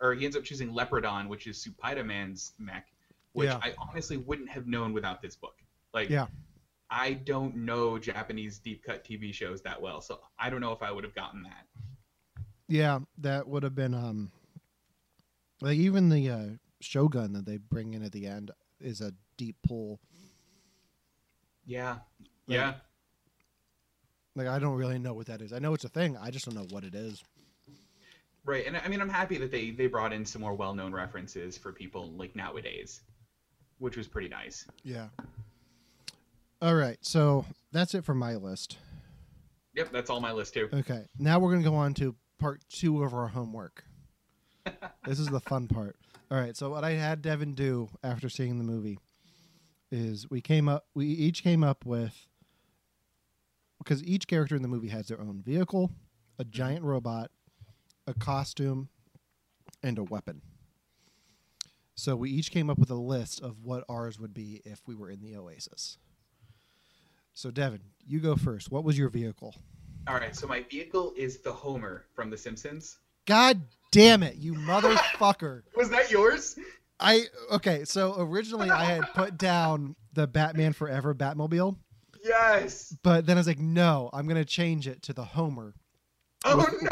or 0.00 0.14
he 0.14 0.24
ends 0.24 0.36
up 0.36 0.44
choosing 0.44 0.70
Leopardon, 0.72 1.28
which 1.28 1.46
is 1.46 1.56
Supaidaman's 1.64 2.52
mech, 2.58 2.92
which 3.32 3.46
Yeah. 3.46 3.58
I 3.62 3.74
honestly 3.78 4.16
wouldn't 4.16 4.48
have 4.50 4.66
known 4.66 4.92
without 4.92 5.22
this 5.22 5.36
book. 5.36 5.56
Like, 5.92 6.08
Yeah. 6.10 6.26
I 6.90 7.14
don't 7.14 7.56
know 7.56 7.98
Japanese 7.98 8.58
deep 8.58 8.84
cut 8.84 9.04
TV 9.04 9.32
shows 9.32 9.60
that 9.62 9.80
well, 9.80 10.00
so 10.00 10.20
I 10.38 10.50
don't 10.50 10.60
know 10.60 10.72
if 10.72 10.82
I 10.82 10.90
would 10.92 11.04
have 11.04 11.14
gotten 11.14 11.42
that. 11.42 11.66
Yeah, 12.68 13.00
that 13.18 13.46
would 13.48 13.62
have 13.62 13.74
been 13.74 13.94
um 13.94 14.30
like 15.60 15.76
even 15.78 16.08
the 16.08 16.30
uh 16.30 16.46
Shogun 16.80 17.32
that 17.32 17.46
they 17.46 17.56
bring 17.56 17.94
in 17.94 18.02
at 18.02 18.12
the 18.12 18.26
end 18.26 18.50
is 18.80 19.00
a 19.00 19.12
deep 19.36 19.56
pull. 19.66 19.98
Yeah. 21.64 21.90
Like- 21.90 21.98
Yeah. 22.46 22.74
Like 24.34 24.48
I 24.48 24.58
don't 24.58 24.76
really 24.76 24.98
know 24.98 25.14
what 25.14 25.26
that 25.26 25.40
is. 25.40 25.52
I 25.52 25.58
know 25.58 25.72
it's 25.72 25.84
a 25.84 25.88
thing. 25.88 26.16
I 26.18 26.30
just 26.30 26.44
don't 26.44 26.54
know 26.54 26.66
what 26.70 26.84
it 26.84 26.94
is. 26.94 27.24
Right. 28.44 28.66
And 28.66 28.76
I 28.76 28.86
mean, 28.88 29.00
I'm 29.00 29.08
happy 29.08 29.38
that 29.38 29.50
they 29.50 29.70
they 29.70 29.86
brought 29.86 30.12
in 30.12 30.24
some 30.26 30.42
more 30.42 30.54
well-known 30.54 30.92
references 30.92 31.56
for 31.56 31.72
people 31.72 32.12
like 32.12 32.36
nowadays, 32.36 33.00
which 33.78 33.96
was 33.96 34.06
pretty 34.06 34.28
nice. 34.28 34.66
Yeah. 34.84 35.08
All 36.62 36.74
right. 36.74 36.98
So 37.02 37.44
that's 37.72 37.94
it 37.94 38.04
for 38.04 38.14
my 38.14 38.36
list. 38.36 38.78
Yep, 39.74 39.92
that's 39.92 40.08
all 40.08 40.20
my 40.20 40.32
list 40.32 40.54
too. 40.54 40.68
Okay. 40.72 41.04
Now 41.18 41.38
we're 41.38 41.50
going 41.50 41.62
to 41.62 41.68
go 41.68 41.76
on 41.76 41.94
to 41.94 42.14
part 42.38 42.62
2 42.70 43.02
of 43.02 43.12
our 43.12 43.28
homework. 43.28 43.84
this 45.04 45.18
is 45.18 45.28
the 45.28 45.40
fun 45.40 45.68
part. 45.68 45.96
All 46.30 46.40
right. 46.40 46.56
So 46.56 46.70
what 46.70 46.84
I 46.84 46.92
had 46.92 47.22
Devon 47.22 47.52
do 47.52 47.88
after 48.02 48.28
seeing 48.28 48.58
the 48.58 48.64
movie 48.64 48.98
is 49.92 50.28
we 50.30 50.40
came 50.40 50.68
up 50.68 50.86
we 50.94 51.06
each 51.06 51.44
came 51.44 51.62
up 51.62 51.86
with 51.86 52.26
because 53.78 54.02
each 54.02 54.26
character 54.26 54.56
in 54.56 54.62
the 54.62 54.68
movie 54.68 54.88
has 54.88 55.08
their 55.08 55.20
own 55.20 55.42
vehicle, 55.44 55.92
a 56.38 56.44
mm-hmm. 56.44 56.50
giant 56.50 56.84
robot, 56.84 57.30
a 58.06 58.14
costume, 58.14 58.88
and 59.82 59.98
a 59.98 60.04
weapon. 60.04 60.42
So 61.94 62.16
we 62.16 62.30
each 62.30 62.50
came 62.50 62.68
up 62.68 62.78
with 62.78 62.90
a 62.90 62.94
list 62.94 63.40
of 63.40 63.62
what 63.62 63.84
ours 63.88 64.18
would 64.18 64.34
be 64.34 64.60
if 64.64 64.80
we 64.86 64.94
were 64.94 65.08
in 65.08 65.20
the 65.20 65.36
Oasis. 65.36 65.98
So 67.36 67.50
Devon, 67.50 67.80
you 68.06 68.18
go 68.20 68.34
first. 68.34 68.70
What 68.70 68.82
was 68.82 68.96
your 68.98 69.10
vehicle? 69.10 69.54
All 70.08 70.14
right, 70.14 70.34
so 70.34 70.46
my 70.46 70.62
vehicle 70.70 71.12
is 71.18 71.36
the 71.42 71.52
Homer 71.52 72.06
from 72.14 72.30
The 72.30 72.36
Simpsons. 72.38 72.96
God 73.26 73.60
damn 73.92 74.22
it, 74.22 74.36
you 74.36 74.54
motherfucker. 74.54 75.62
Was 75.76 75.90
that 75.90 76.10
yours? 76.10 76.56
I 76.98 77.24
okay, 77.52 77.84
so 77.84 78.14
originally 78.18 78.70
I 78.70 78.84
had 78.84 79.02
put 79.14 79.36
down 79.36 79.96
the 80.14 80.26
Batman 80.26 80.72
Forever 80.72 81.14
Batmobile, 81.14 81.76
Yes. 82.24 82.96
but 83.02 83.26
then 83.26 83.36
I 83.36 83.40
was 83.40 83.46
like, 83.46 83.58
no, 83.58 84.08
I'm 84.14 84.26
gonna 84.26 84.44
change 84.46 84.88
it 84.88 85.02
to 85.02 85.12
the 85.12 85.24
Homer 85.24 85.74
Oh 86.46 86.56
With- 86.56 86.82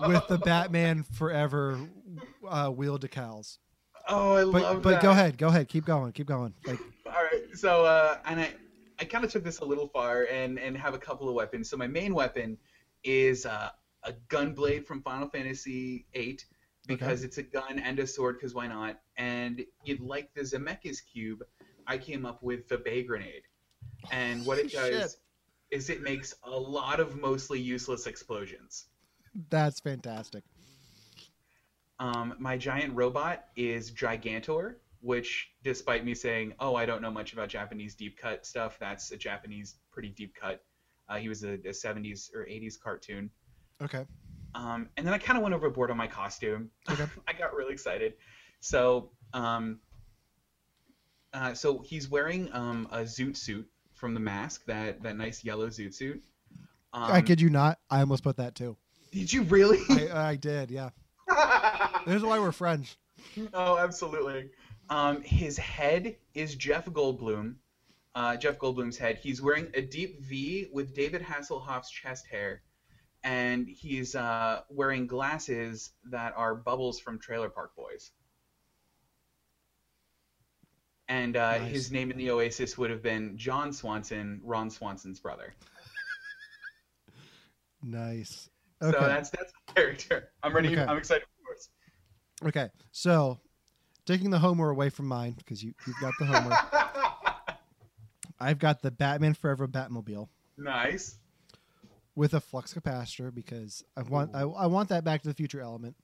no. 0.00 0.08
with 0.08 0.26
the 0.28 0.38
Batman 0.38 1.02
Forever 1.02 1.78
uh, 2.48 2.68
wheel 2.70 2.98
decals. 2.98 3.58
Oh, 4.08 4.36
I 4.36 4.44
But 4.50 4.62
love 4.62 4.82
but 4.82 4.90
that. 4.92 5.02
go 5.02 5.10
ahead, 5.10 5.36
go 5.36 5.48
ahead, 5.48 5.68
keep 5.68 5.84
going, 5.84 6.12
keep 6.12 6.26
going. 6.28 6.54
Like 6.64 6.78
All 7.06 7.12
right. 7.12 7.42
So, 7.54 7.84
uh, 7.84 8.16
and 8.24 8.40
I, 8.40 8.50
I 9.00 9.04
kind 9.04 9.24
of 9.24 9.32
took 9.32 9.42
this 9.42 9.60
a 9.60 9.64
little 9.64 9.88
far 9.88 10.24
and 10.24 10.58
and 10.58 10.76
have 10.76 10.94
a 10.94 10.98
couple 10.98 11.28
of 11.28 11.34
weapons. 11.34 11.70
So 11.70 11.76
my 11.76 11.86
main 11.86 12.14
weapon 12.14 12.58
is 13.02 13.46
uh, 13.46 13.70
a 14.04 14.12
gun 14.28 14.52
blade 14.52 14.86
from 14.86 15.02
Final 15.02 15.28
Fantasy 15.28 16.06
VIII 16.14 16.38
because 16.86 17.24
it's 17.24 17.38
a 17.38 17.42
gun 17.42 17.78
and 17.78 17.98
a 17.98 18.06
sword. 18.06 18.36
Because 18.36 18.54
why 18.54 18.66
not? 18.66 19.00
And 19.16 19.64
you'd 19.84 20.00
like 20.00 20.32
the 20.34 20.42
Zemeckis 20.42 20.98
cube. 21.12 21.42
I 21.86 21.96
came 21.96 22.26
up 22.26 22.42
with 22.42 22.68
the 22.68 22.78
Bay 22.78 23.02
grenade, 23.02 23.42
and 24.12 24.44
what 24.44 24.58
it 24.58 24.70
does 24.72 25.16
is 25.70 25.88
it 25.88 26.02
makes 26.02 26.34
a 26.44 26.50
lot 26.50 27.00
of 27.00 27.18
mostly 27.18 27.60
useless 27.60 28.06
explosions. 28.06 28.86
that's 29.48 29.80
fantastic. 29.80 30.44
Um, 32.00 32.34
my 32.38 32.56
giant 32.56 32.94
robot 32.94 33.44
is 33.56 33.90
Gigantor, 33.90 34.76
which, 35.00 35.50
despite 35.62 36.04
me 36.04 36.14
saying, 36.14 36.54
"Oh, 36.60 36.74
I 36.74 36.86
don't 36.86 37.02
know 37.02 37.10
much 37.10 37.32
about 37.32 37.48
Japanese 37.48 37.94
deep 37.94 38.18
cut 38.18 38.46
stuff," 38.46 38.78
that's 38.78 39.10
a 39.12 39.16
Japanese 39.16 39.76
pretty 39.92 40.10
deep 40.10 40.34
cut. 40.34 40.62
Uh, 41.08 41.16
he 41.16 41.28
was 41.28 41.42
a, 41.42 41.54
a 41.54 41.72
70s 41.72 42.32
or 42.34 42.44
80s 42.44 42.80
cartoon. 42.80 43.30
Okay. 43.82 44.04
Um, 44.54 44.88
and 44.96 45.06
then 45.06 45.14
I 45.14 45.18
kind 45.18 45.36
of 45.36 45.42
went 45.42 45.54
overboard 45.54 45.90
on 45.90 45.96
my 45.96 46.06
costume. 46.06 46.70
Okay. 46.88 47.06
I 47.28 47.32
got 47.32 47.54
really 47.54 47.72
excited. 47.72 48.14
So, 48.60 49.10
um, 49.32 49.80
uh, 51.32 51.54
so 51.54 51.80
he's 51.80 52.08
wearing 52.08 52.52
um, 52.52 52.88
a 52.92 53.00
zoot 53.00 53.36
suit 53.36 53.68
from 53.94 54.14
the 54.14 54.20
mask, 54.20 54.64
that 54.66 55.02
that 55.02 55.16
nice 55.16 55.44
yellow 55.44 55.68
zoot 55.68 55.94
suit. 55.94 56.22
Um, 56.92 57.12
I 57.12 57.22
kid 57.22 57.40
you 57.40 57.50
not, 57.50 57.78
I 57.90 58.00
almost 58.00 58.24
put 58.24 58.36
that 58.38 58.54
too. 58.54 58.76
Did 59.12 59.32
you 59.32 59.42
really? 59.42 59.78
I, 60.10 60.30
I 60.30 60.36
did, 60.36 60.70
yeah. 60.70 60.90
This 62.06 62.16
is 62.16 62.22
why 62.22 62.38
we're 62.38 62.52
friends. 62.52 62.96
oh, 63.52 63.76
absolutely. 63.76 64.50
Um, 64.90 65.22
his 65.22 65.56
head 65.56 66.16
is 66.34 66.54
Jeff 66.56 66.86
Goldblum. 66.86 67.54
Uh, 68.14 68.36
Jeff 68.36 68.58
Goldblum's 68.58 68.98
head. 68.98 69.18
He's 69.18 69.40
wearing 69.40 69.68
a 69.74 69.80
deep 69.80 70.20
V 70.24 70.68
with 70.72 70.94
David 70.94 71.22
Hasselhoff's 71.22 71.90
chest 71.90 72.26
hair, 72.26 72.62
and 73.22 73.68
he's 73.68 74.16
uh, 74.16 74.62
wearing 74.68 75.06
glasses 75.06 75.92
that 76.10 76.34
are 76.36 76.56
Bubbles 76.56 76.98
from 76.98 77.20
Trailer 77.20 77.48
Park 77.48 77.76
Boys. 77.76 78.10
And 81.08 81.36
uh, 81.36 81.58
Nice. 81.58 81.70
his 81.70 81.92
name 81.92 82.10
in 82.10 82.16
the 82.18 82.30
Oasis 82.30 82.76
would 82.78 82.90
have 82.90 83.02
been 83.02 83.36
John 83.38 83.72
Swanson, 83.72 84.40
Ron 84.44 84.70
Swanson's 84.70 85.20
brother. 85.20 85.54
Nice. 87.82 88.50
So 88.82 88.88
Okay. 88.88 88.98
that's 89.06 89.30
that's 89.30 89.52
the 89.66 89.72
character. 89.74 90.28
I'm 90.42 90.54
ready. 90.54 90.68
Okay. 90.68 90.82
I'm 90.84 90.98
excited. 90.98 91.24
Okay. 92.44 92.68
So 92.92 93.38
taking 94.06 94.30
the 94.30 94.38
Homer 94.38 94.70
away 94.70 94.88
from 94.90 95.06
mine, 95.06 95.32
because 95.38 95.62
you, 95.62 95.74
you've 95.86 96.00
got 96.00 96.12
the 96.18 96.26
Homer. 96.26 96.56
I've 98.40 98.58
got 98.58 98.82
the 98.82 98.90
Batman 98.90 99.34
Forever 99.34 99.68
Batmobile 99.68 100.28
nice. 100.56 101.18
with 102.14 102.32
a 102.34 102.40
flux 102.40 102.72
capacitor 102.72 103.34
because 103.34 103.84
I 103.96 104.02
want 104.02 104.34
I, 104.34 104.40
I 104.40 104.66
want 104.66 104.88
that 104.88 105.04
Back 105.04 105.22
to 105.22 105.28
the 105.28 105.34
Future 105.34 105.60
element. 105.60 105.94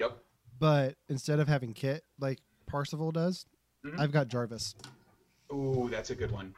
Yep. 0.00 0.18
But 0.58 0.96
instead 1.08 1.38
of 1.40 1.46
having 1.48 1.72
KITT 1.72 2.02
like 2.18 2.40
Parzival 2.66 3.12
does, 3.12 3.46
Mhm. 3.84 4.00
I've 4.00 4.12
got 4.12 4.28
Jarvis. 4.28 4.74
Ooh, 5.52 5.88
that's 5.90 6.10
a 6.10 6.14
good 6.14 6.30
one. 6.30 6.54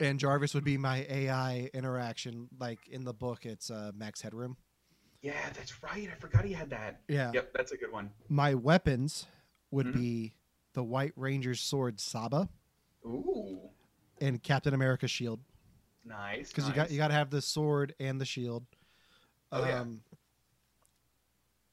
And 0.00 0.18
Jarvis 0.18 0.54
would 0.54 0.64
be 0.64 0.78
my 0.78 1.06
AI 1.08 1.70
interaction. 1.74 2.48
Like 2.58 2.78
in 2.88 3.04
the 3.04 3.12
book, 3.14 3.44
it's 3.46 3.70
uh, 3.70 3.92
Max 3.94 4.20
Headroom. 4.22 4.56
Yeah, 5.22 5.34
that's 5.54 5.82
right. 5.82 6.08
I 6.10 6.14
forgot 6.18 6.44
he 6.44 6.52
had 6.52 6.70
that. 6.70 7.00
Yeah. 7.08 7.30
Yep, 7.34 7.52
that's 7.54 7.72
a 7.72 7.76
good 7.76 7.92
one. 7.92 8.10
My 8.28 8.54
weapons 8.54 9.26
would 9.76 9.86
Mhm. 9.88 9.94
be 9.94 10.34
the 10.72 10.82
White 10.82 11.12
Ranger's 11.16 11.60
sword 11.60 12.00
Saba 12.00 12.48
Ooh, 13.04 13.70
and 14.20 14.42
Captain 14.42 14.72
America's 14.74 15.10
shield. 15.10 15.40
nice. 16.02 16.48
because 16.48 16.64
nice. 16.64 16.70
you 16.70 16.76
got 16.76 16.90
you 16.92 16.96
got 16.96 17.08
to 17.08 17.14
have 17.14 17.28
the 17.30 17.42
sword 17.42 17.94
and 18.00 18.18
the 18.20 18.24
shield. 18.24 18.64
Oh, 19.52 19.64
yeah. 19.64 19.80
Um, 19.80 20.02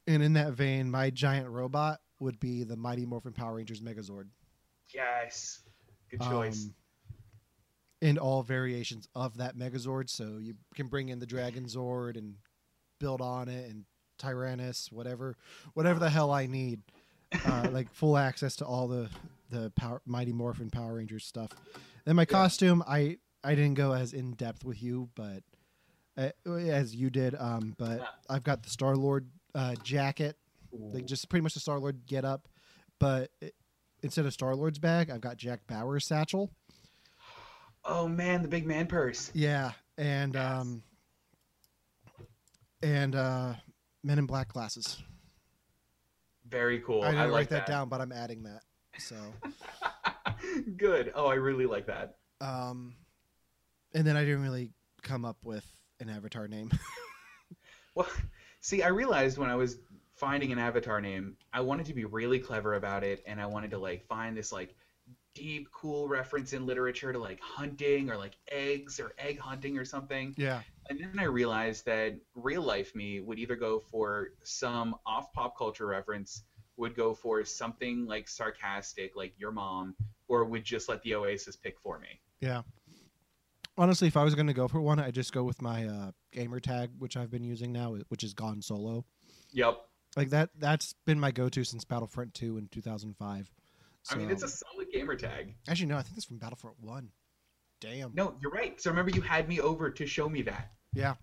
and 0.06 0.22
in 0.22 0.34
that 0.34 0.52
vein, 0.52 0.90
my 0.90 1.08
giant 1.10 1.48
robot 1.48 2.00
would 2.20 2.38
be 2.38 2.62
the 2.62 2.76
Mighty 2.76 3.06
Morphin 3.06 3.32
Power 3.32 3.54
Rangers 3.54 3.80
Megazord. 3.80 4.28
Yes, 4.92 5.62
good 6.10 6.20
choice. 6.20 6.64
Um, 6.66 6.74
and 8.02 8.18
all 8.18 8.42
variations 8.42 9.08
of 9.14 9.38
that 9.38 9.56
Megazord, 9.56 10.10
so 10.10 10.36
you 10.38 10.56
can 10.74 10.88
bring 10.88 11.08
in 11.08 11.20
the 11.20 11.26
Dragon 11.26 11.64
Zord 11.64 12.18
and 12.18 12.36
build 12.98 13.22
on 13.22 13.48
it, 13.48 13.70
and 13.70 13.86
Tyrannus, 14.18 14.92
whatever, 14.92 15.36
whatever 15.72 15.98
the 15.98 16.10
hell 16.10 16.30
I 16.30 16.46
need, 16.46 16.82
uh, 17.46 17.68
like 17.72 17.92
full 17.92 18.16
access 18.16 18.56
to 18.56 18.66
all 18.66 18.88
the 18.88 19.08
the 19.50 19.70
power, 19.76 20.00
Mighty 20.06 20.32
Morphin 20.32 20.70
Power 20.70 20.94
Rangers 20.94 21.24
stuff. 21.24 21.50
Then 22.04 22.16
my 22.16 22.24
costume, 22.24 22.82
I 22.86 23.18
I 23.42 23.54
didn't 23.54 23.74
go 23.74 23.92
as 23.92 24.12
in 24.12 24.32
depth 24.34 24.64
with 24.64 24.82
you, 24.82 25.10
but 25.14 25.42
uh, 26.16 26.30
as 26.52 26.94
you 26.94 27.10
did. 27.10 27.34
Um, 27.38 27.74
but 27.78 27.98
Yeah. 27.98 28.06
I've 28.30 28.42
got 28.44 28.62
the 28.62 28.70
Star 28.70 28.96
Lord 28.96 29.28
uh, 29.54 29.74
jacket, 29.82 30.36
like 30.72 31.04
just 31.06 31.28
pretty 31.28 31.42
much 31.42 31.54
the 31.54 31.60
Star 31.60 31.78
Lord 31.78 32.06
get 32.06 32.24
up, 32.24 32.48
but 32.98 33.30
it, 33.40 33.54
instead 34.02 34.24
of 34.26 34.32
Star 34.32 34.54
Lord's 34.56 34.78
bag, 34.78 35.10
I've 35.10 35.20
got 35.20 35.36
Jack 35.36 35.60
Bauer's 35.66 36.06
satchel. 36.06 36.50
oh 37.84 38.08
man, 38.08 38.42
the 38.42 38.48
big 38.48 38.66
man 38.66 38.86
purse. 38.86 39.30
Yeah, 39.34 39.72
and 39.98 40.34
Yes. 40.34 40.52
um, 40.60 40.82
and 42.82 43.14
uh, 43.14 43.54
Men 44.02 44.18
in 44.18 44.26
Black 44.26 44.48
glasses. 44.48 45.02
Very 46.54 46.78
cool. 46.78 47.02
I 47.02 47.10
didn't 47.10 47.32
like 47.32 47.32
write 47.32 47.48
that 47.48 47.66
down, 47.66 47.88
but 47.88 48.00
I'm 48.00 48.12
adding 48.12 48.44
that. 48.44 48.62
So, 49.00 49.16
good. 50.76 51.10
Oh, 51.16 51.26
I 51.26 51.34
really 51.34 51.66
like 51.66 51.86
that. 51.86 52.18
um, 52.40 52.94
and 53.92 54.06
then 54.06 54.16
I 54.16 54.24
didn't 54.24 54.42
really 54.42 54.70
come 55.02 55.24
up 55.24 55.36
with 55.42 55.66
an 56.00 56.08
avatar 56.08 56.46
name. 56.48 56.70
Well, 57.96 58.08
see, 58.60 58.82
I 58.82 58.88
realized 58.88 59.38
when 59.38 59.50
I 59.50 59.54
was 59.54 59.78
finding 60.16 60.50
an 60.50 60.58
avatar 60.58 61.00
name, 61.00 61.36
I 61.52 61.60
wanted 61.60 61.86
to 61.86 61.94
be 61.94 62.04
really 62.04 62.40
clever 62.40 62.74
about 62.74 63.04
it, 63.04 63.22
and 63.24 63.40
I 63.40 63.46
wanted 63.46 63.70
to 63.70 63.78
like 63.78 64.04
find 64.08 64.36
this 64.36 64.50
like 64.50 64.74
deep, 65.34 65.68
cool 65.72 66.08
reference 66.08 66.52
in 66.52 66.64
literature 66.66 67.12
to 67.12 67.18
like 67.18 67.40
hunting 67.40 68.10
or 68.10 68.16
like 68.16 68.36
eggs 68.50 69.00
or 69.00 69.12
egg 69.18 69.38
hunting 69.38 69.76
or 69.76 69.84
something. 69.84 70.34
yeah, 70.38 70.62
And 70.88 70.98
then 70.98 71.18
I 71.18 71.24
realized 71.24 71.84
that 71.86 72.16
real 72.34 72.62
life 72.62 72.94
me 72.94 73.20
would 73.20 73.38
either 73.38 73.56
go 73.56 73.78
for 73.78 74.30
some 74.42 74.94
off 75.04 75.32
pop 75.32 75.56
culture 75.58 75.86
reference, 75.86 76.44
would 76.76 76.94
go 76.94 77.14
for 77.14 77.44
something 77.44 78.06
like 78.06 78.28
sarcastic, 78.28 79.16
like 79.16 79.32
your 79.38 79.52
mom, 79.52 79.94
or 80.28 80.44
would 80.44 80.64
just 80.64 80.88
let 80.88 81.02
the 81.02 81.14
Oasis 81.14 81.56
pick 81.56 81.78
for 81.80 81.98
me. 81.98 82.20
yeah. 82.40 82.62
Honestly, 83.76 84.06
if 84.06 84.16
I 84.16 84.22
was 84.22 84.36
going 84.36 84.46
to 84.46 84.52
go 84.52 84.68
for 84.68 84.80
one, 84.80 85.00
I'd 85.00 85.16
just 85.16 85.32
go 85.32 85.42
with 85.42 85.60
my 85.60 85.84
uh, 85.86 86.12
gamer 86.30 86.60
tag, 86.60 86.90
which 86.96 87.16
I've 87.16 87.30
been 87.32 87.42
using 87.42 87.72
now, 87.72 87.96
which 88.06 88.22
is 88.22 88.32
Gone 88.32 88.62
Solo. 88.62 89.04
Yep. 89.50 89.80
Like 90.16 90.30
that. 90.30 90.50
That's 90.56 90.94
been 91.04 91.18
my 91.18 91.32
go-to 91.32 91.64
since 91.64 91.84
Battlefront 91.84 92.34
2 92.34 92.56
in 92.56 92.68
2005. 92.68 93.50
I 94.10 94.16
mean, 94.16 94.30
it's 94.30 94.42
a 94.42 94.48
solid 94.48 94.88
gamer 94.92 95.14
tag. 95.16 95.54
actually 95.68 95.86
no. 95.86 95.96
I 95.96 96.02
think 96.02 96.16
it's 96.16 96.26
from 96.26 96.38
Battlefront 96.38 96.76
1. 96.80 97.08
Damn. 97.80 98.12
No, 98.14 98.34
you're 98.40 98.50
right. 98.52 98.80
So 98.80 98.90
remember, 98.90 99.10
you 99.10 99.20
had 99.20 99.48
me 99.48 99.60
over 99.60 99.90
to 99.90 100.06
show 100.06 100.28
me 100.28 100.42
that. 100.42 100.72
Yeah. 100.94 101.14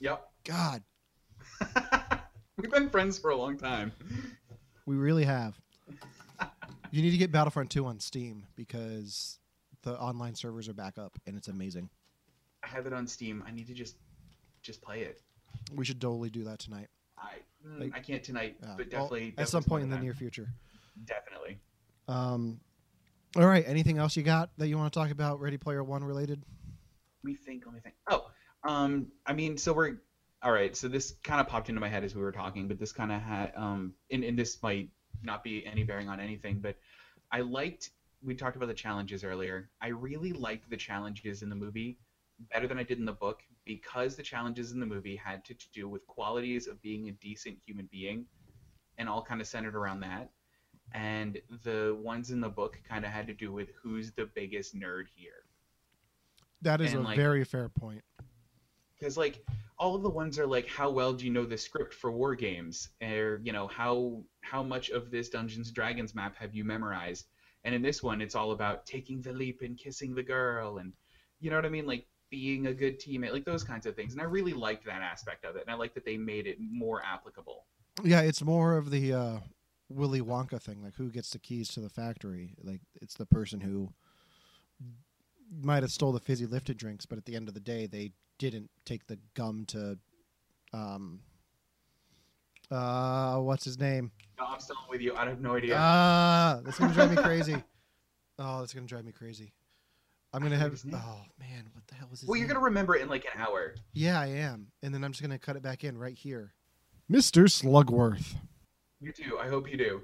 Yep. 0.00 0.28
God, 0.44 0.82
We've 2.56 2.70
been 2.70 2.90
friends 2.90 3.18
for 3.18 3.30
a 3.30 3.36
long 3.36 3.56
time. 3.56 3.92
we 4.86 4.96
really 4.96 5.24
have. 5.24 5.58
you 6.90 7.02
need 7.02 7.12
to 7.12 7.16
get 7.16 7.30
Battlefront 7.32 7.70
2 7.70 7.86
on 7.86 8.00
Steam 8.00 8.44
because 8.56 9.38
the 9.82 9.98
online 9.98 10.34
servers 10.34 10.68
are 10.68 10.74
back 10.74 10.98
up 10.98 11.18
and 11.26 11.36
it's 11.36 11.48
amazing. 11.48 11.88
I 12.64 12.68
have 12.68 12.86
it 12.86 12.92
on 12.92 13.06
Steam. 13.06 13.42
I 13.46 13.50
need 13.52 13.66
to 13.68 13.74
just 13.74 13.96
just 14.62 14.80
play 14.82 15.02
it. 15.02 15.20
We 15.74 15.84
should 15.84 16.00
totally 16.00 16.30
do 16.30 16.44
that 16.44 16.58
tonight. 16.58 16.88
I 17.18 17.34
mm, 17.66 17.80
Like- 17.80 17.96
I 17.96 18.00
can't 18.00 18.22
tonight, 18.22 18.56
Uh, 18.62 18.66
but 18.76 18.92
well, 18.92 19.02
definitely, 19.02 19.34
at 19.38 19.48
some 19.48 19.64
point 19.64 19.84
in 19.84 19.90
the 19.90 19.98
near 19.98 20.14
future. 20.14 20.48
Definitely. 21.04 21.58
Um, 22.08 22.60
all 23.36 23.46
right. 23.46 23.64
Anything 23.66 23.98
else 23.98 24.16
you 24.16 24.22
got 24.22 24.50
that 24.58 24.68
you 24.68 24.76
want 24.76 24.92
to 24.92 24.98
talk 24.98 25.10
about? 25.10 25.40
Ready 25.40 25.56
Player 25.56 25.82
One 25.82 26.04
related? 26.04 26.42
Let 27.22 27.30
me 27.30 27.34
think. 27.34 27.64
Let 27.64 27.74
me 27.74 27.80
think. 27.80 27.94
Oh, 28.10 28.26
um, 28.64 29.08
I 29.26 29.32
mean, 29.32 29.56
so 29.56 29.72
we're 29.72 29.96
all 30.42 30.52
right. 30.52 30.76
So 30.76 30.88
this 30.88 31.14
kind 31.22 31.40
of 31.40 31.48
popped 31.48 31.68
into 31.68 31.80
my 31.80 31.88
head 31.88 32.04
as 32.04 32.14
we 32.14 32.22
were 32.22 32.32
talking, 32.32 32.68
but 32.68 32.78
this 32.78 32.92
kind 32.92 33.12
of 33.12 33.20
had 33.22 33.52
um, 33.56 33.94
and, 34.10 34.24
and 34.24 34.38
this 34.38 34.62
might 34.62 34.90
not 35.22 35.44
be 35.44 35.64
any 35.66 35.84
bearing 35.84 36.08
on 36.08 36.20
anything, 36.20 36.58
but 36.60 36.76
I 37.30 37.40
liked. 37.40 37.90
We 38.24 38.34
talked 38.34 38.56
about 38.56 38.68
the 38.68 38.74
challenges 38.74 39.24
earlier. 39.24 39.68
I 39.80 39.88
really 39.88 40.32
liked 40.32 40.70
the 40.70 40.76
challenges 40.76 41.42
in 41.42 41.48
the 41.48 41.56
movie 41.56 41.98
better 42.52 42.66
than 42.66 42.78
I 42.78 42.82
did 42.82 42.98
in 42.98 43.04
the 43.04 43.12
book 43.12 43.42
because 43.64 44.16
the 44.16 44.22
challenges 44.22 44.72
in 44.72 44.80
the 44.80 44.86
movie 44.86 45.16
had 45.16 45.44
to 45.46 45.54
do 45.72 45.88
with 45.88 46.06
qualities 46.06 46.66
of 46.66 46.80
being 46.82 47.08
a 47.08 47.12
decent 47.12 47.58
human 47.64 47.88
being, 47.90 48.26
and 48.98 49.08
all 49.08 49.22
kind 49.22 49.40
of 49.40 49.46
centered 49.46 49.74
around 49.76 50.00
that. 50.00 50.30
And 50.94 51.40
the 51.64 51.96
ones 52.00 52.30
in 52.30 52.40
the 52.40 52.48
book 52.48 52.78
kind 52.88 53.04
of 53.04 53.10
had 53.10 53.26
to 53.28 53.34
do 53.34 53.52
with 53.52 53.70
who's 53.82 54.12
the 54.12 54.26
biggest 54.34 54.74
nerd 54.76 55.04
here. 55.14 55.44
That 56.62 56.80
is 56.80 56.92
And, 56.92 57.00
a 57.00 57.04
like- 57.04 57.16
very 57.16 57.44
fair 57.44 57.68
point. 57.68 58.04
because 58.98 59.16
like 59.16 59.44
all 59.78 59.96
of 59.96 60.02
the 60.04 60.10
ones 60.10 60.38
are 60.38 60.46
like 60.46 60.68
how 60.68 60.88
well 60.88 61.12
do 61.12 61.24
you 61.24 61.32
know 61.32 61.44
the 61.44 61.58
script 61.58 61.92
for 61.92 62.12
war 62.12 62.34
games? 62.36 62.90
Or 63.02 63.40
you 63.42 63.52
know 63.52 63.66
how 63.66 64.22
how 64.42 64.62
much 64.62 64.90
of 64.90 65.10
this 65.10 65.28
dungeons 65.28 65.68
and 65.68 65.74
dragons 65.74 66.14
map 66.14 66.36
have 66.36 66.54
you 66.54 66.62
memorized? 66.64 67.26
And 67.64 67.74
in 67.74 67.82
this 67.82 68.02
one 68.02 68.20
it's 68.20 68.34
all 68.36 68.52
about 68.52 68.86
taking 68.86 69.20
the 69.22 69.32
leap 69.32 69.62
and 69.62 69.76
kissing 69.76 70.14
the 70.14 70.22
girl 70.22 70.78
and 70.78 70.92
you 71.40 71.50
know 71.50 71.56
what 71.56 71.66
i 71.66 71.68
mean? 71.68 71.86
Like 71.86 72.06
being 72.30 72.68
a 72.68 72.72
good 72.74 73.00
teammate 73.00 73.32
like 73.32 73.44
those 73.44 73.64
kinds 73.64 73.84
of 73.86 73.96
things. 73.96 74.12
And 74.12 74.20
i 74.22 74.24
really 74.24 74.52
liked 74.52 74.84
that 74.86 75.02
aspect 75.02 75.44
of 75.44 75.56
it 75.56 75.62
and 75.62 75.70
i 75.70 75.74
like 75.74 75.94
that 75.94 76.04
they 76.04 76.16
made 76.16 76.46
it 76.46 76.58
more 76.60 77.02
applicable. 77.04 77.66
Yeah, 78.04 78.20
it's 78.20 78.42
more 78.42 78.76
of 78.76 78.90
the 78.90 79.12
uh, 79.12 79.38
Willy 79.94 80.20
Wonka 80.20 80.60
thing, 80.60 80.82
like 80.82 80.94
who 80.96 81.10
gets 81.10 81.30
the 81.30 81.38
keys 81.38 81.68
to 81.70 81.80
the 81.80 81.88
factory. 81.88 82.54
Like 82.62 82.80
it's 83.00 83.14
the 83.14 83.26
person 83.26 83.60
who 83.60 83.92
might 85.62 85.82
have 85.82 85.92
stole 85.92 86.12
the 86.12 86.20
fizzy 86.20 86.46
lifted 86.46 86.76
drinks, 86.78 87.06
but 87.06 87.18
at 87.18 87.24
the 87.24 87.36
end 87.36 87.48
of 87.48 87.54
the 87.54 87.60
day, 87.60 87.86
they 87.86 88.12
didn't 88.38 88.70
take 88.84 89.06
the 89.06 89.18
gum 89.34 89.64
to, 89.66 89.98
um, 90.72 91.20
uh, 92.70 93.36
what's 93.38 93.64
his 93.64 93.78
name? 93.78 94.10
no 94.38 94.46
i'm 94.46 94.58
still 94.60 94.76
with 94.88 95.00
you 95.02 95.14
i 95.14 95.26
have 95.28 95.40
no 95.40 95.54
idea 95.56 95.76
Ah, 95.78 96.60
that's 96.64 96.78
gonna 96.78 96.92
drive 96.94 97.10
me 97.10 97.16
crazy. 97.22 97.56
Oh, 98.38 98.60
that's 98.60 98.72
gonna 98.72 98.86
drive 98.86 99.04
me 99.04 99.12
crazy. 99.12 99.52
I'm 100.32 100.42
gonna 100.42 100.56
have. 100.56 100.72
his. 100.72 100.86
Oh 100.86 101.20
man, 101.38 101.68
what 101.74 101.86
the 101.86 101.94
hell 101.94 102.08
was 102.10 102.20
his 102.20 102.28
well 102.28 102.38
you're 102.38 102.48
gonna 102.48 102.60
remember 102.60 102.96
it 102.96 103.02
in 103.02 103.08
like 103.10 103.26
an 103.26 103.40
hour 103.40 103.74
Yeah, 103.92 104.18
I 104.18 104.26
am, 104.28 104.68
and 104.82 104.92
then 104.92 105.04
I'm 105.04 105.12
just 105.12 105.20
gonna 105.22 105.38
cut 105.38 105.54
it 105.56 105.62
back 105.62 105.84
in 105.84 105.98
right 105.98 106.16
here. 106.16 106.54
Mr. 107.10 107.44
Slugworth. 107.44 108.34
You 109.02 109.12
do 109.12 109.38
i 109.38 109.48
hope 109.48 109.70
you 109.70 109.76
do 109.76 110.00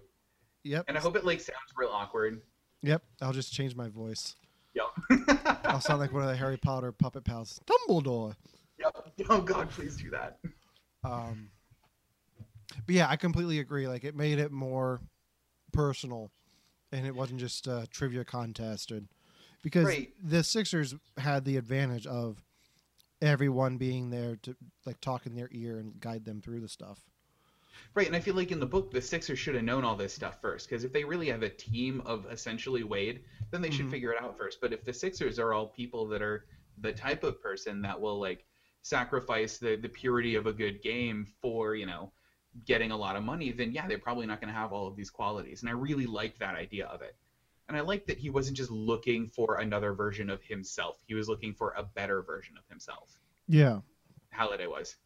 Yep. 0.65 0.85
and 0.89 0.97
i 0.99 1.01
hope 1.01 1.17
it 1.17 1.25
like 1.25 1.41
sounds 1.41 1.73
real 1.77 1.91
awkward 1.91 2.41
Yep. 2.83 3.03
I'll 3.21 3.33
just 3.33 3.53
change 3.53 3.75
my 3.75 3.89
voice. 3.89 4.37
yep 4.75 4.87
I'll 5.65 5.81
sound 5.81 5.99
like 6.01 6.13
one 6.13 6.23
of 6.23 6.29
the 6.29 6.37
Harry 6.37 6.57
Potter 6.57 6.93
puppet 6.93 7.25
pals. 7.25 7.61
Dumbledore. 7.67 8.35
yep 8.79 8.95
oh 9.31 9.41
god 9.41 9.69
please 9.71 9.97
do 9.97 10.11
that 10.11 10.39
Um, 11.05 11.51
but 12.87 12.95
yeah, 12.95 13.09
I 13.09 13.17
completely 13.17 13.59
agree. 13.61 13.89
Like 13.89 14.05
it 14.05 14.15
made 14.15 14.39
it 14.39 14.53
more 14.53 15.01
personal, 15.73 16.31
and 16.93 17.07
it 17.07 17.15
wasn't 17.15 17.41
just 17.41 17.67
a 17.67 17.87
trivia 17.91 18.25
contest. 18.25 18.91
And 18.91 19.09
because 19.63 19.87
Right. 19.87 20.13
the 20.23 20.43
Sixers 20.45 20.95
had 21.17 21.45
the 21.45 21.57
advantage 21.57 22.07
of 22.07 22.45
everyone 23.23 23.77
being 23.79 24.11
there 24.11 24.37
to 24.43 24.55
like 24.87 25.01
talk 25.01 25.25
in 25.27 25.35
their 25.35 25.49
ear 25.51 25.79
and 25.79 25.99
guide 26.01 26.25
them 26.25 26.41
through 26.41 26.61
the 26.61 26.69
stuff. 26.69 27.01
Right, 27.95 28.07
and 28.07 28.15
I 28.15 28.21
feel 28.21 28.35
like 28.35 28.51
in 28.53 28.61
the 28.61 28.67
book, 28.67 28.91
the 28.91 29.01
Sixers 29.01 29.39
should 29.39 29.55
have 29.55 29.65
known 29.65 29.85
all 29.85 29.97
this 29.97 30.13
stuff 30.13 30.41
first, 30.41 30.69
because 30.69 30.85
if 30.85 30.93
they 30.93 31.05
really 31.05 31.29
have 31.29 31.43
a 31.43 31.49
team 31.49 32.01
of 32.05 32.27
essentially 32.31 32.83
Wade, 32.83 33.21
then 33.51 33.61
they 33.61 33.71
should 33.71 33.87
Mhm. 33.87 33.91
figure 33.91 34.13
it 34.13 34.23
out 34.23 34.37
first. 34.37 34.59
But 34.61 34.73
if 34.73 34.85
the 34.85 34.93
Sixers 34.93 35.39
are 35.39 35.53
all 35.53 35.67
people 35.67 36.07
that 36.09 36.23
are 36.23 36.45
the 36.77 36.93
type 36.93 37.25
of 37.25 37.41
person 37.41 37.83
that 37.83 37.99
will 38.01 38.19
like 38.21 38.45
sacrifice 38.83 39.59
the 39.59 39.77
the 39.77 39.89
purity 39.89 40.35
of 40.37 40.47
a 40.47 40.53
good 40.53 40.81
game 40.81 41.25
for 41.25 41.75
you 41.75 41.85
know 41.87 42.13
getting 42.65 42.91
a 42.91 42.97
lot 42.97 43.17
of 43.17 43.23
money, 43.23 43.51
then 43.53 43.73
yeah, 43.73 43.87
they're 43.87 43.99
probably 43.99 44.27
not 44.27 44.41
going 44.41 44.49
to 44.49 44.55
have 44.55 44.73
all 44.73 44.87
of 44.87 44.97
these 44.97 45.11
qualities. 45.11 45.63
And 45.63 45.69
I 45.69 45.73
really 45.73 46.07
like 46.07 46.39
that 46.39 46.55
idea 46.55 46.87
of 46.87 47.03
it. 47.03 47.15
And 47.69 47.77
I 47.77 47.81
like 47.81 48.07
that 48.07 48.19
he 48.19 48.31
wasn't 48.31 48.57
just 48.57 48.71
looking 48.71 49.27
for 49.27 49.59
another 49.59 49.93
version 49.93 50.31
of 50.31 50.43
himself; 50.43 51.03
he 51.07 51.15
was 51.15 51.29
looking 51.29 51.53
for 51.55 51.73
a 51.77 51.83
better 51.83 52.23
version 52.23 52.57
of 52.59 52.67
himself. 52.69 53.21
Yeah, 53.49 53.81
Halliday 54.31 54.67
was. 54.67 54.97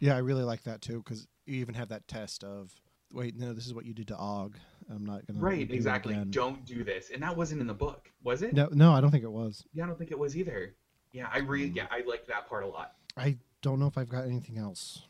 Yeah, 0.00 0.14
I 0.16 0.18
really 0.18 0.42
like 0.44 0.62
that 0.64 0.80
too 0.80 1.02
because 1.04 1.28
you 1.46 1.56
even 1.60 1.74
have 1.74 1.88
that 1.90 2.08
test 2.08 2.42
of 2.42 2.74
wait, 3.12 3.36
no, 3.36 3.52
this 3.52 3.66
is 3.66 3.74
what 3.74 3.84
you 3.84 3.92
did 3.92 4.06
to 4.08 4.16
Og. 4.16 4.56
I'm 4.88 5.04
not 5.04 5.26
gonna 5.26 5.40
Right, 5.40 5.66
do 5.68 5.74
exactly. 5.74 6.14
again." 6.14 6.30
Don't 6.30 6.64
do 6.64 6.84
this. 6.84 7.10
And 7.10 7.22
that 7.22 7.36
wasn't 7.36 7.60
in 7.60 7.66
the 7.66 7.74
book, 7.74 8.08
was 8.22 8.42
it? 8.42 8.52
No, 8.54 8.68
no, 8.72 8.92
I 8.92 9.00
don't 9.00 9.10
think 9.10 9.24
it 9.24 9.32
was. 9.32 9.64
Yeah, 9.74 9.84
I 9.84 9.86
don't 9.88 9.98
think 9.98 10.10
it 10.10 10.18
was 10.18 10.36
either. 10.36 10.74
Yeah, 11.12 11.28
I 11.32 11.38
re 11.38 11.68
Hmm. 11.68 11.76
yeah, 11.76 11.86
I 11.90 12.00
liked 12.02 12.28
that 12.28 12.48
part 12.48 12.62
a 12.64 12.68
lot. 12.68 12.94
I 13.16 13.36
don't 13.62 13.78
know 13.80 13.86
if 13.88 13.98
I've 13.98 14.08
got 14.08 14.24
anything 14.26 14.58
else. 14.58 15.02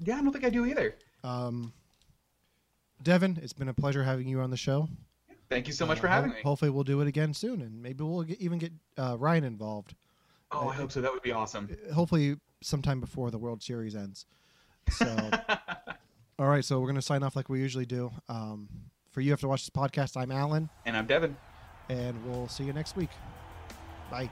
Yeah, 0.00 0.18
I 0.18 0.22
don't 0.22 0.32
think 0.32 0.44
I 0.44 0.50
do 0.50 0.66
either. 0.66 0.96
Um, 1.22 1.72
Devon, 3.02 3.38
it's 3.42 3.52
been 3.52 3.68
a 3.68 3.74
pleasure 3.74 4.02
having 4.04 4.26
you 4.28 4.40
on 4.40 4.50
the 4.50 4.56
show. 4.56 4.88
Thank 5.48 5.66
you 5.66 5.72
so 5.72 5.86
much 5.86 5.98
Uh, 5.98 6.02
for 6.02 6.08
having 6.08 6.30
ho- 6.30 6.36
me. 6.36 6.42
Hopefully, 6.42 6.70
we'll 6.70 6.84
do 6.84 7.00
it 7.00 7.06
again 7.06 7.34
soon, 7.34 7.60
and 7.62 7.80
maybe 7.82 8.02
we'll 8.02 8.22
get, 8.24 8.40
even 8.40 8.58
get 8.58 8.72
uh, 8.96 9.16
Ryan 9.18 9.44
involved. 9.44 9.94
Oh, 10.50 10.68
I 10.68 10.74
hope 10.74 10.90
so. 10.90 11.00
That 11.00 11.12
would 11.12 11.22
be 11.22 11.32
awesome. 11.32 11.68
Hopefully, 11.92 12.36
sometime 12.64 13.00
before 13.00 13.30
the 13.30 13.38
World 13.38 13.62
Series 13.62 13.94
ends. 13.94 14.26
So, 14.90 15.30
all 16.38 16.46
right, 16.46 16.64
so 16.64 16.80
we're 16.80 16.86
gonna 16.88 17.02
sign 17.02 17.22
off 17.22 17.36
like 17.36 17.48
we 17.48 17.60
usually 17.60 17.86
do. 17.86 18.10
Um, 18.28 18.68
for 19.12 19.20
you, 19.20 19.30
have 19.30 19.40
to 19.40 19.48
watch 19.48 19.62
this 19.62 19.70
podcast. 19.70 20.16
I'm 20.20 20.32
Allen, 20.32 20.68
and 20.84 20.96
I'm 20.96 21.06
Devon. 21.06 21.36
and 21.88 22.24
we'll 22.26 22.48
see 22.48 22.64
you 22.64 22.72
next 22.72 22.96
week. 22.96 23.10
Bye. 24.10 24.30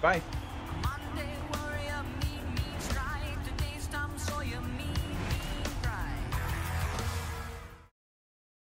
Bye. 0.00 0.22